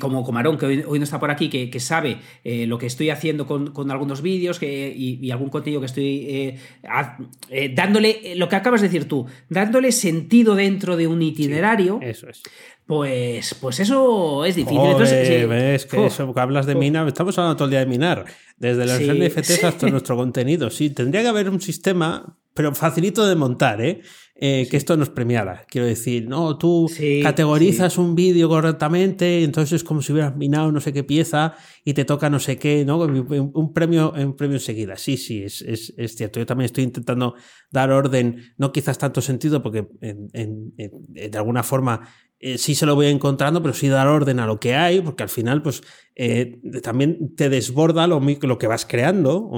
como 0.00 0.24
Comarón, 0.24 0.58
que 0.58 0.66
hoy, 0.66 0.98
no 0.98 1.04
está 1.04 1.18
por 1.20 1.30
aquí, 1.30 1.48
que, 1.48 1.80
sabe 1.80 2.18
eh, 2.42 2.66
lo 2.66 2.78
que 2.78 2.86
estoy 2.86 3.10
haciendo 3.10 3.46
con, 3.46 3.90
algunos 3.90 4.22
vídeos 4.22 4.58
y, 4.62 5.30
algún 5.30 5.50
contenido 5.50 5.80
que 5.80 5.86
estoy 5.86 6.26
eh, 6.28 6.58
eh, 7.50 7.72
dándole, 7.74 8.34
lo 8.36 8.48
que 8.48 8.56
acabas 8.56 8.80
de 8.80 8.88
decir 8.88 9.08
tú, 9.08 9.26
dándole 9.48 9.92
sentido 9.92 10.54
dentro 10.54 10.96
de 10.96 11.06
un 11.06 11.22
itinerario. 11.22 11.98
eso 12.02 12.28
es. 12.28 12.42
Pues, 12.86 13.54
pues 13.62 13.80
eso 13.80 14.44
es 14.44 14.56
difícil. 14.56 15.46
ves 15.48 15.86
que 15.86 16.04
eso 16.04 16.34
que 16.34 16.40
hablas 16.40 16.66
de 16.66 16.74
minar, 16.74 17.08
estamos 17.08 17.36
hablando 17.38 17.56
todo 17.56 17.64
el 17.66 17.70
día 17.70 17.80
de 17.80 17.86
minar, 17.86 18.26
desde 18.58 18.84
los 18.84 19.00
NFTs 19.00 19.64
hasta 19.64 19.88
nuestro 19.88 20.16
contenido. 20.18 20.68
Sí, 20.68 20.90
tendría 20.90 21.22
que 21.22 21.28
haber 21.28 21.48
un 21.48 21.62
sistema, 21.62 22.36
pero 22.52 22.74
facilito 22.74 23.26
de 23.26 23.36
montar, 23.36 23.80
¿eh? 23.80 24.02
Eh, 24.36 24.66
que 24.68 24.76
esto 24.76 24.96
nos 24.96 25.10
premiara. 25.10 25.64
Quiero 25.68 25.86
decir, 25.86 26.26
no, 26.26 26.58
tú 26.58 26.90
categorizas 27.22 27.98
un 27.98 28.16
vídeo 28.16 28.48
correctamente, 28.48 29.44
entonces 29.44 29.74
es 29.74 29.84
como 29.84 30.02
si 30.02 30.12
hubieras 30.12 30.34
minado 30.34 30.72
no 30.72 30.80
sé 30.80 30.92
qué 30.92 31.04
pieza 31.04 31.54
y 31.84 31.94
te 31.94 32.04
toca 32.04 32.28
no 32.28 32.40
sé 32.40 32.58
qué, 32.58 32.84
¿no? 32.84 32.98
Un 32.98 33.72
premio, 33.72 34.12
un 34.12 34.34
premio 34.34 34.56
enseguida. 34.56 34.96
Sí, 34.96 35.18
sí, 35.18 35.44
es, 35.44 35.62
es, 35.62 35.94
es 35.96 36.16
cierto. 36.16 36.40
Yo 36.40 36.46
también 36.46 36.66
estoy 36.66 36.82
intentando 36.82 37.36
dar 37.70 37.92
orden, 37.92 38.54
no 38.58 38.72
quizás 38.72 38.98
tanto 38.98 39.20
sentido, 39.20 39.62
porque 39.62 39.86
de 40.02 41.38
alguna 41.38 41.62
forma 41.62 42.08
eh, 42.40 42.58
sí 42.58 42.74
se 42.74 42.86
lo 42.86 42.96
voy 42.96 43.06
encontrando, 43.06 43.62
pero 43.62 43.72
sí 43.72 43.86
dar 43.86 44.08
orden 44.08 44.40
a 44.40 44.46
lo 44.46 44.58
que 44.58 44.74
hay, 44.74 45.00
porque 45.00 45.22
al 45.22 45.28
final, 45.28 45.62
pues 45.62 45.82
eh, 46.16 46.60
también 46.82 47.36
te 47.36 47.48
desborda 47.48 48.08
lo, 48.08 48.20
lo 48.20 48.58
que 48.58 48.66
vas 48.66 48.84
creando, 48.84 49.48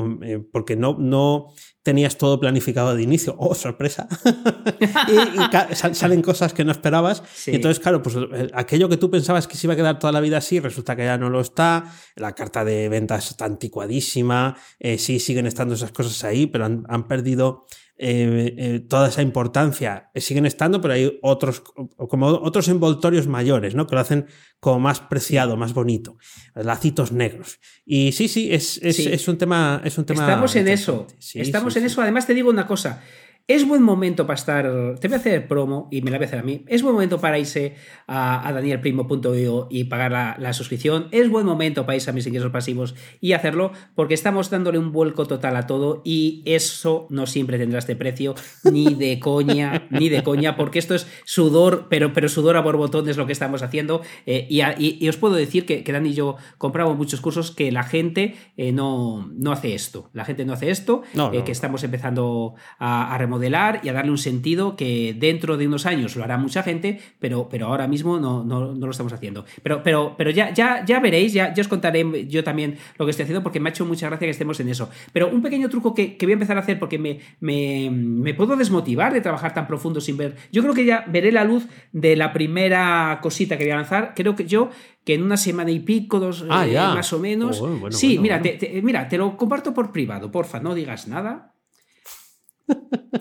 porque 0.52 0.76
no, 0.76 0.98
no 0.98 1.46
tenías 1.86 2.18
todo 2.18 2.40
planificado 2.40 2.96
de 2.96 3.02
inicio. 3.04 3.36
¡Oh, 3.38 3.54
sorpresa! 3.54 4.08
y, 5.08 5.94
salen 5.94 6.20
cosas 6.20 6.52
que 6.52 6.64
no 6.64 6.72
esperabas. 6.72 7.22
Y 7.46 7.54
entonces, 7.54 7.78
claro, 7.78 8.02
pues 8.02 8.16
eh, 8.16 8.50
aquello 8.54 8.88
que 8.88 8.96
tú 8.96 9.08
pensabas 9.08 9.46
que 9.46 9.56
se 9.56 9.68
iba 9.68 9.74
a 9.74 9.76
quedar 9.76 10.00
toda 10.00 10.12
la 10.12 10.18
vida 10.18 10.38
así, 10.38 10.58
resulta 10.58 10.96
que 10.96 11.04
ya 11.04 11.16
no 11.16 11.30
lo 11.30 11.40
está. 11.40 11.84
La 12.16 12.34
carta 12.34 12.64
de 12.64 12.88
ventas 12.88 13.30
está 13.30 13.44
anticuadísima. 13.44 14.56
Eh, 14.80 14.98
sí, 14.98 15.20
siguen 15.20 15.46
estando 15.46 15.76
esas 15.76 15.92
cosas 15.92 16.24
ahí, 16.24 16.48
pero 16.48 16.64
han, 16.64 16.82
han 16.88 17.06
perdido 17.06 17.66
eh, 17.98 18.54
eh, 18.58 18.80
toda 18.80 19.08
esa 19.08 19.22
importancia 19.22 20.10
eh, 20.12 20.20
siguen 20.20 20.44
estando, 20.44 20.82
pero 20.82 20.92
hay 20.92 21.18
otros, 21.22 21.62
como 21.96 22.26
otros 22.26 22.68
envoltorios 22.68 23.26
mayores, 23.26 23.74
¿no? 23.74 23.86
Que 23.86 23.94
lo 23.94 24.02
hacen 24.02 24.26
como 24.60 24.80
más 24.80 25.00
preciado, 25.00 25.56
más 25.56 25.72
bonito. 25.72 26.18
Lacitos 26.54 27.12
negros. 27.12 27.58
Y 27.86 28.12
sí, 28.12 28.28
sí, 28.28 28.52
es, 28.52 28.78
es, 28.82 29.28
un 29.28 29.38
tema. 29.38 29.80
Es 29.82 29.96
un 29.96 30.04
tema 30.04 30.22
Estamos 30.22 30.56
en 30.56 30.68
eso. 30.68 31.06
Estamos 31.34 31.74
en 31.76 31.84
eso. 31.84 32.02
Además, 32.02 32.26
te 32.26 32.34
digo 32.34 32.50
una 32.50 32.66
cosa. 32.66 33.02
Es 33.48 33.64
buen 33.64 33.80
momento 33.80 34.26
para 34.26 34.34
estar. 34.34 34.64
Te 34.98 35.06
voy 35.06 35.14
a 35.14 35.18
hacer 35.18 35.46
promo 35.46 35.86
y 35.92 36.02
me 36.02 36.10
la 36.10 36.18
voy 36.18 36.24
a 36.24 36.26
hacer 36.26 36.40
a 36.40 36.42
mí. 36.42 36.64
Es 36.66 36.82
buen 36.82 36.94
momento 36.94 37.20
para 37.20 37.38
irse 37.38 37.76
a, 38.08 38.50
danielprimo.io 38.52 39.68
y 39.70 39.84
pagar 39.84 40.36
la, 40.40 40.52
suscripción. 40.52 41.06
Es 41.12 41.30
buen 41.30 41.46
momento 41.46 41.86
para 41.86 41.94
irse 41.94 42.10
a 42.10 42.12
mis 42.12 42.26
ingresos 42.26 42.50
pasivos 42.50 42.96
y 43.20 43.34
hacerlo 43.34 43.70
porque 43.94 44.14
estamos 44.14 44.50
dándole 44.50 44.78
un 44.78 44.90
vuelco 44.90 45.26
total 45.26 45.54
a 45.54 45.68
todo 45.68 46.02
y 46.04 46.42
eso 46.44 47.06
no 47.08 47.26
siempre 47.26 47.56
tendrá 47.56 47.78
este 47.78 47.94
precio, 47.94 48.34
ni 48.64 48.94
de 48.94 49.20
coña, 49.20 49.86
ni 49.90 50.08
de 50.08 50.24
coña, 50.24 50.56
porque 50.56 50.80
esto 50.80 50.96
es 50.96 51.06
sudor, 51.24 51.86
pero, 51.88 52.12
pero 52.12 52.28
sudor 52.28 52.56
a 52.56 52.62
borbotón 52.62 53.08
es 53.08 53.16
lo 53.16 53.26
que 53.26 53.32
estamos 53.32 53.62
haciendo. 53.62 54.02
Eh, 54.26 54.48
y, 54.50 55.08
os 55.08 55.18
puedo 55.18 55.36
decir 55.36 55.66
que, 55.66 55.84
que 55.84 55.92
Dani 55.92 56.08
y 56.08 56.14
yo 56.14 56.34
compramos 56.58 56.96
muchos 56.96 57.20
cursos 57.20 57.52
que 57.52 57.70
la 57.70 57.84
gente 57.84 58.34
eh, 58.56 58.72
no, 58.72 59.30
no 59.36 59.52
hace 59.52 59.76
esto. 59.76 60.10
La 60.14 60.24
gente 60.24 60.44
no 60.44 60.52
hace 60.52 60.70
esto, 60.70 61.02
eh, 61.32 61.44
que 61.44 61.52
estamos 61.52 61.84
empezando 61.84 62.54
a, 62.80 63.14
a 63.14 63.18
remodelar 63.18 63.35
remodelar 63.36 63.80
y 63.82 63.88
a 63.88 63.92
darle 63.92 64.10
un 64.10 64.18
sentido 64.18 64.76
que 64.76 65.14
dentro 65.18 65.56
de 65.56 65.66
unos 65.66 65.86
años 65.86 66.16
lo 66.16 66.24
hará 66.24 66.38
mucha 66.38 66.62
gente, 66.62 67.00
pero, 67.18 67.48
pero 67.48 67.66
ahora 67.66 67.86
mismo 67.86 68.18
no, 68.18 68.44
no, 68.44 68.74
no 68.74 68.86
lo 68.86 68.90
estamos 68.90 69.12
haciendo. 69.12 69.44
Pero, 69.62 69.82
pero, 69.82 70.14
pero 70.16 70.30
ya, 70.30 70.52
ya, 70.52 70.84
ya 70.84 71.00
veréis, 71.00 71.32
ya, 71.32 71.52
ya 71.54 71.60
os 71.60 71.68
contaré 71.68 72.26
yo 72.28 72.42
también 72.42 72.76
lo 72.98 73.04
que 73.04 73.10
estoy 73.10 73.24
haciendo 73.24 73.42
porque 73.42 73.60
me 73.60 73.68
ha 73.68 73.72
hecho 73.72 73.84
mucha 73.84 74.06
gracia 74.08 74.26
que 74.26 74.30
estemos 74.30 74.58
en 74.60 74.68
eso. 74.68 74.88
Pero 75.12 75.28
un 75.28 75.42
pequeño 75.42 75.68
truco 75.68 75.94
que, 75.94 76.16
que 76.16 76.26
voy 76.26 76.32
a 76.32 76.34
empezar 76.34 76.56
a 76.56 76.60
hacer 76.60 76.78
porque 76.78 76.98
me, 76.98 77.20
me, 77.40 77.90
me, 77.90 78.34
puedo 78.34 78.56
desmotivar 78.56 79.12
de 79.12 79.20
trabajar 79.20 79.54
tan 79.54 79.66
profundo 79.66 80.00
sin 80.00 80.16
ver. 80.16 80.36
Yo 80.52 80.62
creo 80.62 80.74
que 80.74 80.84
ya 80.84 81.04
veré 81.08 81.30
la 81.32 81.44
luz 81.44 81.66
de 81.92 82.16
la 82.16 82.32
primera 82.32 83.18
cosita 83.22 83.58
que 83.58 83.64
voy 83.64 83.72
a 83.72 83.76
lanzar. 83.76 84.12
Creo 84.14 84.34
que 84.34 84.46
yo 84.46 84.70
que 85.04 85.14
en 85.14 85.22
una 85.22 85.36
semana 85.36 85.70
y 85.70 85.80
pico, 85.80 86.18
dos 86.18 86.44
Ah, 86.50 86.66
eh, 86.66 86.74
más 86.74 87.12
o 87.12 87.20
menos. 87.20 87.60
Oh, 87.60 87.68
bueno, 87.76 87.96
sí, 87.96 88.18
bueno, 88.18 88.22
mira, 88.22 88.38
bueno. 88.38 88.58
Te, 88.58 88.66
te- 88.66 88.82
mira, 88.82 89.08
te 89.08 89.16
lo 89.16 89.36
comparto 89.36 89.72
por 89.72 89.92
privado, 89.92 90.32
porfa, 90.32 90.58
no 90.58 90.74
digas 90.74 91.06
nada. 91.06 91.55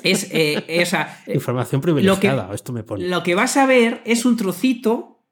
Es, 0.04 0.30
eh, 0.32 0.64
eh, 0.68 0.84
o 0.84 0.86
sea, 0.86 1.24
eh, 1.28 1.34
Información 1.36 1.82
privilegiada, 1.82 2.50
esto 2.54 2.74
me 2.74 2.84
pone. 2.84 3.08
lo 3.08 3.24
que 3.24 3.36
vas 3.36 3.58
a 3.58 3.66
ver 3.66 4.02
es 4.06 4.26
un 4.26 4.38
trocito 4.38 5.24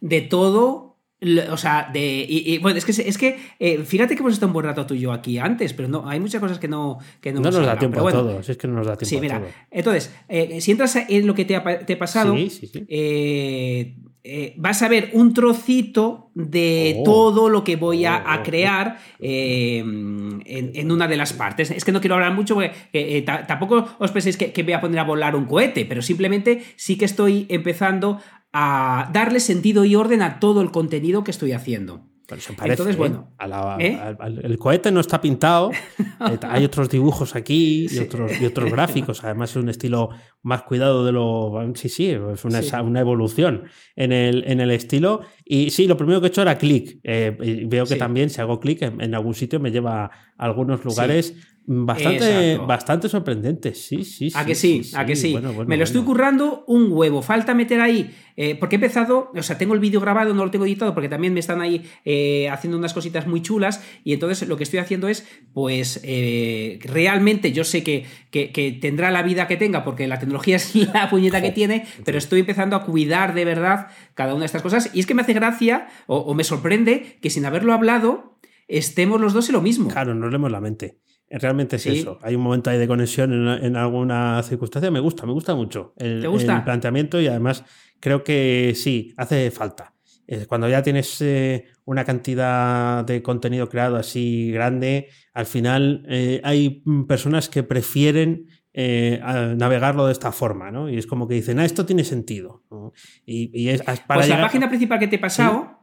de 0.00 0.20
todo. 0.20 0.98
lo- 1.20 1.54
O 1.54 1.56
sea, 1.56 1.88
de. 1.92 2.26
Y, 2.28 2.52
y, 2.54 2.58
bueno, 2.58 2.76
es 2.78 2.84
que, 2.84 2.92
es 2.92 3.16
que 3.16 3.38
eh, 3.58 3.78
fíjate 3.84 4.14
que 4.14 4.20
hemos 4.20 4.34
estado 4.34 4.48
un 4.48 4.52
buen 4.52 4.66
rato 4.66 4.84
tú 4.86 4.92
y 4.94 5.00
yo 5.00 5.12
aquí 5.12 5.38
antes, 5.38 5.72
pero 5.72 5.88
no, 5.88 6.06
hay 6.08 6.20
muchas 6.20 6.40
cosas 6.40 6.58
que 6.58 6.68
no. 6.68 6.98
Que 7.22 7.32
no, 7.32 7.40
No 7.40 7.50
nos 7.50 7.64
da 7.64 7.78
tiempo 7.78 8.00
a 8.00 8.02
bueno. 8.02 8.20
todo, 8.22 8.42
si 8.42 8.52
es 8.52 8.58
que 8.58 8.68
no 8.68 8.74
nos 8.74 8.86
da 8.86 8.96
tiempo 8.96 9.08
Sí, 9.08 9.16
a 9.16 9.20
mira. 9.20 9.38
todo. 9.40 9.48
Entonces, 9.70 10.14
eh, 10.28 10.60
si 10.60 10.70
entras 10.72 10.96
en 10.96 11.26
lo 11.26 11.34
que 11.34 11.44
te 11.46 11.56
ha, 11.56 11.86
te 11.86 11.92
ha 11.94 11.98
pasado, 11.98 12.36
Sí, 12.36 12.50
sí, 12.50 12.66
sí. 12.66 12.84
eh, 12.88 13.96
eh, 14.24 14.54
vas 14.56 14.80
a 14.82 14.88
ver 14.88 15.10
un 15.12 15.34
trocito 15.34 16.30
de 16.34 16.96
Oh. 16.98 17.02
todo 17.04 17.48
lo 17.50 17.62
que 17.62 17.76
voy 17.76 18.06
a, 18.06 18.24
Oh, 18.26 18.30
a 18.30 18.42
crear 18.42 18.98
eh, 19.20 19.78
en, 19.78 20.42
en 20.74 20.90
una 20.90 21.06
de 21.06 21.16
las 21.16 21.32
partes. 21.34 21.70
Es 21.70 21.84
que 21.84 21.92
no 21.92 22.00
quiero 22.00 22.14
hablar 22.14 22.32
mucho 22.34 22.54
porque 22.54 22.72
eh, 22.92 23.22
ta- 23.22 23.46
tampoco 23.46 23.86
os 23.98 24.10
penséis 24.12 24.36
que, 24.36 24.52
que 24.52 24.62
voy 24.62 24.72
a 24.72 24.80
poner 24.80 24.98
a 24.98 25.04
volar 25.04 25.36
un 25.36 25.44
cohete, 25.44 25.84
pero 25.84 26.00
simplemente 26.02 26.62
sí 26.76 26.96
que 26.96 27.04
estoy 27.04 27.46
empezando 27.50 28.18
a 28.52 29.10
darle 29.12 29.40
sentido 29.40 29.84
y 29.84 29.94
orden 29.94 30.22
a 30.22 30.40
todo 30.40 30.62
el 30.62 30.70
contenido 30.70 31.22
que 31.24 31.30
estoy 31.30 31.52
haciendo. 31.52 32.06
Pero 32.26 32.40
se 32.40 32.54
parece, 32.54 32.72
Entonces, 32.82 32.94
¿eh? 32.96 32.98
bueno, 32.98 33.34
A 33.36 33.46
la- 33.46 33.76
¿eh? 33.78 34.16
el 34.42 34.58
cohete 34.58 34.90
no 34.90 35.00
está 35.00 35.20
pintado. 35.20 35.70
eh, 35.98 36.38
hay 36.48 36.64
otros 36.64 36.88
dibujos 36.88 37.36
aquí 37.36 37.84
y, 37.84 37.88
Sí. 37.88 37.98
otros, 37.98 38.40
y 38.40 38.46
otros 38.46 38.70
gráficos. 38.70 39.22
Además, 39.24 39.50
es 39.50 39.56
un 39.56 39.68
estilo 39.68 40.08
más 40.42 40.62
cuidado 40.62 41.04
de 41.04 41.12
lo. 41.12 41.52
Sí, 41.74 41.88
sí, 41.90 42.08
es 42.10 42.44
una, 42.44 42.62
Sí. 42.62 42.74
una 42.82 43.00
evolución 43.00 43.64
en 43.94 44.12
el, 44.12 44.44
en 44.46 44.60
el 44.60 44.70
estilo. 44.70 45.20
Y 45.44 45.70
sí, 45.70 45.86
lo 45.86 45.96
primero 45.96 46.20
que 46.20 46.26
he 46.26 46.30
hecho 46.30 46.42
era 46.42 46.56
clic. 46.56 46.98
Eh, 47.02 47.64
veo 47.66 47.84
que 47.84 47.94
Sí. 47.94 47.98
también, 47.98 48.30
si 48.30 48.40
hago 48.40 48.60
clic 48.60 48.80
en, 48.82 49.00
en 49.00 49.14
algún 49.14 49.34
sitio, 49.34 49.60
me 49.60 49.70
lleva 49.70 50.04
a 50.04 50.10
algunos 50.38 50.84
lugares 50.84 51.34
bastante, 51.66 52.52
Exacto. 52.52 52.66
bastante 52.66 53.08
sorprendentes. 53.08 53.86
Sí, 53.86 54.04
sí, 54.04 54.30
sí. 54.30 54.38
¿A 54.38 54.44
que 54.44 54.54
sí? 54.54 54.82
¿A 54.94 55.06
que 55.06 55.16
sí? 55.16 55.32
Bueno, 55.32 55.52
bueno, 55.54 55.68
Me 55.68 55.76
lo 55.78 55.84
estoy 55.84 56.02
currando 56.02 56.64
un 56.66 56.88
huevo. 56.92 57.22
Falta 57.22 57.54
meter 57.54 57.80
ahí, 57.80 58.10
eh, 58.36 58.54
porque 58.58 58.76
he 58.76 58.78
empezado, 58.78 59.30
o 59.34 59.42
sea, 59.42 59.56
tengo 59.56 59.72
el 59.72 59.80
vídeo 59.80 59.98
grabado, 60.00 60.34
no 60.34 60.44
lo 60.44 60.50
tengo 60.50 60.66
editado, 60.66 60.92
porque 60.92 61.08
también 61.08 61.32
me 61.32 61.40
están 61.40 61.62
ahí 61.62 61.82
eh, 62.04 62.50
haciendo 62.50 62.76
unas 62.76 62.92
cositas 62.92 63.26
muy 63.26 63.40
chulas, 63.40 63.82
y 64.04 64.12
entonces 64.12 64.46
lo 64.46 64.56
que 64.58 64.64
estoy 64.64 64.78
haciendo 64.80 65.08
es, 65.08 65.26
pues, 65.54 66.00
eh, 66.04 66.78
realmente 66.82 67.52
yo 67.52 67.64
sé 67.64 67.82
que, 67.82 68.04
que- 68.30 68.50
que 68.52 68.72
tendrá 68.72 69.10
la 69.10 69.22
vida 69.22 69.46
que 69.46 69.56
tenga, 69.56 69.84
porque 69.84 70.06
la 70.06 70.18
tecnología 70.18 70.56
es 70.56 70.74
la 70.94 71.08
puñeta 71.08 71.40
que 71.40 71.50
tiene, 71.52 71.86
pero 72.04 72.18
estoy 72.18 72.40
empezando 72.40 72.76
a 72.76 72.84
cuidar 72.84 73.32
de 73.34 73.44
verdad 73.46 73.86
cada 74.14 74.34
una 74.34 74.40
de 74.40 74.46
estas 74.46 74.62
cosas, 74.62 74.90
y 74.92 75.00
es 75.00 75.06
que 75.06 75.14
me 75.14 75.22
hace 75.22 75.33
gracia, 75.34 75.88
o, 76.06 76.18
o 76.18 76.34
me 76.34 76.44
sorprende, 76.44 77.18
que 77.20 77.28
sin 77.30 77.44
haberlo 77.44 77.72
hablado, 77.72 78.38
estemos 78.68 79.20
los 79.20 79.32
dos 79.34 79.48
en 79.48 79.54
lo 79.54 79.60
mismo. 79.62 79.88
Claro, 79.90 80.14
nos 80.14 80.30
leemos 80.30 80.50
la 80.50 80.60
mente. 80.60 80.98
Realmente 81.28 81.76
es 81.76 81.82
Sí. 81.82 81.98
eso. 81.98 82.18
Hay 82.22 82.34
un 82.36 82.42
momento 82.42 82.70
ahí 82.70 82.78
de 82.78 82.86
conexión 82.86 83.32
en, 83.32 83.64
en 83.64 83.76
alguna 83.76 84.42
circunstancia. 84.42 84.90
Me 84.90 85.00
gusta, 85.00 85.26
me 85.26 85.32
gusta 85.32 85.54
mucho 85.54 85.92
el, 85.96 86.20
¿Te 86.20 86.28
gusta? 86.28 86.56
el 86.58 86.64
planteamiento 86.64 87.20
y 87.20 87.26
además 87.26 87.64
creo 87.98 88.22
que 88.22 88.72
sí, 88.76 89.12
hace 89.16 89.50
falta. 89.50 89.94
Eh, 90.26 90.46
Cuando 90.46 90.68
ya 90.68 90.82
tienes 90.82 91.20
eh, 91.22 91.64
una 91.84 92.04
cantidad 92.04 93.04
de 93.04 93.22
contenido 93.22 93.68
creado 93.68 93.96
así 93.96 94.50
grande, 94.52 95.08
al 95.34 95.46
final 95.46 96.04
eh, 96.08 96.40
hay 96.44 96.82
personas 97.08 97.48
que 97.48 97.62
prefieren 97.62 98.46
eh, 98.74 99.20
a- 99.22 99.54
navegarlo 99.56 100.04
de 100.06 100.12
esta 100.12 100.32
forma, 100.32 100.70
¿no? 100.70 100.90
Y 100.90 100.98
es 100.98 101.06
como 101.06 101.26
que 101.28 101.34
dicen, 101.34 101.58
ah, 101.60 101.64
esto 101.64 101.86
tiene 101.86 102.04
sentido. 102.04 102.64
¿no? 102.70 102.92
Y, 103.24 103.50
y 103.58 103.68
es 103.70 103.82
para 103.82 104.04
pues 104.06 104.28
la 104.28 104.40
página 104.42 104.68
principal 104.68 104.98
que 104.98 105.06
te 105.08 105.16
he 105.16 105.18
pasado, 105.20 105.80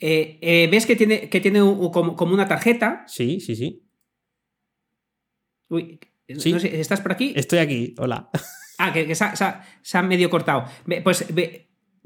eh, 0.00 0.38
eh, 0.40 0.68
ves 0.70 0.86
que 0.86 0.96
tiene, 0.96 1.28
que 1.28 1.40
tiene 1.40 1.62
un- 1.62 1.90
como, 1.92 2.16
como 2.16 2.32
una 2.34 2.48
tarjeta. 2.48 3.04
Sí, 3.06 3.40
sí, 3.40 3.54
sí. 3.54 3.84
Uy, 5.70 6.00
Sí. 6.38 6.52
no 6.52 6.60
sé, 6.60 6.78
¿estás 6.80 7.00
por 7.00 7.12
aquí? 7.12 7.32
Estoy 7.36 7.58
aquí, 7.58 7.94
hola. 7.98 8.28
Ah, 8.78 8.92
que, 8.92 9.06
que 9.06 9.14
se, 9.14 9.24
ha, 9.24 9.34
se 9.34 9.44
se 9.82 9.98
ha 9.98 10.02
medio 10.02 10.28
cortado. 10.30 10.64
Pues, 11.02 11.24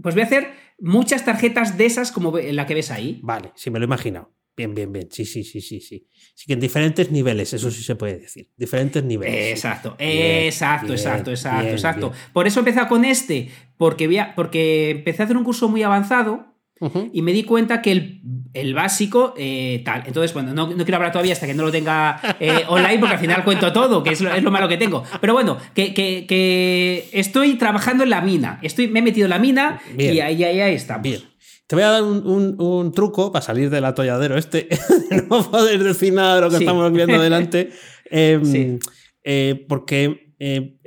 pues 0.00 0.14
voy 0.14 0.20
a 0.22 0.24
hacer 0.24 0.52
muchas 0.78 1.24
tarjetas 1.24 1.76
de 1.76 1.86
esas 1.86 2.12
como 2.12 2.32
la 2.38 2.66
que 2.66 2.74
ves 2.74 2.90
ahí. 2.90 3.20
Vale, 3.22 3.52
sí, 3.56 3.70
me 3.70 3.78
lo 3.78 3.84
he 3.84 3.86
imaginado. 3.86 4.32
Bien, 4.56 4.74
bien, 4.74 4.92
bien. 4.92 5.08
Sí, 5.10 5.24
sí, 5.24 5.44
sí, 5.44 5.60
sí, 5.62 5.80
sí. 5.80 6.06
Sí 6.34 6.44
que 6.46 6.52
en 6.52 6.60
diferentes 6.60 7.10
niveles, 7.10 7.52
eso 7.54 7.70
sí 7.70 7.82
se 7.82 7.94
puede 7.96 8.18
decir. 8.18 8.50
Diferentes 8.56 9.02
niveles. 9.02 9.44
sí. 9.46 9.50
Exacto, 9.52 9.96
Bien, 9.98 10.44
exacto, 10.44 10.86
bien, 10.88 10.98
exacto, 10.98 11.30
exacto, 11.30 11.60
bien, 11.62 11.72
exacto. 11.74 12.12
Por 12.34 12.46
eso 12.46 12.60
he 12.60 12.62
empezado 12.62 12.88
con 12.88 13.04
este, 13.04 13.48
porque, 13.78 14.06
voy 14.06 14.18
a- 14.18 14.34
porque 14.34 14.90
empecé 14.90 15.22
a 15.22 15.24
hacer 15.24 15.36
un 15.38 15.44
curso 15.44 15.68
muy 15.70 15.82
avanzado 15.82 16.46
Ujú. 16.80 17.08
y 17.14 17.22
me 17.22 17.32
di 17.32 17.44
cuenta 17.44 17.80
que 17.80 17.92
el, 17.92 18.20
el 18.52 18.74
básico 18.74 19.32
eh, 19.38 19.80
tal. 19.86 20.02
Entonces, 20.06 20.34
bueno, 20.34 20.52
no, 20.52 20.66
no 20.68 20.84
quiero 20.84 20.96
hablar 20.96 21.12
todavía 21.12 21.32
hasta 21.32 21.46
que 21.46 21.54
no 21.54 21.62
lo 21.62 21.70
tenga 21.72 22.20
eh, 22.40 22.64
online 22.68 22.98
porque 22.98 23.14
al 23.14 23.20
final 23.20 23.44
cuento 23.44 23.72
todo, 23.72 24.02
que 24.02 24.10
es 24.10 24.20
lo, 24.20 24.34
es 24.34 24.42
lo 24.42 24.50
malo 24.50 24.68
que 24.68 24.76
tengo. 24.76 25.02
Pero 25.20 25.32
bueno, 25.32 25.56
que, 25.74 25.94
que- 25.94 26.26
que 26.28 27.08
estoy 27.12 27.54
trabajando 27.54 28.02
en 28.04 28.10
la 28.10 28.20
mina. 28.20 28.58
Estoy, 28.62 28.88
me 28.88 28.98
he 28.98 29.02
metido 29.02 29.24
en 29.26 29.30
la 29.30 29.38
mina 29.38 29.80
y 29.96 30.20
ahí, 30.20 30.44
ahí, 30.44 30.60
ahí 30.60 30.74
estamos. 30.74 31.02
Bien. 31.04 31.20
Te 31.66 31.76
voy 31.76 31.84
a 31.84 31.88
dar 31.90 32.02
un, 32.02 32.26
un- 32.26 32.60
un 32.60 32.92
truco 32.92 33.32
para 33.32 33.44
salir 33.44 33.70
del 33.70 33.84
atolladero 33.84 34.36
este. 34.36 34.68
no 35.30 35.50
poder 35.50 35.82
decir 35.82 36.12
nada 36.12 36.36
de 36.36 36.40
lo 36.42 36.50
que 36.50 36.56
Sí. 36.58 36.64
estamos 36.64 36.92
viendo 36.92 37.20
delante. 37.20 37.70
Em, 38.14 38.44
Sí. 38.44 38.78
eh, 39.24 39.64
porque 39.68 40.34
eh, 40.38 40.78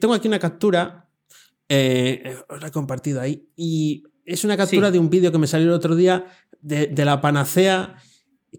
tengo 0.00 0.14
aquí 0.14 0.28
una 0.28 0.38
captura. 0.38 1.08
eh, 1.70 2.34
os 2.48 2.60
la 2.62 2.68
he 2.68 2.70
compartido 2.70 3.20
ahí. 3.20 3.48
Y 3.56 4.04
es 4.24 4.44
una 4.44 4.56
captura 4.56 4.88
Sí. 4.88 4.92
de 4.94 4.98
un 5.00 5.10
vídeo 5.10 5.32
que 5.32 5.38
me 5.38 5.46
salió 5.46 5.66
el 5.66 5.72
otro 5.74 5.96
día 5.96 6.26
de, 6.60 6.86
de 6.86 7.04
la 7.04 7.20
panacea 7.20 7.96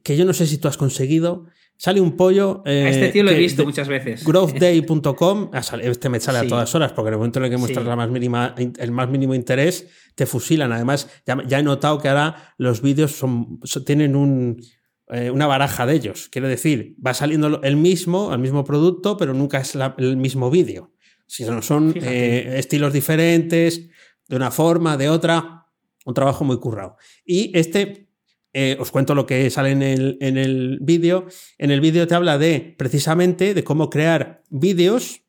que 0.04 0.16
yo 0.18 0.26
no 0.26 0.34
sé 0.34 0.46
si 0.46 0.58
tú 0.58 0.68
has 0.68 0.78
conseguido. 0.78 1.46
Sale 1.82 2.02
un 2.02 2.18
pollo. 2.18 2.62
eh, 2.66 2.84
A 2.84 2.90
este 2.90 3.08
tío 3.08 3.24
lo 3.24 3.32
he 3.32 3.38
visto 3.38 3.62
de- 3.62 3.66
muchas 3.68 3.88
veces. 3.88 4.26
growthday.com, 4.26 5.50
ah, 5.54 5.62
este 5.82 6.10
me 6.10 6.20
sale 6.20 6.40
a 6.40 6.48
todas 6.48 6.76
horas, 6.76 6.92
porque 6.92 7.08
en 7.08 7.14
el 7.14 7.18
momento 7.20 7.40
en 7.40 7.46
el 7.46 7.52
que 7.52 7.58
muestras 7.58 7.84
Sí. 7.86 7.90
la 7.90 7.96
más 7.96 8.10
mínima, 8.10 8.54
el 8.58 8.92
más 8.92 9.10
mínimo 9.10 9.34
interés, 9.34 9.88
te 10.14 10.26
fusilan. 10.26 10.74
Además, 10.74 11.10
ya, 11.26 11.38
ya 11.48 11.60
he 11.60 11.64
notado 11.64 11.98
que 12.00 12.10
ahora 12.10 12.54
los 12.58 12.82
vídeos 12.82 13.14
son, 13.14 13.60
son- 13.64 13.86
tienen 13.86 14.18
un, 14.18 14.62
eh, 15.08 15.32
una 15.32 15.48
baraja 15.48 15.86
de 15.86 15.94
ellos. 15.96 16.28
Quiero 16.30 16.50
decir, 16.50 16.96
va 17.06 17.14
saliendo 17.14 17.62
el 17.64 17.78
mismo, 17.78 18.34
el 18.34 18.40
mismo 18.40 18.66
producto, 18.66 19.16
pero 19.16 19.34
nunca 19.34 19.60
es 19.60 19.74
la- 19.76 19.96
el 19.98 20.18
mismo 20.18 20.50
vídeo. 20.52 20.92
Sino 21.28 21.62
son 21.62 21.94
Fíjate. 21.94 22.14
eh, 22.56 22.60
estilos 22.60 22.92
diferentes, 22.92 23.88
de 24.28 24.36
una 24.36 24.52
forma, 24.52 24.98
de 24.98 25.08
otra. 25.10 25.56
Un 26.06 26.14
trabajo 26.14 26.44
muy 26.44 26.58
currado. 26.60 26.98
Y 27.26 27.52
este 27.58 28.09
eh, 28.54 28.78
os 28.80 28.91
cuento 28.91 29.16
lo 29.16 29.26
que 29.26 29.50
sale 29.50 29.72
en 29.72 29.82
el, 29.82 30.18
en 30.22 30.38
el 30.38 30.80
vídeo. 30.82 31.28
En 31.58 31.72
el 31.72 31.82
vídeo 31.82 32.08
te 32.08 32.16
habla 32.16 32.38
de 32.38 32.76
precisamente 32.78 33.54
de 33.54 33.64
cómo 33.64 33.89
crear 33.89 34.43
vídeos 34.50 35.22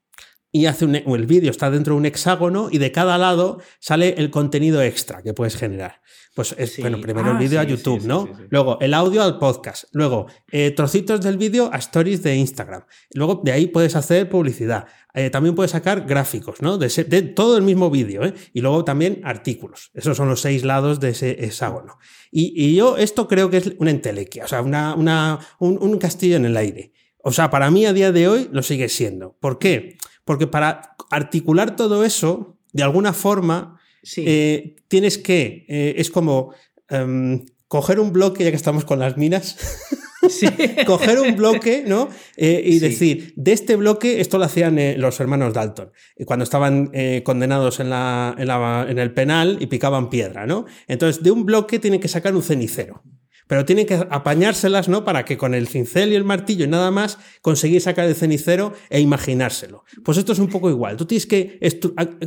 y 0.53 0.67
hace 0.67 0.85
un, 0.85 1.01
o 1.05 1.17
el 1.17 1.27
vídeo 1.27 1.51
está 1.51 1.71
dentro 1.71 1.95
de 1.95 1.99
un 1.99 2.07
hexágono 2.07 2.69
y 2.71 2.79
de 2.79 2.93
cada 2.93 3.19
lado 3.19 3.61
sale 3.79 4.15
el 4.19 4.31
contenido 4.31 4.83
extra 4.83 5.23
que 5.23 5.35
puedes 5.35 5.57
generar. 5.57 6.01
Pues 6.35 6.55
es, 6.57 6.75
Sí. 6.75 6.81
bueno, 6.83 7.01
primero 7.01 7.31
el 7.31 7.37
Ah, 7.37 7.41
vídeo 7.41 7.59
a 7.61 7.65
YouTube, 7.65 8.03
sí, 8.03 8.07
¿no? 8.07 8.29
Luego 8.51 8.79
el 8.81 8.95
audio 8.95 9.23
al 9.23 9.39
podcast. 9.39 9.85
Luego 9.93 10.27
eh, 10.53 10.71
trocitos 10.71 11.21
del 11.23 11.37
vídeo 11.39 11.69
a 11.73 11.77
stories 11.79 12.23
de 12.23 12.37
Instagram. 12.37 12.85
Luego 13.15 13.41
de 13.45 13.51
ahí 13.51 13.67
puedes 13.67 13.97
hacer 13.97 14.29
publicidad. 14.29 14.87
Eh, 15.13 15.31
también 15.31 15.57
puedes 15.57 15.73
sacar 15.73 16.07
gráficos, 16.07 16.63
¿no? 16.63 16.79
De, 16.79 16.87
ese- 16.87 17.03
de 17.03 17.23
todo 17.23 17.57
el 17.57 17.65
mismo 17.65 17.91
vídeo, 17.91 18.25
¿eh? 18.25 18.33
Y 18.53 18.61
luego 18.61 18.85
también 18.85 19.21
artículos. 19.25 19.91
Esos 19.93 20.17
son 20.17 20.29
los 20.29 20.41
seis 20.41 20.63
lados 20.65 21.01
de 21.01 21.09
ese 21.11 21.45
hexágono. 21.45 21.99
Y, 22.31 22.53
y 22.55 22.77
yo 22.77 22.97
esto 22.97 23.27
creo 23.27 23.51
que 23.51 23.57
es 23.57 23.73
una 23.79 23.91
entelequia, 23.91 24.45
o 24.45 24.49
sea, 24.49 24.63
una, 24.63 24.95
una- 24.95 25.41
un, 25.59 25.79
un 25.83 25.99
castillo 25.99 26.37
en 26.37 26.45
el 26.45 26.57
aire. 26.57 26.93
O 27.25 27.33
sea, 27.33 27.51
para 27.51 27.73
mí 27.73 27.87
a 27.87 27.93
día 27.93 28.13
de 28.13 28.29
hoy 28.29 28.49
lo 28.53 28.63
sigue 28.63 28.89
siendo. 28.89 29.37
¿Por 29.41 29.59
qué? 29.59 29.99
Porque 30.25 30.47
para 30.47 30.95
articular 31.11 31.75
todo 31.75 32.05
eso, 32.05 32.57
de 32.73 32.85
alguna 32.85 33.13
forma, 33.13 33.80
Sí. 34.03 34.25
eh, 34.27 34.77
tienes 34.89 35.19
que, 35.19 35.65
eh, 35.69 35.95
es 35.99 36.11
como 36.11 36.53
em, 36.89 37.45
coger 37.69 38.01
un 38.01 38.13
bloque, 38.13 38.45
ya 38.45 38.51
que 38.51 38.57
estamos 38.57 38.85
con 38.85 38.99
las 38.99 39.17
minas, 39.17 39.57
Sí. 40.29 40.47
coger 40.87 41.19
un 41.21 41.35
bloque, 41.35 41.83
¿no? 41.87 42.09
Eh, 42.37 42.63
y 42.65 42.73
Sí. 42.75 42.79
decir, 42.81 43.33
de 43.37 43.53
este 43.53 43.75
bloque, 43.77 44.21
esto 44.21 44.39
lo 44.39 44.45
hacían 44.45 44.79
eh, 44.79 44.97
los 44.99 45.19
hermanos 45.19 45.55
Dalton, 45.55 45.91
cuando 46.27 46.43
estaban 46.45 46.91
eh, 46.93 47.23
condenados 47.25 47.81
en, 47.81 47.91
la, 47.91 48.35
en, 48.39 48.47
la- 48.49 48.87
en 48.89 48.99
el 48.99 49.13
penal 49.15 49.57
y 49.61 49.67
picaban 49.67 50.11
piedra, 50.11 50.47
¿no? 50.47 50.67
Entonces, 50.89 51.23
de 51.23 51.31
un 51.31 51.47
bloque 51.47 51.79
tienen 51.79 52.01
que 52.01 52.09
sacar 52.09 52.35
un 52.37 52.43
cenicero. 52.43 53.03
Pero 53.51 53.65
tienen 53.65 53.85
que 53.85 53.95
apañárselas, 54.11 54.89
¿no? 54.89 55.05
Para 55.05 55.25
que 55.25 55.37
con 55.37 55.55
el 55.55 55.67
cincel 55.67 56.13
y 56.13 56.15
el 56.15 56.23
martillo 56.23 56.67
y 56.67 56.69
nada 56.69 56.93
más 56.93 57.19
conseguir 57.43 57.81
sacar 57.81 58.07
el 58.07 58.15
cenicero 58.15 58.75
e 58.91 59.01
imaginárselo. 59.01 59.83
Pues 60.05 60.19
esto 60.19 60.33
es 60.33 60.39
un 60.39 60.47
poco 60.47 60.71
igual. 60.71 60.97
Tú 60.97 61.05
tienes 61.05 61.27
que 61.27 61.59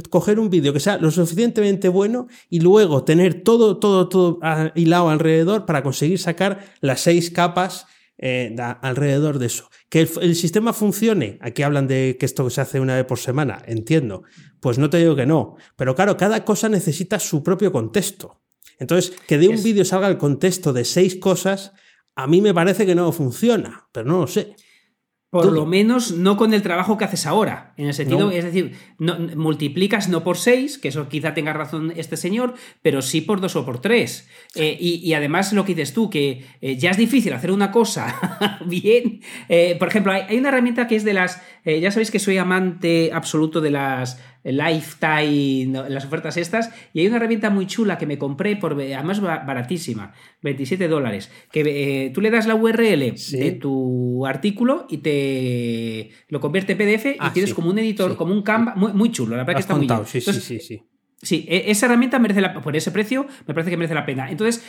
coger 0.10 0.38
un 0.38 0.50
vídeo 0.50 0.74
que 0.74 0.82
sea 0.82 0.98
lo 0.98 1.12
suficientemente 1.12 1.88
bueno 1.88 2.28
y 2.50 2.60
luego 2.60 3.06
tener 3.06 3.42
todo, 3.42 3.78
todo, 3.78 4.10
todo 4.10 4.42
hilado 4.76 5.08
alrededor 5.08 5.66
para 5.66 5.82
conseguir 5.82 6.20
sacar 6.20 6.60
las 6.82 7.00
seis 7.00 7.32
capas 7.32 7.86
eh, 8.18 8.54
alrededor 8.82 9.40
de 9.40 9.46
eso. 9.46 9.70
Que 9.88 10.02
el, 10.02 10.36
sistema 10.36 10.74
funcione, 10.74 11.38
aquí 11.40 11.64
hablan 11.64 11.88
de 11.88 12.18
que 12.20 12.26
esto 12.26 12.50
se 12.50 12.60
hace 12.60 12.82
una 12.82 12.98
vez 12.98 13.06
por 13.06 13.20
semana, 13.20 13.64
entiendo. 13.66 14.24
Pues 14.60 14.78
no 14.78 14.90
te 14.90 14.98
digo 14.98 15.16
que 15.16 15.26
no. 15.26 15.56
Pero 15.78 15.96
claro, 15.96 16.18
cada 16.18 16.44
cosa 16.44 16.68
necesita 16.68 17.18
su 17.18 17.44
propio 17.44 17.72
contexto. 17.72 18.42
Entonces, 18.84 19.16
que 19.28 19.38
de 19.38 19.48
un 19.48 19.64
vídeo 19.64 19.86
salga 19.86 20.10
el 20.10 20.18
contexto 20.18 20.74
de 20.74 20.84
seis 20.84 21.16
cosas, 21.16 21.72
a 22.16 22.28
mí 22.28 22.42
me 22.42 22.54
parece 22.54 22.86
que 22.86 22.96
no 22.96 23.12
funciona, 23.12 23.88
pero 23.92 24.06
no 24.08 24.20
lo 24.20 24.28
sé. 24.28 24.56
Por 25.32 25.52
lo 25.52 25.66
menos 25.66 26.12
no 26.12 26.38
con 26.38 26.54
el 26.54 26.62
trabajo 26.62 26.96
que 26.96 27.06
haces 27.06 27.26
ahora. 27.26 27.74
En 27.76 27.88
el 27.88 27.96
sentido, 27.96 28.30
es 28.30 28.44
decir, 28.44 28.74
no, 29.00 29.18
multiplicas 29.36 30.08
no 30.08 30.24
por 30.24 30.38
seis, 30.38 30.78
que 30.78 30.90
eso 30.90 31.10
quizá 31.10 31.34
tenga 31.34 31.54
razón 31.54 31.92
este 31.96 32.18
señor, 32.18 32.54
pero 32.84 33.02
sí 33.02 33.22
por 33.22 33.42
dos 33.42 33.56
o 33.56 33.66
por 33.66 33.82
tres. 33.82 34.30
Eh, 34.54 34.78
y, 34.80 35.12
además 35.14 35.52
lo 35.54 35.66
que 35.66 35.74
dices 35.74 35.94
tú, 35.94 36.12
que 36.12 36.46
eh, 36.62 36.78
ya 36.78 36.92
es 36.92 36.98
difícil 36.98 37.34
hacer 37.34 37.50
una 37.50 37.72
cosa 37.72 38.60
bien. 38.68 39.22
Eh, 39.50 39.76
por 39.80 39.88
ejemplo, 39.88 40.12
hay, 40.12 40.38
una 40.38 40.50
herramienta 40.50 40.88
que 40.88 40.98
es 40.98 41.04
de 41.04 41.14
las. 41.14 41.42
ya 41.66 41.90
sabéis 41.90 42.12
que 42.12 42.20
soy 42.20 42.38
amante 42.38 43.10
absoluto 43.12 43.60
de 43.60 43.72
las 43.72 44.20
Lifetime, 44.44 45.90
las 45.90 46.06
ofertas 46.06 46.38
estas, 46.38 46.72
y 46.94 47.00
hay 47.00 47.08
una 47.08 47.18
herramienta 47.18 47.50
muy 47.50 47.66
chula 47.66 47.98
que 47.98 48.06
me 48.06 48.18
compré, 48.18 48.56
por, 48.58 48.74
además 48.74 49.22
baratísima, 49.22 50.14
27 50.42 50.88
dólares, 50.88 51.32
que 51.52 51.62
eh, 52.06 52.10
tú 52.10 52.22
le 52.22 52.30
das 52.30 52.46
la 52.46 52.56
URL 52.56 53.16
de 53.32 53.58
tu 53.60 54.26
artículo 54.26 54.86
y 54.90 54.98
te 54.98 56.10
lo 56.28 56.40
convierte 56.42 56.74
en 56.74 56.78
PDF 56.78 57.06
y 57.06 57.16
ah, 57.20 57.32
tienes 57.34 57.54
como 57.54 57.70
un 57.70 57.80
editor, 57.80 58.16
como 58.18 58.34
un 58.34 58.42
Canva, 58.44 58.76
muy, 58.76 58.94
muy, 58.94 59.12
chulo, 59.12 59.38
la 59.38 59.44
verdad 59.44 59.54
que 59.56 59.62
está 59.62 59.76
muy 59.76 59.88
bien. 59.88 60.06
Sí, 60.06 60.20
sí, 60.20 60.34
sí, 60.34 60.60
sí. 60.60 60.84
Sí, 61.22 61.46
e, 61.48 61.72
esa 61.72 61.86
herramienta 61.86 62.20
merece 62.20 62.42
la 62.42 62.54
por 62.62 62.76
ese 62.76 62.92
precio, 62.92 63.26
me 63.48 63.54
parece 63.54 63.72
que 63.72 63.78
merece 63.78 63.96
la 63.96 64.06
pena. 64.06 64.30
Entonces, 64.30 64.66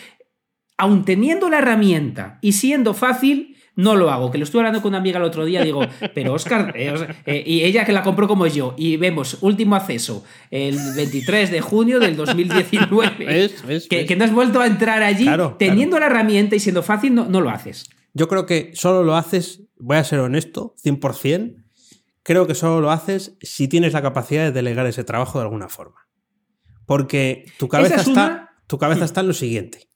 aun 0.76 1.04
teniendo 1.04 1.50
la 1.50 1.58
herramienta 1.58 2.38
y 2.40 2.52
siendo 2.52 2.94
fácil, 2.94 3.53
no 3.76 3.96
lo 3.96 4.10
hago. 4.10 4.30
Que 4.30 4.38
lo 4.38 4.44
estuve 4.44 4.60
hablando 4.60 4.82
con 4.82 4.90
una 4.90 4.98
amiga 4.98 5.18
el 5.18 5.24
otro 5.24 5.44
día, 5.44 5.62
digo, 5.62 5.82
pero 6.14 6.34
Oscar, 6.34 6.72
eh, 6.76 6.94
eh, 7.26 7.42
y 7.46 7.62
ella 7.62 7.84
que 7.84 7.92
la 7.92 8.02
compró 8.02 8.28
como 8.28 8.46
yo, 8.46 8.74
y 8.76 8.96
vemos 8.96 9.38
último 9.40 9.76
acceso 9.76 10.24
el 10.50 10.78
23 10.96 11.50
de 11.50 11.60
junio 11.60 12.00
del 12.00 12.16
2019, 12.16 13.50
que, 13.88 14.16
no 14.16 14.24
has 14.24 14.32
vuelto 14.32 14.60
a 14.60 14.66
entrar 14.66 15.02
allí, 15.02 15.28
teniendo 15.58 15.98
la 15.98 16.06
herramienta 16.06 16.56
y 16.56 16.60
siendo 16.60 16.82
fácil, 16.82 17.14
no, 17.14 17.26
no 17.26 17.40
lo 17.40 17.50
haces. 17.50 17.88
Yo 18.12 18.28
creo 18.28 18.46
que 18.46 18.70
solo 18.74 19.02
lo 19.02 19.16
haces, 19.16 19.62
voy 19.76 19.96
a 19.96 20.04
ser 20.04 20.20
honesto, 20.20 20.74
100%, 20.84 21.64
creo 22.22 22.46
que 22.46 22.54
solo 22.54 22.80
lo 22.80 22.90
haces 22.90 23.36
si 23.42 23.68
tienes 23.68 23.92
la 23.92 24.02
capacidad 24.02 24.44
de 24.44 24.52
delegar 24.52 24.86
ese 24.86 25.04
trabajo 25.04 25.38
de 25.38 25.44
alguna 25.44 25.68
forma. 25.68 26.08
Porque 26.86 27.46
tu 27.58 27.68
cabeza, 27.68 27.96
está, 27.96 28.50
tu 28.66 28.78
cabeza 28.78 29.04
está 29.04 29.20
en 29.22 29.28
lo 29.28 29.34
siguiente. 29.34 29.88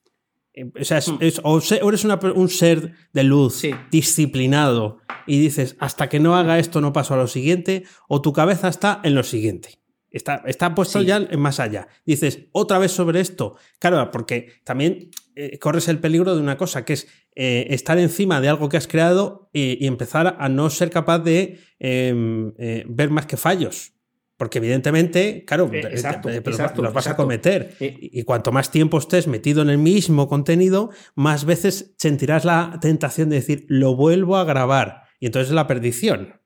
O 0.80 0.84
sea, 0.84 1.00
hmm. 1.00 1.18
o 1.42 1.88
eres 1.88 2.04
un 2.04 2.48
ser 2.48 2.92
de 3.12 3.24
luz 3.24 3.62
disciplinado 3.90 4.98
y 5.26 5.38
dices, 5.38 5.76
hasta 5.78 6.08
que 6.08 6.20
no 6.20 6.36
haga 6.36 6.58
esto 6.58 6.80
no 6.80 6.92
paso 6.92 7.14
a 7.14 7.18
lo 7.18 7.26
siguiente, 7.26 7.84
o 8.08 8.22
tu 8.22 8.32
cabeza 8.32 8.68
está 8.68 9.00
en 9.04 9.14
lo 9.14 9.22
siguiente. 9.22 9.78
Está, 10.10 10.42
está 10.46 10.74
puesto 10.74 11.02
ya 11.02 11.20
más 11.36 11.60
allá. 11.60 11.88
Dices, 12.06 12.46
otra 12.52 12.78
vez 12.78 12.92
sobre 12.92 13.20
esto. 13.20 13.56
Claro, 13.78 14.10
porque 14.10 14.52
también 14.64 15.10
eh, 15.36 15.58
corres 15.58 15.88
el 15.88 16.00
peligro 16.00 16.34
de 16.34 16.40
una 16.40 16.56
cosa, 16.56 16.84
que 16.84 16.94
es 16.94 17.08
eh, 17.36 17.66
estar 17.70 17.98
encima 17.98 18.40
de 18.40 18.48
algo 18.48 18.68
que 18.68 18.78
has 18.78 18.88
creado 18.88 19.50
y, 19.52 19.86
empezar 19.86 20.36
a 20.38 20.48
no 20.48 20.70
ser 20.70 20.90
capaz 20.90 21.18
de 21.20 21.60
em, 21.78 22.54
eh, 22.58 22.84
ver 22.88 23.10
más 23.10 23.26
que 23.26 23.36
fallos. 23.36 23.92
Porque 24.38 24.58
evidentemente, 24.58 25.44
claro, 25.44 25.68
eh, 25.72 26.42
los 26.76 26.92
vas 26.94 27.08
a 27.08 27.16
cometer. 27.16 27.74
Eh, 27.80 27.98
y 28.00 28.22
cuanto 28.22 28.52
más 28.52 28.70
tiempo 28.70 28.96
estés 28.98 29.26
metido 29.26 29.62
en 29.62 29.68
el 29.68 29.78
mismo 29.78 30.28
contenido, 30.28 30.90
más 31.16 31.44
veces 31.44 31.94
sentirás 31.98 32.44
la 32.44 32.78
tentación 32.80 33.28
de 33.28 33.36
decir, 33.36 33.66
lo 33.68 33.96
vuelvo 33.96 34.36
a 34.36 34.44
grabar. 34.44 35.02
Y 35.18 35.26
entonces 35.26 35.48
es 35.48 35.54
la 35.54 35.66
perdición. 35.66 36.40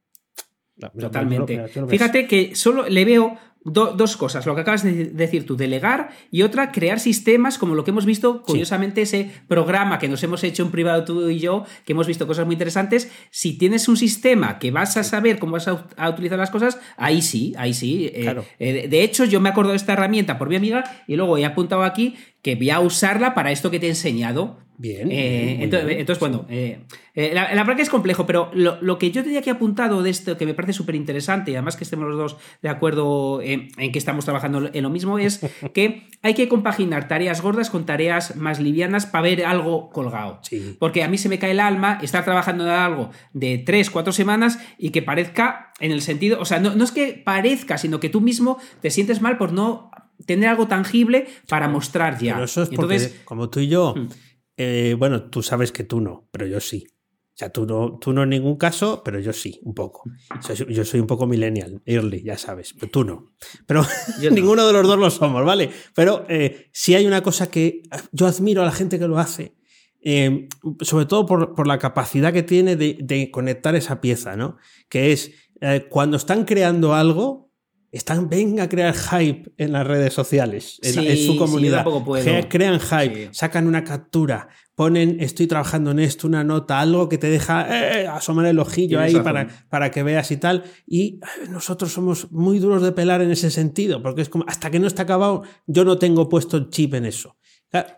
Totalmente. 0.98 1.68
Fíjate 1.88 2.26
que 2.26 2.56
solo 2.56 2.88
le 2.88 3.04
veo 3.04 3.38
dos 3.64 4.16
cosas, 4.16 4.44
lo 4.46 4.54
que 4.54 4.62
acabas 4.62 4.82
de 4.82 5.06
decir 5.06 5.46
tú, 5.46 5.56
delegar 5.56 6.10
y 6.30 6.42
otra, 6.42 6.72
crear 6.72 6.98
sistemas 6.98 7.58
como 7.58 7.74
lo 7.74 7.84
que 7.84 7.90
hemos 7.90 8.06
visto, 8.06 8.42
curiosamente, 8.42 9.02
ese 9.02 9.30
programa 9.46 9.98
que 9.98 10.08
nos 10.08 10.22
hemos 10.22 10.42
hecho 10.44 10.62
en 10.62 10.70
privado 10.70 11.04
tú 11.04 11.28
y 11.28 11.38
yo, 11.38 11.64
que 11.84 11.92
hemos 11.92 12.06
visto 12.06 12.26
cosas 12.26 12.46
muy 12.46 12.54
interesantes. 12.54 13.10
Si 13.30 13.56
tienes 13.58 13.88
un 13.88 13.96
sistema 13.96 14.58
que 14.58 14.70
vas 14.70 14.96
a 14.96 15.04
saber 15.04 15.38
cómo 15.38 15.52
vas 15.52 15.68
a, 15.68 16.08
utilizar 16.08 16.38
las 16.38 16.50
cosas, 16.50 16.78
ahí 16.96 17.22
sí, 17.22 17.54
ahí 17.56 17.74
sí. 17.74 18.10
Eh, 18.12 18.34
eh, 18.58 18.88
de 18.88 19.02
hecho, 19.04 19.24
yo 19.24 19.40
me 19.40 19.48
acuerdo 19.48 19.70
de 19.70 19.76
esta 19.76 19.92
herramienta 19.92 20.38
por 20.38 20.48
mi 20.48 20.56
amiga 20.56 20.84
y 21.06 21.16
luego 21.16 21.38
he 21.38 21.44
apuntado 21.44 21.84
aquí 21.84 22.16
que 22.42 22.56
voy 22.56 22.70
a 22.70 22.80
usarla 22.80 23.34
para 23.34 23.52
esto 23.52 23.70
que 23.70 23.78
te 23.78 23.86
he 23.86 23.90
enseñado. 23.90 24.58
Bien. 24.78 25.12
Eh, 25.12 25.58
entonces, 25.62 26.18
bueno, 26.18 26.44
eh, 26.48 26.80
eh, 27.14 27.30
la, 27.32 27.46
verdad 27.46 27.76
que 27.76 27.82
es 27.82 27.90
complejo, 27.90 28.26
pero 28.26 28.50
lo, 28.52 28.98
que 28.98 29.12
yo 29.12 29.22
tenía 29.22 29.40
que 29.40 29.50
apuntado 29.50 30.02
de 30.02 30.10
esto, 30.10 30.36
que 30.36 30.44
me 30.44 30.54
parece 30.54 30.72
súper 30.72 30.96
interesante, 30.96 31.52
y 31.52 31.54
además 31.54 31.76
que 31.76 31.84
estemos 31.84 32.08
los 32.08 32.16
dos 32.16 32.36
de 32.62 32.68
acuerdo 32.68 33.40
en, 33.42 33.68
que 33.70 33.98
estamos 33.98 34.24
trabajando 34.24 34.70
en 34.72 34.82
lo 34.82 34.90
mismo, 34.90 35.20
es 35.20 35.40
que 35.74 36.08
hay 36.22 36.34
que 36.34 36.48
compaginar 36.48 37.06
tareas 37.06 37.42
gordas 37.42 37.70
con 37.70 37.86
tareas 37.86 38.34
más 38.34 38.58
livianas 38.58 39.06
para 39.06 39.22
ver 39.22 39.44
algo 39.44 39.90
colgado. 39.90 40.40
Porque 40.80 41.04
a 41.04 41.08
mí 41.08 41.16
se 41.16 41.28
me 41.28 41.38
cae 41.38 41.52
el 41.52 41.60
alma 41.60 42.00
estar 42.02 42.24
trabajando 42.24 42.64
en 42.64 42.70
algo 42.70 43.10
de 43.34 43.58
tres, 43.58 43.88
cuatro 43.88 44.12
semanas 44.12 44.58
y 44.78 44.90
que 44.90 45.02
parezca 45.02 45.72
en 45.78 45.92
el 45.92 46.02
sentido, 46.02 46.40
o 46.40 46.44
sea, 46.44 46.58
no, 46.58 46.74
no 46.74 46.82
es 46.82 46.90
que 46.90 47.22
parezca, 47.24 47.78
sino 47.78 48.00
que 48.00 48.08
tú 48.08 48.20
mismo 48.20 48.58
te 48.80 48.90
sientes 48.90 49.20
mal 49.20 49.38
por 49.38 49.52
no 49.52 49.92
tener 50.26 50.48
algo 50.48 50.68
tangible 50.68 51.26
para 51.48 51.68
mostrar 51.68 52.18
ya. 52.18 52.34
Pero 52.34 52.44
eso 52.44 52.62
es 52.62 52.70
Entonces, 52.70 53.20
como 53.24 53.50
tú 53.50 53.60
y 53.60 53.68
yo, 53.68 53.94
hmm. 53.94 54.08
eh, 54.56 54.96
bueno, 54.98 55.30
tú 55.30 55.42
sabes 55.42 55.72
que 55.72 55.84
tú 55.84 56.00
no, 56.00 56.28
pero 56.30 56.46
yo 56.46 56.60
sí. 56.60 56.86
O 57.34 57.34
sea, 57.34 57.48
tú 57.48 57.64
no, 57.64 57.98
tú 57.98 58.12
no 58.12 58.24
en 58.24 58.28
ningún 58.28 58.56
caso, 58.56 59.02
pero 59.02 59.18
yo 59.18 59.32
sí, 59.32 59.58
un 59.62 59.72
poco. 59.72 60.02
yo 60.68 60.84
soy 60.84 61.00
un 61.00 61.06
poco 61.06 61.26
millennial, 61.26 61.80
early, 61.86 62.22
ya 62.22 62.36
sabes, 62.36 62.74
pero 62.74 62.90
tú 62.90 63.04
no. 63.04 63.32
Pero 63.66 63.86
ninguno 64.30 64.66
de 64.66 64.72
los 64.74 64.86
dos 64.86 64.98
lo 64.98 65.10
somos, 65.10 65.42
¿vale? 65.42 65.70
Pero 65.94 66.26
eh, 66.28 66.68
si 66.72 66.94
hay 66.94 67.06
una 67.06 67.22
cosa 67.22 67.50
que 67.50 67.82
yo 68.12 68.26
admiro 68.26 68.60
a 68.60 68.66
la 68.66 68.72
gente 68.72 68.98
que 68.98 69.08
lo 69.08 69.18
hace, 69.18 69.54
eh, 70.02 70.48
sobre 70.82 71.06
todo 71.06 71.24
por, 71.24 71.66
la 71.66 71.78
capacidad 71.78 72.34
que 72.34 72.42
tiene 72.42 72.76
de, 72.76 73.30
conectar 73.32 73.74
esa 73.76 74.02
pieza, 74.02 74.36
¿no? 74.36 74.58
Que 74.90 75.12
es 75.12 75.32
cuando 75.88 76.16
están 76.16 76.44
creando 76.44 76.92
algo, 76.92 77.51
están, 77.92 78.30
venga 78.30 78.64
a 78.64 78.68
crear 78.70 78.94
hype 78.94 79.52
en 79.58 79.72
las 79.72 79.86
redes 79.86 80.14
sociales, 80.14 80.80
en, 80.82 81.16
su 81.18 81.36
comunidad. 81.36 81.84
Crean 82.48 82.80
hype, 82.80 83.28
sacan 83.32 83.66
una 83.66 83.84
captura, 83.84 84.48
ponen 84.74 85.18
estoy 85.20 85.46
trabajando 85.46 85.90
en 85.90 85.98
esto, 85.98 86.26
una 86.26 86.42
nota, 86.42 86.80
algo 86.80 87.10
que 87.10 87.18
te 87.18 87.28
deja 87.28 87.66
eh, 87.68 88.06
asomar 88.08 88.46
el 88.46 88.58
ojillo 88.58 88.98
ahí 88.98 89.14
para, 89.16 89.46
para, 89.68 89.90
que 89.90 90.02
veas 90.02 90.30
y 90.30 90.38
tal. 90.38 90.64
Y 90.86 91.20
eh, 91.20 91.48
nosotros 91.50 91.92
somos 91.92 92.32
muy 92.32 92.58
duros 92.58 92.82
de 92.82 92.92
pelar 92.92 93.20
en 93.20 93.30
ese 93.30 93.50
sentido, 93.50 94.02
porque 94.02 94.22
es 94.22 94.30
como, 94.30 94.46
hasta 94.48 94.70
que 94.70 94.80
no 94.80 94.86
está 94.86 95.02
acabado, 95.02 95.42
yo 95.66 95.84
no 95.84 95.98
tengo 95.98 96.30
puesto 96.30 96.56
el 96.56 96.70
chip 96.70 96.94
en 96.94 97.04
eso. 97.04 97.36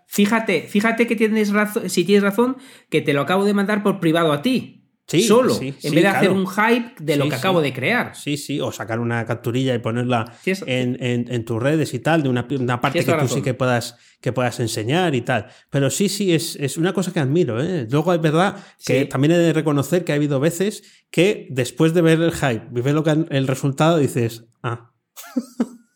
Fíjate, 0.07 0.63
fíjate 0.69 1.07
que 1.07 1.17
tienes 1.17 1.51
razón, 1.51 1.89
si 1.89 2.05
tienes 2.05 2.23
razón, 2.23 2.57
que 2.91 3.01
te 3.01 3.13
lo 3.13 3.21
acabo 3.21 3.45
de 3.45 3.55
mandar 3.55 3.83
por 3.83 4.01
privado 4.01 4.33
a 4.33 4.43
ti 4.43 4.84
solo, 5.07 5.59
en 5.61 5.75
vez 5.95 6.03
de 6.03 6.07
hacer 6.07 6.31
un 6.31 6.47
hype 6.47 6.95
de 6.99 7.17
lo 7.17 7.29
que 7.29 7.35
acabo 7.35 7.61
de 7.61 7.73
crear. 7.73 8.17
Sí, 8.17 8.37
sí, 8.37 8.61
o 8.61 8.73
sacar 8.73 9.01
una 9.01 9.25
capturilla 9.27 9.75
y 9.75 9.79
ponerla 9.79 10.33
en, 10.47 11.45
tus 11.45 11.63
redes 11.63 11.93
y 11.95 11.99
tal, 11.99 12.23
de 12.23 12.29
una, 12.29 12.81
parte 12.81 13.05
que 13.05 13.13
tú 13.13 13.29
sí 13.29 13.43
que 13.43 13.55
puedas, 13.55 13.97
que 14.21 14.33
puedas 14.33 14.59
enseñar 14.61 15.15
y 15.15 15.21
tal. 15.21 15.47
Pero 15.71 15.91
sí, 15.91 16.09
sí, 16.09 16.35
es, 16.35 16.57
es 16.57 16.79
una 16.79 16.93
cosa 16.93 17.13
que 17.13 17.21
admiro. 17.21 17.63
¿eh? 17.63 17.87
Luego 17.91 18.15
es 18.15 18.21
verdad 18.21 18.57
que 18.85 19.05
también 19.05 19.33
he 19.33 19.39
de 19.39 19.53
reconocer 19.53 20.05
que 20.05 20.13
ha 20.13 20.17
habido 20.17 20.41
veces 20.41 20.83
que 21.11 21.47
después 21.51 21.93
de 21.93 22.03
ver 22.03 22.21
el 22.21 22.33
hype 22.33 22.67
y 22.75 22.81
ver 22.81 22.95
lo 22.95 23.05
que 23.05 23.11
el 23.29 23.47
resultado, 23.47 23.99
dices, 23.99 24.47
ah. 24.63 24.91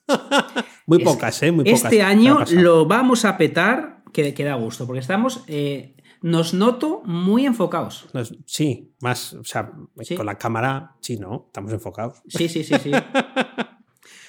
muy 0.87 1.03
pocas, 1.03 1.43
¿eh? 1.43 1.51
Muy 1.51 1.65
pocas. 1.65 1.85
Este 1.85 2.03
año 2.03 2.45
lo 2.51 2.87
vamos 2.87 3.25
a 3.25 3.39
petar, 3.39 4.03
que, 4.13 4.35
que 4.35 4.45
da 4.45 4.55
gusto, 4.55 4.87
porque 4.87 5.01
estamos... 5.01 5.45
Eh, 5.47 5.95
nos 6.23 6.55
noto 6.55 7.03
muy 7.05 7.47
enfocados. 7.47 8.07
Sí, 8.47 8.93
más, 9.01 9.35
o 9.35 9.45
sea, 9.45 9.73
con 10.16 10.27
la 10.27 10.37
cámara, 10.37 10.97
sí, 11.01 11.16
¿no? 11.16 11.45
Estamos 11.47 11.73
enfocados. 11.73 12.23
Sí, 12.29 12.49
sí, 12.49 12.64
sí, 12.64 12.75
sí. 12.83 12.91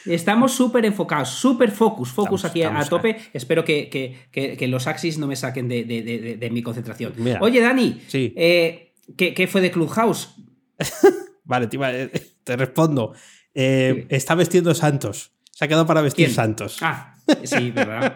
Estamos 0.06 0.54
súper 0.54 0.86
enfocados, 0.86 1.30
súper 1.30 1.72
focus, 1.72 2.10
focus 2.10 2.46
aquí 2.46 2.64
a 2.64 2.84
tope. 2.86 3.18
Espero 3.34 3.64
que, 3.66 4.68
los 4.68 4.88
axis 4.88 5.18
no 5.18 5.28
me 5.28 5.36
saquen 5.36 5.68
de, 5.68 6.50
mi 6.52 6.62
concentración. 6.62 7.14
Oye, 7.42 7.62
Dani, 7.62 8.02
eh, 8.14 8.94
¿qué, 9.16 9.48
fue 9.48 9.62
de 9.62 9.72
Clubhouse? 9.72 10.36
vale, 11.44 11.68
te, 11.68 12.56
respondo. 12.56 13.14
Eh, 13.54 14.08
está 14.10 14.36
vestiendo 14.36 14.74
santos. 14.74 15.34
Se 15.52 15.66
ha 15.66 15.68
quedado 15.68 15.86
para 15.86 16.02
vestir 16.02 16.32
santos. 16.32 16.78
Ah, 16.82 17.16
sí, 17.44 17.72
¿verdad? 17.72 18.14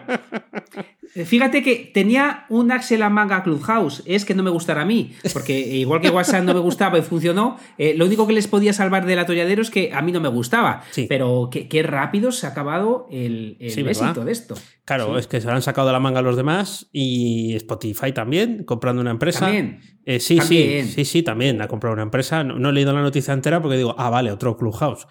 Fíjate 1.26 1.62
que 1.62 1.90
tenía 1.94 2.44
un 2.48 2.72
Axel 2.72 3.00
a 3.02 3.08
manga 3.08 3.44
Clubhouse, 3.44 4.02
es 4.04 4.24
que 4.24 4.34
no 4.34 4.42
me 4.42 4.50
gustara 4.50 4.82
a 4.82 4.84
mí, 4.84 5.12
porque 5.32 5.60
igual 5.60 6.00
que 6.00 6.10
WhatsApp 6.10 6.42
no 6.42 6.54
me 6.54 6.58
gustaba 6.60 6.98
y 6.98 7.02
funcionó, 7.02 7.56
eh, 7.78 7.94
lo 7.96 8.06
único 8.06 8.26
que 8.26 8.32
les 8.32 8.48
podía 8.48 8.72
salvar 8.72 9.06
del 9.06 9.20
atolladero 9.20 9.62
es 9.62 9.70
que 9.70 9.92
a 9.92 10.02
mí 10.02 10.10
no 10.10 10.20
me 10.20 10.28
gustaba. 10.28 10.82
Sí. 10.90 11.06
Pero 11.08 11.50
qué, 11.52 11.68
qué 11.68 11.84
rápido 11.84 12.32
se 12.32 12.46
ha 12.46 12.50
acabado 12.50 13.06
el, 13.12 13.56
el 13.60 13.70
Sí, 13.70 13.82
¿verdad? 13.84 14.02
éxito 14.08 14.24
de 14.24 14.32
esto. 14.32 14.54
Claro, 14.84 15.12
Sí. 15.14 15.20
es 15.20 15.26
que 15.28 15.40
se 15.40 15.46
lo 15.46 15.52
han 15.52 15.62
sacado 15.62 15.86
de 15.86 15.92
la 15.92 16.00
manga 16.00 16.20
los 16.20 16.36
demás 16.36 16.88
y 16.92 17.54
Spotify 17.54 18.10
también, 18.12 18.64
comprando 18.64 19.00
una 19.00 19.12
empresa. 19.12 19.40
También. 19.40 19.80
Eh, 20.04 20.18
sí, 20.18 20.36
También. 20.38 20.86
sí, 20.88 20.92
sí, 20.94 21.04
sí, 21.04 21.22
también 21.22 21.62
ha 21.62 21.68
comprado 21.68 21.94
una 21.94 22.02
empresa. 22.02 22.42
No, 22.42 22.58
no 22.58 22.70
he 22.70 22.72
leído 22.72 22.92
la 22.92 23.02
noticia 23.02 23.32
entera 23.32 23.62
porque 23.62 23.76
digo, 23.76 23.94
ah, 23.98 24.10
vale, 24.10 24.32
otro 24.32 24.56
Clubhouse. 24.56 25.06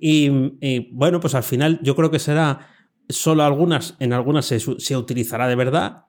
Y, 0.00 0.30
y, 0.60 0.88
bueno, 0.92 1.18
pues 1.18 1.34
al 1.34 1.42
final 1.42 1.80
yo 1.82 1.96
creo 1.96 2.12
que 2.12 2.20
será 2.20 2.60
solo 3.08 3.42
algunas, 3.44 3.94
en 4.00 4.12
algunas 4.12 4.46
se, 4.46 4.60
se 4.60 4.96
utilizará 4.96 5.48
de 5.48 5.56
verdad. 5.56 6.04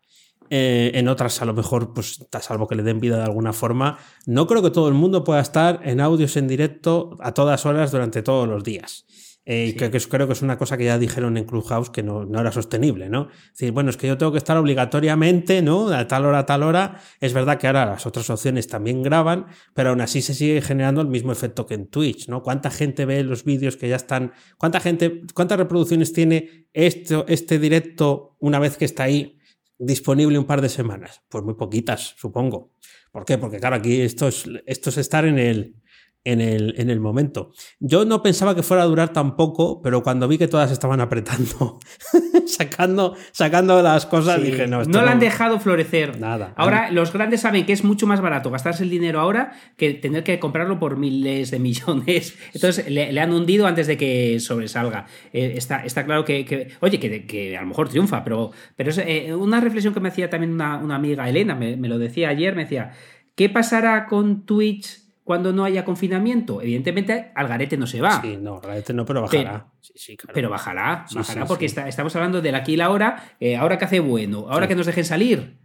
eh, 0.49 0.91
en 0.95 1.07
otras, 1.07 1.41
a 1.41 1.45
lo 1.45 1.53
mejor, 1.53 1.93
pues 1.93 2.25
a 2.31 2.41
salvo 2.41 2.67
que 2.67 2.75
le 2.75 2.83
den 2.83 2.99
vida 2.99 3.17
de 3.17 3.23
alguna 3.23 3.53
forma. 3.53 3.99
No 4.25 4.47
creo 4.47 4.63
que 4.63 4.71
todo 4.71 4.87
el 4.87 4.95
mundo 4.95 5.23
pueda 5.23 5.41
estar 5.41 5.81
en 5.83 6.01
audios 6.01 6.37
en 6.37 6.47
directo 6.47 7.15
a 7.19 7.33
todas 7.33 7.65
horas 7.65 7.91
durante 7.91 8.23
todos 8.23 8.47
los 8.47 8.63
días. 8.63 9.05
Eh, 9.45 9.65
y 9.67 9.71
Sí. 9.71 9.77
que, 9.77 9.89
que 9.89 9.97
es- 9.97 10.07
creo 10.07 10.27
que 10.27 10.33
es 10.33 10.41
una 10.43 10.57
cosa 10.57 10.77
que 10.77 10.83
ya 10.85 10.99
dijeron 10.99 11.35
en 11.37 11.45
Clubhouse 11.45 11.89
que 11.89 12.03
no, 12.03 12.25
no 12.25 12.39
era 12.39 12.51
sostenible, 12.51 13.09
¿no? 13.09 13.29
Es 13.31 13.51
decir, 13.59 13.71
bueno, 13.71 13.89
es 13.89 13.97
que 13.97 14.05
yo 14.07 14.17
tengo 14.17 14.31
que 14.31 14.37
estar 14.37 14.55
obligatoriamente, 14.57 15.61
¿no? 15.61 15.87
A 15.89 16.07
tal 16.07 16.25
hora, 16.25 16.39
a 16.39 16.45
tal 16.45 16.61
hora. 16.63 16.99
Es 17.19 17.33
verdad 17.33 17.57
que 17.57 17.67
ahora 17.67 17.85
las 17.85 18.05
otras 18.05 18.29
opciones 18.29 18.67
también 18.67 19.01
graban, 19.01 19.47
pero 19.73 19.89
aún 19.91 20.01
así 20.01 20.21
se 20.21 20.33
sigue 20.33 20.61
generando 20.61 21.01
el 21.01 21.07
mismo 21.07 21.31
efecto 21.31 21.65
que 21.65 21.73
en 21.75 21.87
Twitch, 21.87 22.27
¿no? 22.27 22.43
¿Cuánta 22.43 22.69
gente 22.69 23.05
ve 23.05 23.23
los 23.23 23.43
vídeos 23.43 23.77
que 23.77 23.87
ya 23.89 23.95
están? 23.95 24.33
¿Cuánta 24.57 24.79
gente, 24.79 25.21
cuántas 25.33 25.57
reproducciones 25.57 26.13
tiene 26.13 26.67
esto, 26.73 27.25
este 27.27 27.57
directo 27.59 28.35
una 28.39 28.59
vez 28.59 28.77
que 28.77 28.85
está 28.85 29.03
ahí 29.03 29.37
disponible 29.77 30.37
un 30.37 30.45
par 30.45 30.61
de 30.61 30.69
semanas? 30.69 31.21
Pues 31.29 31.43
muy 31.43 31.55
poquitas, 31.55 32.13
supongo. 32.17 32.73
¿Por 33.11 33.25
qué? 33.25 33.37
Porque 33.39 33.57
claro, 33.59 33.77
aquí 33.77 34.01
esto 34.01 34.27
es, 34.27 34.45
esto 34.67 34.89
es 34.91 34.97
estar 34.97 35.25
en 35.25 35.39
el, 35.39 35.75
en 36.25 36.41
el, 36.41 36.75
en 36.77 36.89
el 36.89 36.99
momento. 36.99 37.51
Yo 37.79 38.05
no 38.05 38.21
pensaba 38.21 38.53
que 38.55 38.61
fuera 38.63 38.83
a 38.83 38.85
durar 38.85 39.13
tan 39.13 39.35
poco, 39.35 39.81
pero 39.81 40.03
cuando 40.03 40.27
vi 40.27 40.37
que 40.37 40.47
todas 40.47 40.71
estaban 40.71 40.99
apretando, 41.01 41.79
sacando, 42.45 43.15
sacando 43.31 43.81
las 43.81 44.05
cosas, 44.05 44.39
Sí. 44.41 44.51
dije, 44.51 44.67
no, 44.67 44.81
esto 44.81 44.97
no 44.97 45.05
la 45.05 45.11
han 45.11 45.19
dejado 45.19 45.59
florecer. 45.59 46.19
Nada. 46.19 46.53
Ahora, 46.57 46.91
los 46.91 47.13
grandes 47.13 47.41
saben 47.41 47.65
que 47.65 47.73
es 47.73 47.83
mucho 47.83 48.05
más 48.07 48.21
barato 48.21 48.51
gastarse 48.51 48.83
el 48.83 48.89
dinero 48.89 49.19
ahora 49.19 49.53
que 49.77 49.93
tener 49.93 50.23
que 50.23 50.39
comprarlo 50.39 50.79
por 50.79 50.97
miles 50.97 51.51
de 51.51 51.59
millones. 51.59 52.37
Entonces, 52.53 52.89
le, 52.89 53.11
le 53.13 53.21
han 53.21 53.31
hundido 53.31 53.65
antes 53.67 53.87
de 53.87 53.97
que 53.97 54.39
sobresalga. 54.39 55.05
Eh, 55.33 55.53
está, 55.55 55.83
está 55.85 56.05
claro 56.05 56.25
que, 56.25 56.45
que- 56.45 56.67
oye, 56.81 56.99
que, 56.99 57.25
que 57.25 57.57
a 57.57 57.61
lo 57.61 57.67
mejor 57.67 57.89
triunfa, 57.89 58.23
pero, 58.23 58.51
pero 58.75 58.89
es 58.89 58.97
eh, 58.97 59.33
una 59.33 59.61
reflexión 59.61 59.93
que 59.93 59.99
me 59.99 60.09
hacía 60.09 60.29
también 60.29 60.53
una, 60.53 60.77
una 60.77 60.95
amiga, 60.95 61.27
Elena, 61.29 61.55
me, 61.55 61.77
me 61.77 61.87
lo 61.87 61.97
decía 61.97 62.29
ayer, 62.29 62.55
me 62.55 62.63
decía, 62.63 62.91
¿qué 63.35 63.49
pasará 63.49 64.05
con 64.05 64.45
Twitch 64.45 65.08
cuando 65.29 65.53
no 65.53 65.63
haya 65.63 65.85
confinamiento? 65.85 66.59
Evidentemente, 66.59 67.31
al 67.35 67.47
garete 67.47 67.77
no 67.77 67.85
se 67.85 68.01
va. 68.01 68.19
Sí, 68.19 68.35
no, 68.41 68.59
realmente 68.59 68.95
no, 68.95 69.05
pero 69.05 69.21
bajará. 69.21 69.67
sí, 69.79 69.93
sí, 69.95 70.17
claro. 70.17 70.33
Pero 70.33 70.49
bajará, 70.49 71.05
Sí, 71.07 71.15
bajará 71.15 71.45
porque 71.45 71.67
está- 71.67 71.87
estamos 71.87 72.15
hablando 72.15 72.41
del 72.41 72.55
aquí 72.55 72.73
y 72.73 72.77
la 72.77 72.85
ahora. 72.85 73.35
eh, 73.39 73.55
ahora 73.55 73.77
que 73.77 73.85
hace 73.85 73.99
bueno, 73.99 74.47
ahora 74.49 74.67
que 74.67 74.73
nos 74.73 74.87
dejen 74.87 75.05
salir. 75.05 75.59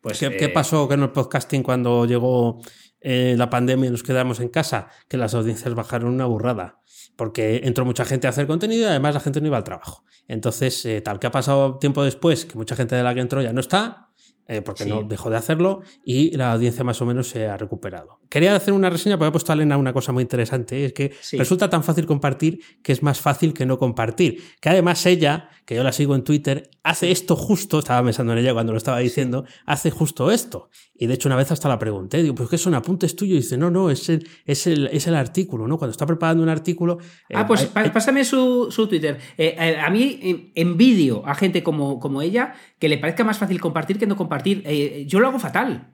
Pues, 0.00 0.18
¿Qué, 0.18 0.26
eh, 0.26 0.36
qué 0.36 0.48
pasó 0.48 0.88
con 0.88 1.00
el 1.00 1.10
podcasting 1.10 1.62
cuando 1.62 2.06
llegó 2.06 2.60
eh, 3.00 3.36
la 3.38 3.48
pandemia 3.48 3.86
y 3.86 3.90
nos 3.92 4.02
quedamos 4.02 4.40
en 4.40 4.48
casa? 4.48 4.88
Que 5.08 5.16
las 5.16 5.32
audiencias 5.32 5.72
bajaron 5.76 6.12
una 6.12 6.26
burrada. 6.26 6.80
Porque 7.14 7.60
entró 7.62 7.84
mucha 7.84 8.04
gente 8.04 8.26
a 8.26 8.30
hacer 8.30 8.48
contenido 8.48 8.82
y 8.82 8.86
además 8.86 9.14
la 9.14 9.20
gente 9.20 9.40
no 9.40 9.46
iba 9.46 9.56
al 9.58 9.62
trabajo. 9.62 10.02
Entonces, 10.26 10.84
eh, 10.86 11.00
tal 11.02 11.20
que 11.20 11.28
ha 11.28 11.30
pasado 11.30 11.78
tiempo 11.78 12.02
después, 12.02 12.46
que 12.46 12.56
mucha 12.58 12.74
gente 12.74 12.96
de 12.96 13.04
la 13.04 13.14
que 13.14 13.20
entró 13.20 13.42
ya 13.42 13.52
no 13.52 13.60
está, 13.60 14.07
eh, 14.46 14.62
porque 14.62 14.84
Sí. 14.84 14.88
no 14.90 15.02
dejó 15.02 15.28
de 15.28 15.36
hacerlo, 15.36 15.82
y 16.04 16.34
la 16.36 16.52
audiencia 16.52 16.82
más 16.84 17.00
o 17.02 17.06
menos 17.06 17.28
se 17.28 17.46
ha 17.46 17.56
recuperado. 17.58 18.18
Quería 18.30 18.54
hacer 18.56 18.72
una 18.74 18.88
reseña 18.90 19.18
porque 19.18 19.28
ha 19.28 19.32
puesto 19.32 19.52
a 19.52 19.54
Elena 19.54 19.76
una 19.76 19.92
cosa 19.92 20.10
muy 20.12 20.22
interesante, 20.22 20.86
es 20.86 20.92
que 20.94 21.12
Sí. 21.20 21.36
resulta 21.36 21.68
tan 21.68 21.84
fácil 21.84 22.06
compartir 22.06 22.60
que 22.82 22.92
es 22.92 23.02
más 23.02 23.20
fácil 23.20 23.52
que 23.52 23.66
no 23.66 23.78
compartir. 23.78 24.42
Que 24.60 24.70
además 24.70 25.04
ella, 25.06 25.50
que 25.66 25.74
yo 25.74 25.82
la 25.82 25.92
sigo 25.92 26.14
en 26.14 26.24
Twitter, 26.24 26.70
hace 26.82 27.10
esto 27.10 27.36
justo, 27.36 27.78
estaba 27.78 28.02
pensando 28.04 28.32
en 28.32 28.38
ella 28.38 28.54
cuando 28.54 28.72
lo 28.72 28.78
estaba 28.78 28.98
diciendo, 29.00 29.44
hace 29.66 29.90
justo 29.90 30.30
esto. 30.30 30.70
Y 30.94 31.06
de 31.06 31.14
hecho 31.14 31.28
una 31.28 31.36
vez 31.36 31.50
hasta 31.52 31.68
la 31.68 31.78
pregunté, 31.78 32.22
digo, 32.22 32.34
pues 32.34 32.48
que 32.48 32.58
son 32.58 32.74
apuntes 32.74 33.14
tuyos, 33.16 33.34
y 33.34 33.40
dice, 33.42 33.56
no, 33.58 33.70
no, 33.70 33.90
es 33.90 34.08
el, 34.08 34.26
es 34.46 34.66
el, 34.66 34.86
es 34.88 35.06
el 35.06 35.14
artículo, 35.14 35.68
¿no? 35.68 35.76
Cuando 35.78 35.92
está 35.92 36.06
preparando 36.06 36.42
un 36.42 36.48
artículo... 36.48 36.98
eh, 37.28 37.34
Ah, 37.36 37.46
pues 37.46 37.60
hay- 37.62 37.66
pa- 37.68 37.80
hay- 37.82 37.90
pásame 37.90 38.24
su, 38.24 38.68
su 38.70 38.86
Twitter. 38.88 39.18
Eh, 39.36 39.76
a 39.78 39.90
mí 39.90 40.52
envidio 40.54 41.26
a 41.26 41.34
gente 41.34 41.62
como, 41.62 42.00
como 42.00 42.22
ella 42.22 42.54
que 42.78 42.88
le 42.88 42.98
parezca 42.98 43.24
más 43.24 43.38
fácil 43.38 43.60
compartir 43.60 43.98
que 43.98 44.06
compartir. 44.16 44.62
Eh, 44.66 45.04
yo 45.06 45.20
lo 45.20 45.28
hago 45.28 45.38
fatal. 45.38 45.92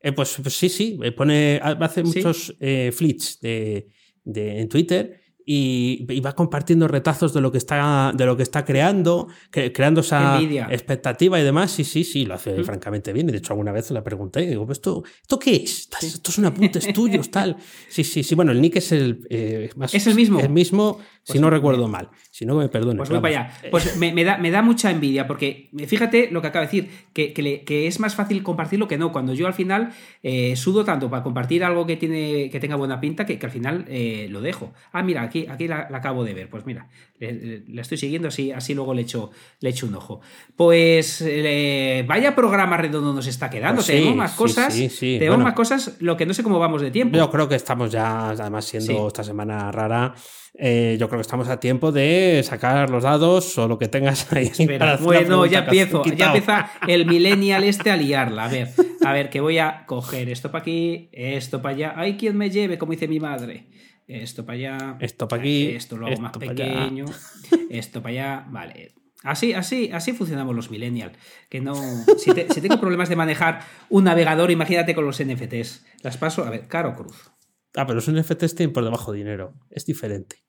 Eh, 0.00 0.12
pues, 0.12 0.36
pues 0.42 0.54
sí, 0.56 0.68
sí, 0.68 0.98
eh, 1.02 1.12
pone, 1.12 1.60
hace 1.62 2.04
Sí. 2.04 2.18
muchos 2.18 2.56
eh, 2.60 2.90
flits 2.92 3.40
de, 3.40 3.88
de- 4.24 4.60
en 4.60 4.68
Twitter 4.68 5.21
y, 5.46 6.06
y 6.08 6.20
va 6.20 6.32
compartiendo 6.34 6.88
retazos 6.88 7.32
de 7.34 7.40
lo 7.40 7.50
que 7.52 7.58
está, 7.58 8.12
de 8.14 8.26
lo 8.26 8.36
que 8.36 8.42
está 8.42 8.64
creando, 8.64 9.28
cre- 9.52 9.72
creando 9.74 10.00
esa 10.02 10.36
Envidia. 10.38 10.68
expectativa 10.70 11.38
y 11.40 11.42
demás. 11.44 11.70
Sí, 11.70 11.84
sí, 11.84 12.04
sí, 12.04 12.24
lo 12.24 12.34
hace 12.34 12.62
francamente 12.64 13.12
bien. 13.12 13.28
Y 13.28 13.32
de 13.32 13.38
hecho, 13.38 13.52
alguna 13.52 13.72
vez 13.72 13.90
le 13.90 14.02
pregunté, 14.02 14.40
digo, 14.46 14.66
"¿Pues 14.66 14.78
¿esto, 14.78 15.02
¿esto 15.20 15.38
qué 15.38 15.56
es? 15.56 15.88
Estos 16.02 16.34
son 16.34 16.44
apuntes 16.46 16.92
tuyos, 16.92 17.30
tal. 17.30 17.56
Sí, 17.88 18.04
sí, 18.04 18.22
sí. 18.22 18.34
Bueno, 18.34 18.52
el 18.52 18.60
nick 18.60 18.76
es 18.76 18.92
el 18.92 19.26
eh, 19.30 19.70
más- 19.76 19.94
Es 19.94 20.06
el 20.06 20.14
mismo. 20.14 20.40
El 20.40 20.50
mismo, 20.50 20.98
si 21.22 21.32
Pues 21.32 21.40
no 21.40 21.46
me- 21.48 21.56
recuerdo 21.56 21.88
mal. 21.88 22.08
Si 22.30 22.46
no, 22.46 22.56
me 22.56 22.68
perdone. 22.68 22.96
Pues 22.96 23.08
voy 23.10 23.16
vamos. 23.20 23.30
para 23.30 23.44
allá. 23.48 23.70
Pues 23.70 23.96
me, 23.96 24.12
me 24.12 24.24
da, 24.24 24.38
me 24.38 24.50
da 24.50 24.62
mucha 24.62 24.90
envidia, 24.90 25.26
porque 25.26 25.70
eh, 25.78 25.86
fíjate 25.86 26.30
lo 26.30 26.40
que 26.40 26.48
acaba 26.48 26.66
de 26.66 26.72
decir, 26.72 26.90
que, 27.12 27.32
que 27.32 27.42
le- 27.42 27.62
que 27.64 27.86
es 27.86 28.00
más 28.00 28.14
fácil 28.14 28.42
compartirlo 28.42 28.88
que 28.88 28.98
no. 28.98 29.12
Cuando 29.12 29.34
yo 29.34 29.46
al 29.46 29.54
final 29.54 29.92
eh, 30.22 30.56
sudo 30.56 30.84
tanto 30.84 31.10
para 31.10 31.22
compartir 31.22 31.62
algo 31.64 31.86
que, 31.86 31.96
tiene, 31.96 32.48
que 32.50 32.58
tenga 32.60 32.76
buena 32.76 33.00
pinta 33.00 33.26
que, 33.26 33.38
que 33.38 33.46
al 33.46 33.52
final 33.52 33.84
eh, 33.88 34.26
lo 34.30 34.40
dejo. 34.40 34.72
Ah, 34.92 35.02
mira, 35.02 35.22
aquí, 35.32 35.46
aquí 35.48 35.66
la, 35.68 35.88
la 35.90 35.98
acabo 35.98 36.24
de 36.24 36.34
ver. 36.34 36.48
Pues 36.50 36.66
mira, 36.66 36.88
la 37.18 37.82
estoy 37.82 37.98
siguiendo, 37.98 38.28
así, 38.28 38.52
así 38.52 38.74
luego 38.74 38.94
le 38.94 39.02
echo, 39.02 39.30
le 39.60 39.70
echo 39.70 39.86
un 39.86 39.94
ojo. 39.94 40.20
Pues 40.56 41.22
eh, 41.26 42.04
vaya 42.06 42.34
programa 42.34 42.76
redondo 42.76 43.12
nos 43.12 43.26
está 43.26 43.48
quedando. 43.50 43.76
Pues 43.76 43.86
sí, 43.86 43.92
tenemos 43.94 44.16
más 44.16 44.32
cosas. 44.32 44.74
sí, 44.74 44.88
sí. 44.88 45.16
Tenemos 45.18 45.36
Bueno. 45.38 45.44
más 45.44 45.54
cosas, 45.54 45.96
lo 46.00 46.16
que 46.16 46.26
no 46.26 46.34
sé 46.34 46.42
cómo 46.42 46.58
vamos 46.58 46.82
de 46.82 46.90
tiempo. 46.90 47.16
Yo 47.16 47.30
creo 47.30 47.48
que 47.48 47.54
estamos 47.54 47.90
ya, 47.90 48.30
además 48.30 48.64
siendo 48.64 49.08
esta 49.08 49.24
semana 49.24 49.72
rara, 49.72 50.14
eh, 50.58 50.96
yo 51.00 51.08
creo 51.08 51.18
que 51.18 51.22
estamos 51.22 51.48
a 51.48 51.58
tiempo 51.58 51.92
de 51.92 52.42
sacar 52.44 52.90
los 52.90 53.04
dados 53.04 53.56
o 53.56 53.66
lo 53.68 53.78
que 53.78 53.88
tengas 53.88 54.30
ahí. 54.34 54.46
Espera, 54.46 54.98
bueno, 54.98 55.46
ya 55.46 55.60
empiezo, 55.60 56.04
ya 56.04 56.26
empieza 56.26 56.70
el 56.86 57.06
millennial 57.14 57.64
este 57.64 57.90
a 57.90 57.96
liarla. 57.96 58.44
A 58.44 58.48
ver, 58.48 58.68
a 59.04 59.12
ver, 59.12 59.30
que 59.30 59.40
voy 59.40 59.58
a 59.58 59.84
coger 59.86 60.28
esto 60.28 60.50
para 60.50 60.62
aquí, 60.62 61.08
esto 61.12 61.62
para 61.62 61.74
allá. 61.74 61.94
Hay 61.96 62.16
quien 62.16 62.36
me 62.36 62.50
lleve, 62.50 62.76
como 62.78 62.92
dice 62.92 63.08
mi 63.08 63.18
madre. 63.20 63.68
Esto 64.12 64.44
para 64.44 64.56
allá. 64.58 64.96
Esto 65.00 65.28
pa' 65.28 65.36
aquí, 65.36 65.68
Esto 65.68 65.96
lo 65.96 66.06
hago 66.06 66.20
más 66.20 66.32
allá. 66.36 66.48
pequeño. 66.54 67.04
Esto 67.70 68.02
para 68.02 68.10
allá. 68.12 68.46
Vale. 68.50 68.94
Así, 69.24 69.52
así, 69.52 69.90
así 69.92 70.12
funcionamos 70.12 70.54
los 70.56 70.70
millennials. 70.70 71.16
Que 71.48 71.60
no. 71.60 71.74
Si, 72.18 72.32
te- 72.32 72.48
si 72.52 72.60
tengo 72.60 72.80
problemas 72.80 73.08
de 73.08 73.16
manejar 73.16 73.60
un 73.88 74.04
navegador, 74.04 74.50
imagínate 74.50 74.94
con 74.94 75.04
los 75.04 75.22
NFTs. 75.24 75.84
Las 76.02 76.16
paso. 76.16 76.44
A 76.44 76.50
ver, 76.50 76.66
Caro 76.66 76.94
Cruz. 76.96 77.30
Ah, 77.76 77.86
pero 77.86 77.94
los 77.94 78.10
NFTs 78.10 78.54
tienen 78.54 78.72
por 78.72 78.84
debajo 78.84 79.12
dinero. 79.12 79.54
Es 79.70 79.86
diferente. 79.86 80.42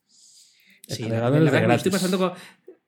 El 0.88 0.96
Sí, 0.96 1.04
la, 1.04 1.10
navegador 1.10 1.42
la 1.42 1.60
es 1.60 1.68
de 1.68 1.76
estoy 1.76 1.92
pasando 1.92 2.18
con- 2.18 2.34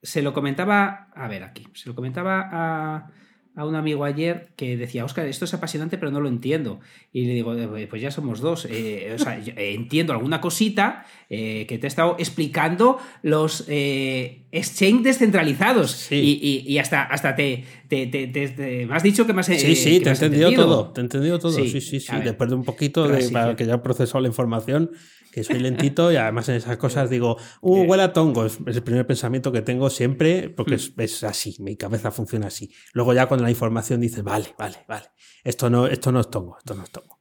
Se 0.02 0.22
lo 0.22 0.34
comentaba. 0.34 1.10
A 1.16 1.28
ver, 1.28 1.44
aquí. 1.44 1.68
Se 1.76 1.88
lo 1.88 1.96
comentaba 1.96 2.50
a, 2.52 3.12
a 3.56 3.66
un 3.66 3.76
amigo 3.76 4.04
ayer 4.04 4.50
que 4.58 4.76
decía, 4.78 5.06
Oscar, 5.06 5.26
esto 5.28 5.46
es 5.46 5.54
apasionante, 5.54 5.98
pero 5.98 6.12
no 6.12 6.20
lo 6.20 6.28
entiendo. 6.28 6.80
Y 7.14 7.26
le 7.26 7.34
digo, 7.34 7.56
"Eh, 7.56 7.88
pues 7.90 8.02
ya 8.02 8.12
somos 8.12 8.42
dos. 8.42 8.68
Eh, 8.70 9.14
o 9.16 9.18
sea, 9.20 9.38
eh, 9.40 9.74
entiendo 9.76 10.12
alguna 10.14 10.42
cosita 10.42 11.06
eh, 11.30 11.66
que 11.68 11.78
te 11.78 11.88
he 11.88 11.90
estado 11.90 12.16
explicando 12.20 13.00
los 13.24 13.66
eh, 13.68 14.44
exchange 14.52 15.04
descentralizados. 15.04 15.92
Sí. 15.92 16.16
Y, 16.16 16.48
y- 16.70 16.74
y 16.74 16.78
hasta, 16.80 17.04
hasta 17.04 17.36
te, 17.36 17.64
te, 17.88 18.08
te- 18.08 18.28
te- 18.28 18.86
me 18.86 18.96
has 18.96 19.04
dicho 19.04 19.26
que 19.26 19.34
me 19.34 19.40
has 19.40 19.46
Sí, 19.48 19.54
eh, 19.54 19.76
sí, 19.76 20.00
te 20.02 20.10
he 20.10 20.14
entendido, 20.14 20.50
entendido. 20.50 20.64
todo. 20.66 20.92
Te 20.92 21.02
he 21.02 21.04
entendido 21.04 21.40
todo. 21.40 21.52
Sí, 21.52 21.70
Sí, 21.70 21.82
sí, 21.82 22.00
sí. 22.00 22.14
Después 22.24 22.50
de 22.50 22.56
un 22.56 22.64
poquito 22.64 23.08
de 23.08 23.30
para 23.30 23.56
que 23.56 23.66
ya 23.66 23.76
he 23.76 23.78
procesado 23.80 24.20
la 24.22 24.28
información, 24.28 24.92
que 25.36 25.44
soy 25.44 25.60
lentito 25.60 26.12
y 26.14 26.16
además 26.16 26.48
en 26.48 26.56
esas 26.56 26.78
cosas 26.78 27.10
digo, 27.10 27.36
uh, 27.62 27.78
Eh. 27.84 27.86
huele 27.88 28.04
a 28.04 28.14
tongo. 28.14 28.46
Es 28.46 28.58
el 28.66 28.84
primer 28.84 29.06
pensamiento 29.06 29.52
que 29.52 29.62
tengo 29.62 29.90
siempre 29.90 30.50
porque 30.50 30.76
es, 30.76 30.94
es 30.98 31.24
así, 31.26 31.58
mi 31.60 31.76
cabeza 31.76 32.10
funciona 32.10 32.48
así. 32.48 32.72
Luego 32.94 33.14
ya 33.14 33.26
cuando 33.28 33.44
la 33.44 33.50
información 33.52 34.00
dices, 34.00 34.24
vale, 34.24 34.56
vale, 34.58 34.78
vale. 34.88 35.08
Esto 35.44 35.70
no, 35.70 35.88
esto 35.88 36.12
no 36.14 36.22
es 36.22 36.30
tongo, 36.32 36.58
esto 36.58 36.74
no 36.74 36.84
es 36.84 36.90
tongo. 36.90 37.20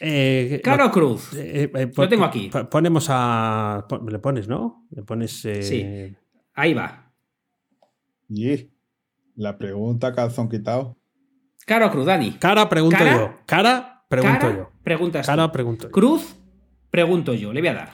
Eh, 0.00 0.60
Caro 0.64 0.86
lo- 0.86 0.90
Cruz. 0.90 1.32
eh, 1.34 1.70
eh, 1.72 1.92
Lo 1.96 2.08
tengo 2.08 2.24
aquí. 2.24 2.48
po- 2.48 2.68
Ponemos 2.68 3.06
a. 3.10 3.86
pon- 3.88 4.04
Le 4.10 4.18
pones, 4.18 4.48
¿no? 4.48 4.86
Le 4.90 5.02
pones. 5.04 5.44
eh, 5.44 5.62
Sí. 5.62 6.16
Ahí 6.54 6.74
va. 6.74 7.12
Y 8.28 8.70
la 9.36 9.56
pregunta 9.56 10.12
calzón 10.12 10.48
quitado. 10.48 10.98
Caro 11.64 11.90
Cruz, 11.90 12.06
Dani. 12.06 12.32
Cara, 12.32 12.68
pregunto 12.68 12.96
Cara. 12.98 13.16
yo. 13.16 13.34
Cara, 13.46 14.04
pregunto 14.08 14.38
Cara, 14.40 14.56
yo. 14.56 14.70
Preguntas. 14.82 15.26
Cara, 15.26 15.50
pregunto 15.52 15.84
yo. 15.86 15.92
Cruz, 15.92 16.36
pregunto 16.94 17.34
yo, 17.34 17.52
le 17.52 17.60
voy 17.60 17.68
a 17.70 17.74
dar. 17.74 17.90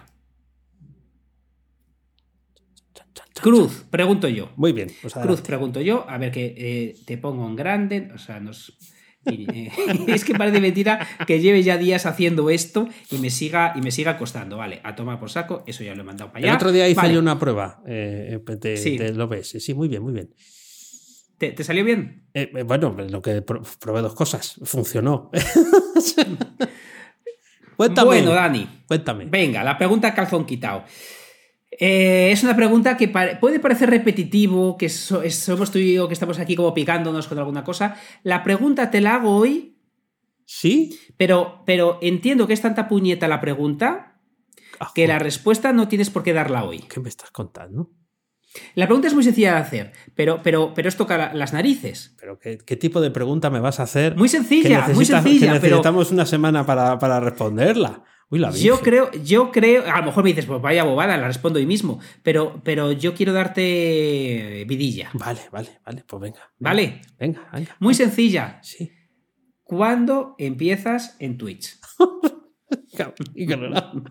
Cruz, 3.40 3.86
pregunto 3.90 4.28
yo. 4.28 4.50
Muy 4.56 4.72
bien. 4.72 4.90
Pues 5.00 5.14
Cruz, 5.14 5.40
pregunto 5.40 5.80
yo. 5.80 6.04
A 6.06 6.18
ver, 6.18 6.30
que 6.30 6.54
eh, 6.58 6.96
te 7.06 7.16
pongo 7.16 7.46
en 7.48 7.56
grande. 7.56 8.10
O 8.14 8.18
sea, 8.18 8.38
nos. 8.40 8.76
eh, 9.24 9.70
es 10.06 10.26
que 10.26 10.34
parece 10.34 10.60
mentira 10.60 11.06
que 11.26 11.40
lleve 11.40 11.62
ya 11.62 11.78
días 11.78 12.04
haciendo 12.04 12.50
esto 12.50 12.86
y 13.10 13.16
me 13.16 13.30
siga 13.30 13.72
y 13.74 13.80
me 13.80 13.90
siga 13.92 14.18
costando. 14.18 14.58
Vale, 14.58 14.80
a 14.84 14.94
tomar 14.94 15.18
por 15.18 15.30
saco, 15.30 15.64
eso 15.66 15.82
ya 15.82 15.94
lo 15.94 16.02
he 16.02 16.04
mandado 16.04 16.30
para 16.30 16.40
allá. 16.40 16.50
El 16.50 16.56
otro 16.56 16.72
día 16.72 16.86
hice 16.86 17.00
Vale, 17.00 17.14
yo 17.14 17.20
una 17.20 17.38
prueba 17.38 17.82
eh, 17.86 18.38
Sí. 18.76 18.98
del 18.98 19.18
OBS. 19.18 19.56
Sí, 19.64 19.72
muy 19.72 19.88
bien, 19.88 20.02
muy 20.02 20.12
bien. 20.12 20.34
¿Te, 21.38 21.52
te 21.52 21.64
salió 21.64 21.82
bien? 21.82 22.26
Eh, 22.34 22.52
bueno, 22.66 22.94
lo 23.08 23.22
que 23.22 23.40
pro- 23.40 23.62
probé 23.80 24.02
dos 24.02 24.14
cosas. 24.14 24.60
Funcionó. 24.64 25.30
cuéntame. 27.86 28.06
Bueno, 28.08 28.32
Dani. 28.32 28.68
Cuéntame. 28.86 29.24
Venga, 29.26 29.64
la 29.64 29.76
pregunta 29.78 30.14
calzón 30.14 30.44
quitado. 30.46 30.84
Eh, 31.70 32.30
es 32.32 32.42
una 32.42 32.54
pregunta 32.56 32.96
que 32.96 33.08
puede 33.08 33.60
parecer 33.60 33.88
repetitivo, 33.90 34.76
que 34.76 34.88
so- 34.88 35.22
somos 35.30 35.70
tú 35.70 35.78
y 35.78 35.94
yo 35.94 36.08
que 36.08 36.14
estamos 36.14 36.38
aquí 36.38 36.56
como 36.56 36.74
picándonos 36.74 37.26
con 37.28 37.38
alguna 37.38 37.64
cosa. 37.64 37.96
La 38.22 38.42
pregunta 38.42 38.90
te 38.90 39.00
la 39.00 39.14
hago 39.14 39.36
hoy, 39.36 39.76
¿Sí? 40.44 40.98
pero, 41.16 41.62
pero 41.64 41.98
entiendo 42.02 42.46
que 42.46 42.52
es 42.54 42.60
tanta 42.60 42.88
puñeta 42.88 43.28
la 43.28 43.40
pregunta 43.40 44.06
Ah, 44.82 44.90
que 44.94 45.06
la 45.06 45.18
respuesta 45.18 45.72
no 45.72 45.88
tienes 45.88 46.08
por 46.10 46.22
qué 46.22 46.32
darla 46.32 46.64
hoy. 46.64 46.80
¿Qué 46.80 47.00
me 47.00 47.08
estás 47.10 47.30
contando? 47.30 47.90
La 48.74 48.86
pregunta 48.86 49.08
es 49.08 49.14
muy 49.14 49.22
sencilla 49.22 49.52
de 49.54 49.60
hacer, 49.60 49.92
pero, 50.14 50.40
pero, 50.42 50.72
pero 50.74 50.88
es 50.88 50.96
toca 50.96 51.16
la- 51.16 51.32
las 51.34 51.52
narices. 51.52 52.16
¿Pero 52.20 52.38
qué, 52.38 52.58
qué 52.58 52.76
tipo 52.76 53.00
de 53.00 53.10
pregunta 53.10 53.48
me 53.50 53.60
vas 53.60 53.78
a 53.80 53.84
hacer? 53.84 54.16
Muy 54.16 54.28
sencilla, 54.28 54.88
muy 54.94 55.04
sencilla, 55.04 55.52
que 55.54 55.60
pero 55.60 55.76
necesitamos 55.76 56.10
una 56.10 56.26
semana 56.26 56.66
para, 56.66 56.98
para 56.98 57.20
responderla. 57.20 58.02
Uy, 58.32 58.38
la 58.38 58.50
yo 58.52 58.78
creo, 58.80 59.10
yo 59.24 59.50
creo, 59.50 59.84
a 59.92 59.98
lo 60.00 60.06
mejor 60.06 60.22
me 60.22 60.30
dices, 60.30 60.46
pues 60.46 60.62
vaya 60.62 60.84
bobada, 60.84 61.16
la 61.16 61.26
respondo 61.26 61.58
hoy 61.58 61.66
mismo, 61.66 61.98
pero, 62.22 62.60
pero 62.64 62.92
yo 62.92 63.12
quiero 63.14 63.32
darte 63.32 64.64
vidilla, 64.68 65.10
Vale, 65.14 65.40
vale, 65.50 65.80
vale, 65.84 66.04
pues 66.06 66.20
venga. 66.22 66.40
¿vale? 66.58 67.00
Venga, 67.18 67.48
venga. 67.52 67.76
Muy 67.80 67.94
sencilla. 67.94 68.60
Sí. 68.62 68.92
¿Cuándo 69.62 70.34
empiezas 70.38 71.16
en 71.20 71.38
Twitch? 71.38 71.78
No- 72.98 74.04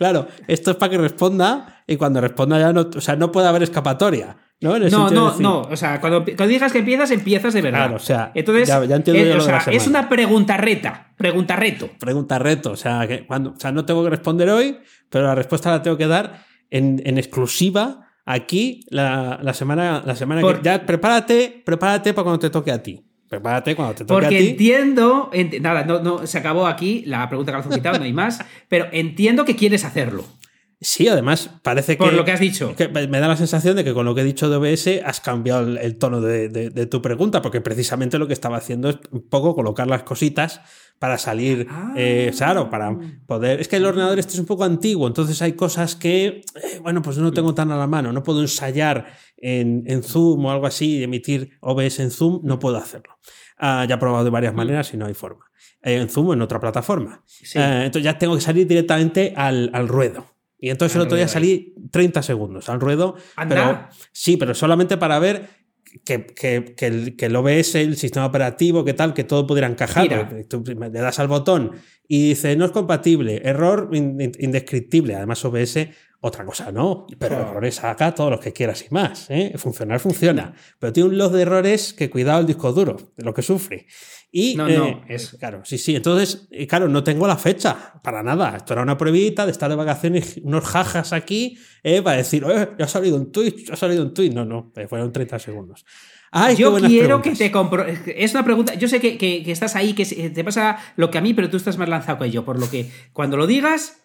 Claro, 0.00 0.28
esto 0.48 0.70
es 0.70 0.76
para 0.78 0.90
que 0.92 0.96
responda 0.96 1.82
y 1.86 1.96
cuando 1.96 2.22
responda 2.22 2.58
ya 2.58 2.72
no, 2.72 2.88
o 2.96 3.00
sea, 3.02 3.16
no 3.16 3.30
puede 3.30 3.48
haber 3.48 3.62
escapatoria. 3.62 4.34
¿no? 4.62 4.74
En 4.76 4.90
No, 4.90 5.10
de 5.10 5.14
no, 5.14 5.38
no. 5.38 5.60
O 5.62 5.76
sea, 5.76 6.00
cuando, 6.00 6.24
cuando 6.24 6.46
digas 6.46 6.72
que 6.72 6.78
empiezas, 6.78 7.10
empiezas 7.10 7.52
de 7.52 7.60
verdad. 7.60 7.80
Claro, 7.80 7.96
o 7.96 7.98
sea, 7.98 8.32
Entonces, 8.34 8.66
ya- 8.66 8.82
ya 8.86 8.96
entiendo 8.96 9.22
eh, 9.22 9.28
yo 9.32 9.36
o 9.36 9.40
sea, 9.42 9.58
es 9.70 9.86
una 9.86 10.08
pregunta 10.08 10.56
reta. 10.56 11.12
Pregunta 11.18 11.54
reto. 11.54 11.90
Pregunta 12.00 12.38
reto, 12.38 12.70
o 12.70 12.76
sea, 12.76 13.06
que 13.06 13.26
cuando, 13.26 13.50
o 13.50 13.60
sea, 13.60 13.72
no 13.72 13.84
tengo 13.84 14.02
que 14.02 14.08
responder 14.08 14.48
hoy, 14.48 14.78
pero 15.10 15.26
la 15.26 15.34
respuesta 15.34 15.70
la 15.70 15.82
tengo 15.82 15.98
que 15.98 16.06
dar 16.06 16.44
en, 16.70 17.02
en 17.04 17.18
exclusiva 17.18 18.06
aquí 18.24 18.86
la, 18.88 19.38
la 19.42 19.52
semana, 19.52 20.02
la 20.06 20.14
semana 20.16 20.40
Por- 20.40 20.58
que. 20.60 20.62
Ya, 20.64 20.86
prepárate, 20.86 21.62
prepárate 21.64 22.14
para 22.14 22.24
cuando 22.24 22.38
te 22.38 22.48
toque 22.48 22.72
a 22.72 22.82
ti. 22.82 23.04
Prepárate 23.30 23.76
cuando 23.76 23.94
te 23.94 24.04
toque 24.04 24.26
a 24.26 24.28
Porque 24.28 24.38
ti. 24.40 24.48
entiendo. 24.48 25.30
ent- 25.32 25.60
nada, 25.60 25.84
no, 25.84 26.00
no, 26.02 26.26
se 26.26 26.36
acabó 26.36 26.66
aquí 26.66 27.04
la 27.06 27.28
pregunta 27.28 27.52
calzón 27.52 27.70
quitado, 27.72 27.96
no 27.98 28.04
hay 28.04 28.12
más. 28.12 28.40
Pero 28.68 28.88
entiendo 28.90 29.44
que 29.44 29.54
quieres 29.54 29.84
hacerlo. 29.84 30.24
Sí, 30.82 31.08
además 31.08 31.50
parece 31.62 31.98
que. 31.98 32.04
Por 32.04 32.14
lo 32.14 32.24
que 32.24 32.32
has 32.32 32.40
dicho. 32.40 32.74
que 32.74 32.88
me 32.88 33.20
da 33.20 33.28
la 33.28 33.36
sensación 33.36 33.76
de 33.76 33.84
que 33.84 33.92
con 33.92 34.06
lo 34.06 34.14
que 34.14 34.22
he 34.22 34.24
dicho 34.24 34.48
de 34.48 34.56
OBS 34.56 35.02
has 35.04 35.20
cambiado 35.20 35.66
el, 35.68 35.76
el 35.78 35.98
tono 35.98 36.20
de, 36.22 36.48
de- 36.48 36.70
de 36.70 36.86
tu 36.86 37.02
pregunta, 37.02 37.42
porque 37.42 37.60
precisamente 37.60 38.18
lo 38.18 38.26
que 38.26 38.32
estaba 38.32 38.56
haciendo 38.56 38.88
es 38.88 38.98
un 39.10 39.28
poco 39.28 39.54
colocar 39.54 39.86
las 39.86 40.04
cositas 40.04 40.62
para 40.98 41.18
salir, 41.18 41.66
Ah. 41.70 41.92
eh, 41.96 42.30
claro, 42.36 42.68
para 42.70 42.94
poder... 43.26 43.60
Es 43.60 43.68
que 43.68 43.76
el 43.76 43.86
ordenador 43.86 44.18
este 44.18 44.34
es 44.34 44.38
un 44.38 44.44
poco 44.46 44.64
antiguo, 44.64 45.06
entonces 45.06 45.40
hay 45.40 45.52
cosas 45.52 45.96
que, 45.96 46.26
eh, 46.26 46.42
bueno, 46.82 47.00
pues 47.02 47.16
no 47.18 47.32
tengo 47.32 47.54
tan 47.54 47.70
a 47.72 47.76
la 47.78 47.86
mano, 47.86 48.12
no 48.12 48.22
puedo 48.22 48.40
ensayar 48.42 49.06
en, 49.38 49.84
en 49.86 50.02
Zoom 50.02 50.44
o 50.44 50.50
algo 50.50 50.66
así, 50.66 51.02
emitir 51.02 51.52
OBS 51.60 52.00
en 52.00 52.10
Zoom, 52.10 52.40
no 52.44 52.58
puedo 52.58 52.76
hacerlo. 52.76 53.18
Ah, 53.58 53.86
ya 53.88 53.94
he 53.94 53.98
probado 53.98 54.24
de 54.24 54.30
varias 54.30 54.54
maneras 54.54 54.92
y 54.92 54.96
no 54.98 55.06
hay 55.06 55.14
forma. 55.14 55.46
Eh, 55.82 55.96
en 55.96 56.08
Zoom 56.10 56.28
o 56.28 56.32
en 56.34 56.42
otra 56.42 56.60
plataforma. 56.60 57.22
Sí. 57.26 57.58
Entonces 57.58 58.02
ya 58.02 58.18
tengo 58.18 58.34
que 58.34 58.40
salir 58.42 58.66
directamente 58.66 59.32
al, 59.36 59.70
al 59.72 59.88
ruedo. 59.88 60.26
Y 60.60 60.70
entonces 60.70 60.96
el 60.96 61.02
otro 61.02 61.16
día 61.16 61.26
salí 61.28 61.74
30 61.90 62.22
segundos 62.22 62.68
al 62.68 62.80
ruedo. 62.80 63.16
Pero, 63.48 63.88
sí, 64.12 64.36
pero 64.36 64.54
solamente 64.54 64.96
para 64.98 65.18
ver 65.18 65.48
que, 66.04 66.26
que- 66.26 66.74
que 66.76 66.86
el, 66.86 67.16
que 67.16 67.26
el 67.26 67.36
OBS, 67.36 67.74
el 67.76 67.96
sistema 67.96 68.26
operativo, 68.26 68.84
que 68.84 68.94
tal, 68.94 69.14
que 69.14 69.24
todo 69.24 69.46
pudiera 69.46 69.66
encajar. 69.68 70.46
Tú 70.48 70.62
le 70.66 70.90
das 70.90 71.18
al 71.18 71.28
botón 71.28 71.72
y 72.06 72.28
dice 72.28 72.54
no 72.56 72.64
es 72.66 72.70
compatible, 72.72 73.40
error 73.44 73.88
in- 73.92 74.20
in- 74.20 74.32
indescriptible. 74.38 75.14
Además, 75.16 75.44
OBS, 75.44 75.88
otra 76.20 76.44
cosa 76.44 76.70
no, 76.70 77.06
pero 77.18 77.38
Oh. 77.38 77.40
errores 77.40 77.76
saca 77.76 78.14
todos 78.14 78.30
los 78.30 78.40
que 78.40 78.52
quieras 78.52 78.84
y 78.88 78.92
más. 78.92 79.30
¿eh? 79.30 79.52
Funcionar 79.56 79.98
funciona. 80.00 80.52
Pero 80.78 80.92
tiene 80.92 81.08
un 81.08 81.16
log 81.18 81.32
de 81.32 81.42
errores 81.42 81.94
que 81.94 82.10
cuidado 82.10 82.40
el 82.40 82.46
disco 82.46 82.72
duro, 82.72 82.96
de 83.16 83.24
lo 83.24 83.32
que 83.32 83.40
sufre. 83.42 83.86
Y, 84.32 84.54
No, 84.54 84.68
eh, 84.68 84.76
no, 84.78 85.04
es- 85.08 85.36
Claro, 85.38 85.62
sí, 85.64 85.76
sí. 85.76 85.96
Entonces, 85.96 86.46
eh, 86.52 86.66
claro, 86.66 86.88
no 86.88 87.02
tengo 87.02 87.26
la 87.26 87.36
fecha 87.36 87.94
para 88.02 88.22
nada. 88.22 88.56
Esto 88.56 88.74
era 88.74 88.82
una 88.82 88.96
pruebita 88.96 89.44
de 89.44 89.52
estar 89.52 89.68
de 89.68 89.76
vacaciones, 89.76 90.38
unos 90.42 90.64
jajas 90.64 91.12
aquí, 91.12 91.58
eh, 91.82 92.00
para 92.02 92.18
decir, 92.18 92.44
eh, 92.48 92.70
ya 92.78 92.84
ha 92.84 92.88
salido 92.88 93.16
un 93.16 93.32
tweet, 93.32 93.54
ya 93.66 93.74
ha 93.74 93.76
salido 93.76 94.02
un 94.04 94.14
tweet. 94.14 94.30
No, 94.30 94.44
no, 94.44 94.72
eh, 94.76 94.86
fueron 94.86 95.12
30 95.12 95.38
segundos. 95.38 95.84
Ay, 96.30 96.54
yo 96.54 96.76
quiero 96.76 97.20
que 97.22 97.32
te 97.32 97.50
compro. 97.50 97.84
Es 97.84 98.32
una 98.34 98.44
pregunta. 98.44 98.74
Yo 98.74 98.86
sé 98.86 99.00
que, 99.00 99.18
que- 99.18 99.42
que 99.42 99.50
estás 99.50 99.74
ahí, 99.74 99.94
que 99.94 100.04
te 100.06 100.44
pasa 100.44 100.78
lo 100.94 101.10
que 101.10 101.18
a 101.18 101.20
mí, 101.20 101.34
pero 101.34 101.50
tú 101.50 101.56
estás 101.56 101.76
más 101.76 101.88
lanzado 101.88 102.20
que 102.22 102.30
yo. 102.30 102.44
Por 102.44 102.60
lo 102.60 102.70
que 102.70 102.88
cuando 103.12 103.36
lo 103.36 103.46
digas. 103.48 103.96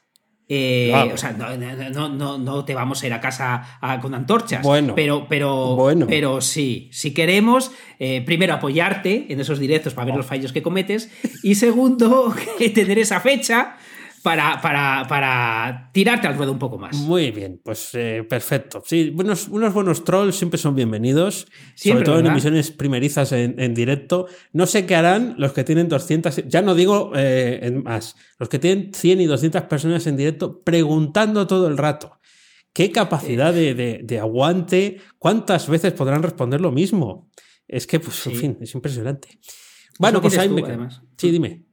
Eh. 0.47 1.11
O 1.13 1.17
sea, 1.17 1.31
no, 1.31 2.09
no, 2.09 2.37
no, 2.37 2.65
te 2.65 2.73
vamos 2.75 3.01
a 3.03 3.07
ir 3.07 3.13
a 3.13 3.19
casa 3.19 3.79
a- 3.81 3.99
con 3.99 4.13
antorchas. 4.13 4.61
Bueno. 4.61 4.93
Pero, 4.95 5.25
pero, 5.27 5.75
Bueno. 5.75 6.05
pero 6.07 6.41
sí, 6.41 6.89
si 6.91 7.13
queremos, 7.13 7.71
eh, 7.99 8.21
primero 8.25 8.53
apoyarte 8.53 9.25
en 9.29 9.39
esos 9.39 9.59
directos 9.59 9.93
para 9.93 10.05
ver 10.05 10.15
los 10.15 10.25
fallos 10.25 10.53
que 10.53 10.61
cometes. 10.61 11.09
Y 11.43 11.55
segundo, 11.55 12.33
tener 12.73 12.99
esa 12.99 13.19
fecha 13.19 13.77
para, 14.25 14.59
para, 14.59 15.05
para 15.07 15.91
tirarte 15.93 16.25
al 16.25 16.35
ruedo 16.35 16.51
un 16.51 16.57
poco 16.57 16.79
más. 16.79 16.95
Muy 16.95 17.29
bien, 17.29 17.61
pues 17.63 17.91
eh, 17.93 18.25
perfecto. 18.27 18.81
Sí, 18.83 19.11
buenos, 19.11 19.47
unos 19.49 19.71
buenos 19.71 20.03
trolls 20.03 20.35
siempre 20.35 20.57
son 20.57 20.73
bienvenidos, 20.75 21.47
Siempre, 21.75 22.03
sobre 22.03 22.05
todo 22.05 22.19
en 22.19 22.25
emisiones 22.31 22.71
primerizas 22.71 23.31
en, 23.33 23.59
en 23.59 23.75
directo. 23.75 24.25
No 24.51 24.65
sé 24.65 24.87
qué 24.87 24.95
harán 24.95 25.35
los 25.37 25.53
que 25.53 25.63
tienen 25.63 25.87
200, 25.89 26.47
ya 26.47 26.63
no 26.63 26.73
digo 26.73 27.11
eh, 27.15 27.59
en 27.61 27.83
más, 27.83 28.15
los 28.39 28.49
que 28.49 28.57
tienen 28.57 28.91
100 28.95 29.21
y 29.21 29.25
200 29.27 29.61
personas 29.63 30.07
en 30.07 30.17
directo 30.17 30.59
preguntando 30.63 31.45
todo 31.45 31.67
el 31.67 31.77
rato. 31.77 32.19
¿Qué 32.73 32.91
capacidad 32.91 33.53
de, 33.53 33.75
de- 33.75 34.01
de 34.03 34.19
aguante? 34.19 34.97
¿Cuántas 35.19 35.69
veces 35.69 35.93
podrán 35.93 36.23
responder 36.23 36.59
lo 36.61 36.71
mismo? 36.71 37.29
Es 37.67 37.85
que, 37.85 37.99
pues, 37.99 38.25
en 38.25 38.33
fin, 38.35 38.57
es 38.59 38.73
impresionante. 38.73 39.39
Bueno, 39.99 40.19
pues 40.19 40.35
ahí 40.39 40.49
me 40.49 40.61
además. 40.63 41.01
Sí, 41.15 41.29
dime. 41.29 41.64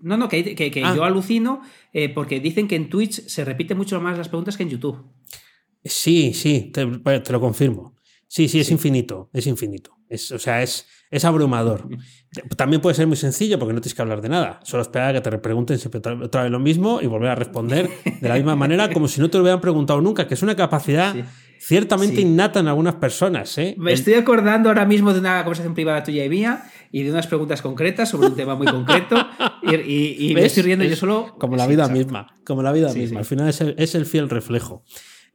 No, 0.00 0.16
no, 0.16 0.28
que, 0.28 0.54
que- 0.54 0.70
que 0.70 0.84
Ah. 0.84 0.94
yo 0.94 1.04
alucino 1.04 1.62
eh, 1.92 2.08
porque 2.08 2.40
dicen 2.40 2.68
que 2.68 2.76
en 2.76 2.88
Twitch 2.90 3.26
se 3.26 3.44
repite 3.44 3.74
mucho 3.74 4.00
más 4.00 4.16
las 4.18 4.28
preguntas 4.28 4.56
que 4.56 4.62
en 4.62 4.70
YouTube. 4.70 5.04
Sí, 5.84 6.32
sí, 6.34 6.70
te, 6.72 6.86
te 7.20 7.32
lo 7.32 7.40
confirmo. 7.40 7.94
Sí, 8.26 8.48
sí, 8.48 8.58
es 8.60 8.66
Sí. 8.66 8.72
infinito, 8.72 9.30
es 9.32 9.46
infinito. 9.46 9.92
Es, 10.08 10.30
o 10.32 10.38
sea, 10.38 10.62
es, 10.62 10.86
es 11.10 11.24
abrumador. 11.24 11.88
También 12.56 12.80
puede 12.80 12.94
ser 12.94 13.06
muy 13.06 13.16
sencillo 13.16 13.58
porque 13.58 13.72
no 13.74 13.80
tienes 13.80 13.94
que 13.94 14.02
hablar 14.02 14.20
de 14.20 14.28
nada. 14.28 14.60
Solo 14.62 14.82
esperar 14.82 15.10
a 15.16 15.20
que 15.22 15.30
te 15.30 15.38
pregunten 15.38 15.78
siempre 15.78 16.00
otra 16.22 16.42
vez 16.42 16.50
lo 16.52 16.60
mismo 16.60 17.00
y 17.00 17.06
volver 17.06 17.30
a 17.30 17.34
responder 17.34 17.88
de 18.20 18.28
la 18.28 18.34
misma 18.36 18.54
manera 18.56 18.90
como 18.92 19.08
si 19.08 19.20
no 19.20 19.30
te 19.30 19.38
lo 19.38 19.42
hubieran 19.42 19.60
preguntado 19.60 20.00
nunca, 20.00 20.26
que 20.28 20.34
es 20.34 20.42
una 20.42 20.54
capacidad 20.54 21.12
Sí. 21.14 21.22
ciertamente 21.58 22.16
Sí. 22.16 22.22
innata 22.22 22.60
en 22.60 22.68
algunas 22.68 22.96
personas. 22.96 23.56
¿eh? 23.58 23.74
Me 23.78 23.92
El- 23.92 23.98
estoy 23.98 24.14
acordando 24.14 24.68
ahora 24.68 24.84
mismo 24.86 25.12
de 25.12 25.20
una 25.20 25.42
conversación 25.42 25.74
privada 25.74 26.02
tuya 26.04 26.24
y 26.24 26.28
mía 26.28 26.62
y 26.98 27.02
de 27.02 27.10
unas 27.10 27.26
preguntas 27.26 27.60
concretas 27.62 28.08
sobre 28.08 28.28
un 28.28 28.34
tema 28.36 28.54
muy 28.54 28.66
concreto 28.66 29.16
y, 29.62 29.74
y- 29.74 30.30
y 30.30 30.34
me 30.34 30.44
estoy 30.46 30.62
riendo 30.62 30.84
yo 30.84 30.92
Es 30.94 30.98
solo. 30.98 31.34
Como 31.38 31.56
la 31.56 31.66
vida 31.66 31.88
misma, 31.88 32.26
como 32.44 32.62
la 32.62 32.72
vida 32.72 32.88
Sí, 32.90 33.00
misma. 33.00 33.18
Al 33.20 33.24
final 33.26 33.48
es 33.48 33.60
el, 33.60 33.74
es 33.78 33.94
el 33.94 34.06
fiel 34.06 34.30
reflejo. 34.30 34.82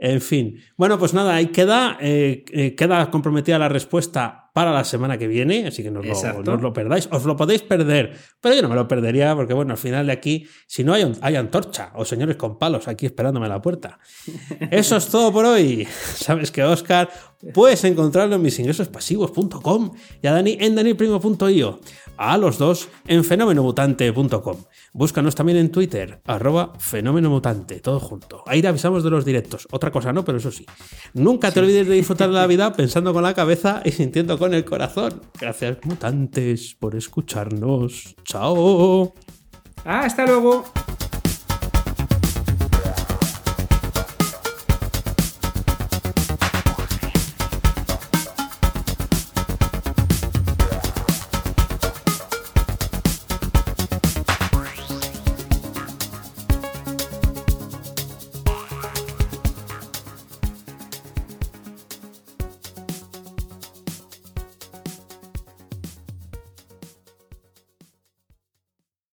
En 0.04 0.20
fin. 0.20 0.60
Bueno, 0.78 0.98
pues 0.98 1.14
nada, 1.14 1.36
ahí 1.36 1.48
queda, 1.48 1.96
eh, 2.02 2.44
eh, 2.52 2.74
queda 2.74 3.12
comprometida 3.12 3.60
la 3.60 3.70
respuesta 3.70 4.50
para 4.52 4.72
la 4.74 4.84
semana 4.84 5.16
que 5.20 5.28
viene, 5.28 5.68
así 5.68 5.84
que 5.84 5.92
no 5.92 6.00
os, 6.02 6.24
lo, 6.62 6.74
perdáis. 6.74 7.08
Os 7.12 7.24
lo 7.24 7.36
podéis 7.38 7.62
perder, 7.62 8.12
pero 8.42 8.56
yo 8.56 8.64
no 8.64 8.68
me 8.70 8.74
lo 8.76 8.88
perdería 8.88 9.36
porque, 9.36 9.54
bueno, 9.54 9.74
al 9.74 9.78
final 9.78 10.08
de 10.08 10.12
aquí, 10.14 10.48
si 10.66 10.84
no 10.84 10.94
hay, 10.94 11.04
un- 11.04 11.16
hay 11.22 11.36
antorcha 11.36 11.92
o 11.96 12.04
señores 12.04 12.36
con 12.36 12.58
palos 12.58 12.88
aquí 12.88 13.06
esperándome 13.06 13.46
a 13.46 13.50
la 13.50 13.62
puerta. 13.62 14.00
Eso 14.72 14.98
es 14.98 15.08
todo 15.08 15.32
por 15.32 15.46
hoy. 15.46 15.88
Sabes 16.16 16.50
que 16.52 16.64
Oscar 16.64 17.08
puedes 17.54 17.84
encontrarlo 17.84 18.36
en 18.38 18.42
misingresospasivos.com 18.42 19.92
y 20.22 20.28
a 20.28 20.32
Dani 20.32 20.58
en 20.60 20.76
daniprimo.io. 20.76 21.80
A 22.18 22.38
los 22.38 22.58
dos 22.58 22.90
en 23.08 23.24
fenomenomutante.com. 23.24 24.58
Búscanos 24.94 25.36
también 25.36 25.58
en 25.58 25.72
Twitter, 25.72 26.22
arroba 26.26 26.74
fenomenomutante, 26.78 27.80
todo 27.80 28.00
junto. 28.00 28.44
Ahí 28.46 28.62
te 28.62 28.68
avisamos 28.68 29.04
de 29.04 29.10
los 29.10 29.26
directos. 29.26 29.68
Otra 29.72 29.92
cosa 29.92 30.14
no, 30.14 30.24
pero 30.24 30.38
eso 30.38 30.52
sí. 30.52 30.66
Nunca 31.14 31.52
te 31.52 31.60
olvides 31.60 31.88
de 31.88 31.96
disfrutar 31.96 32.30
de 32.30 32.36
la 32.36 32.48
vida 32.48 32.74
pensando 32.76 33.14
con 33.14 33.24
la 33.24 33.34
cabeza 33.34 33.82
y 33.84 33.92
sintiendo 33.92 34.38
con 34.38 34.54
el 34.54 34.66
corazón. 34.66 35.22
Gracias, 35.40 35.78
mutantes, 35.84 36.76
por 36.80 36.96
escucharnos. 36.96 38.16
Chao. 38.24 39.14
Hasta 39.84 40.26
luego. 40.26 40.66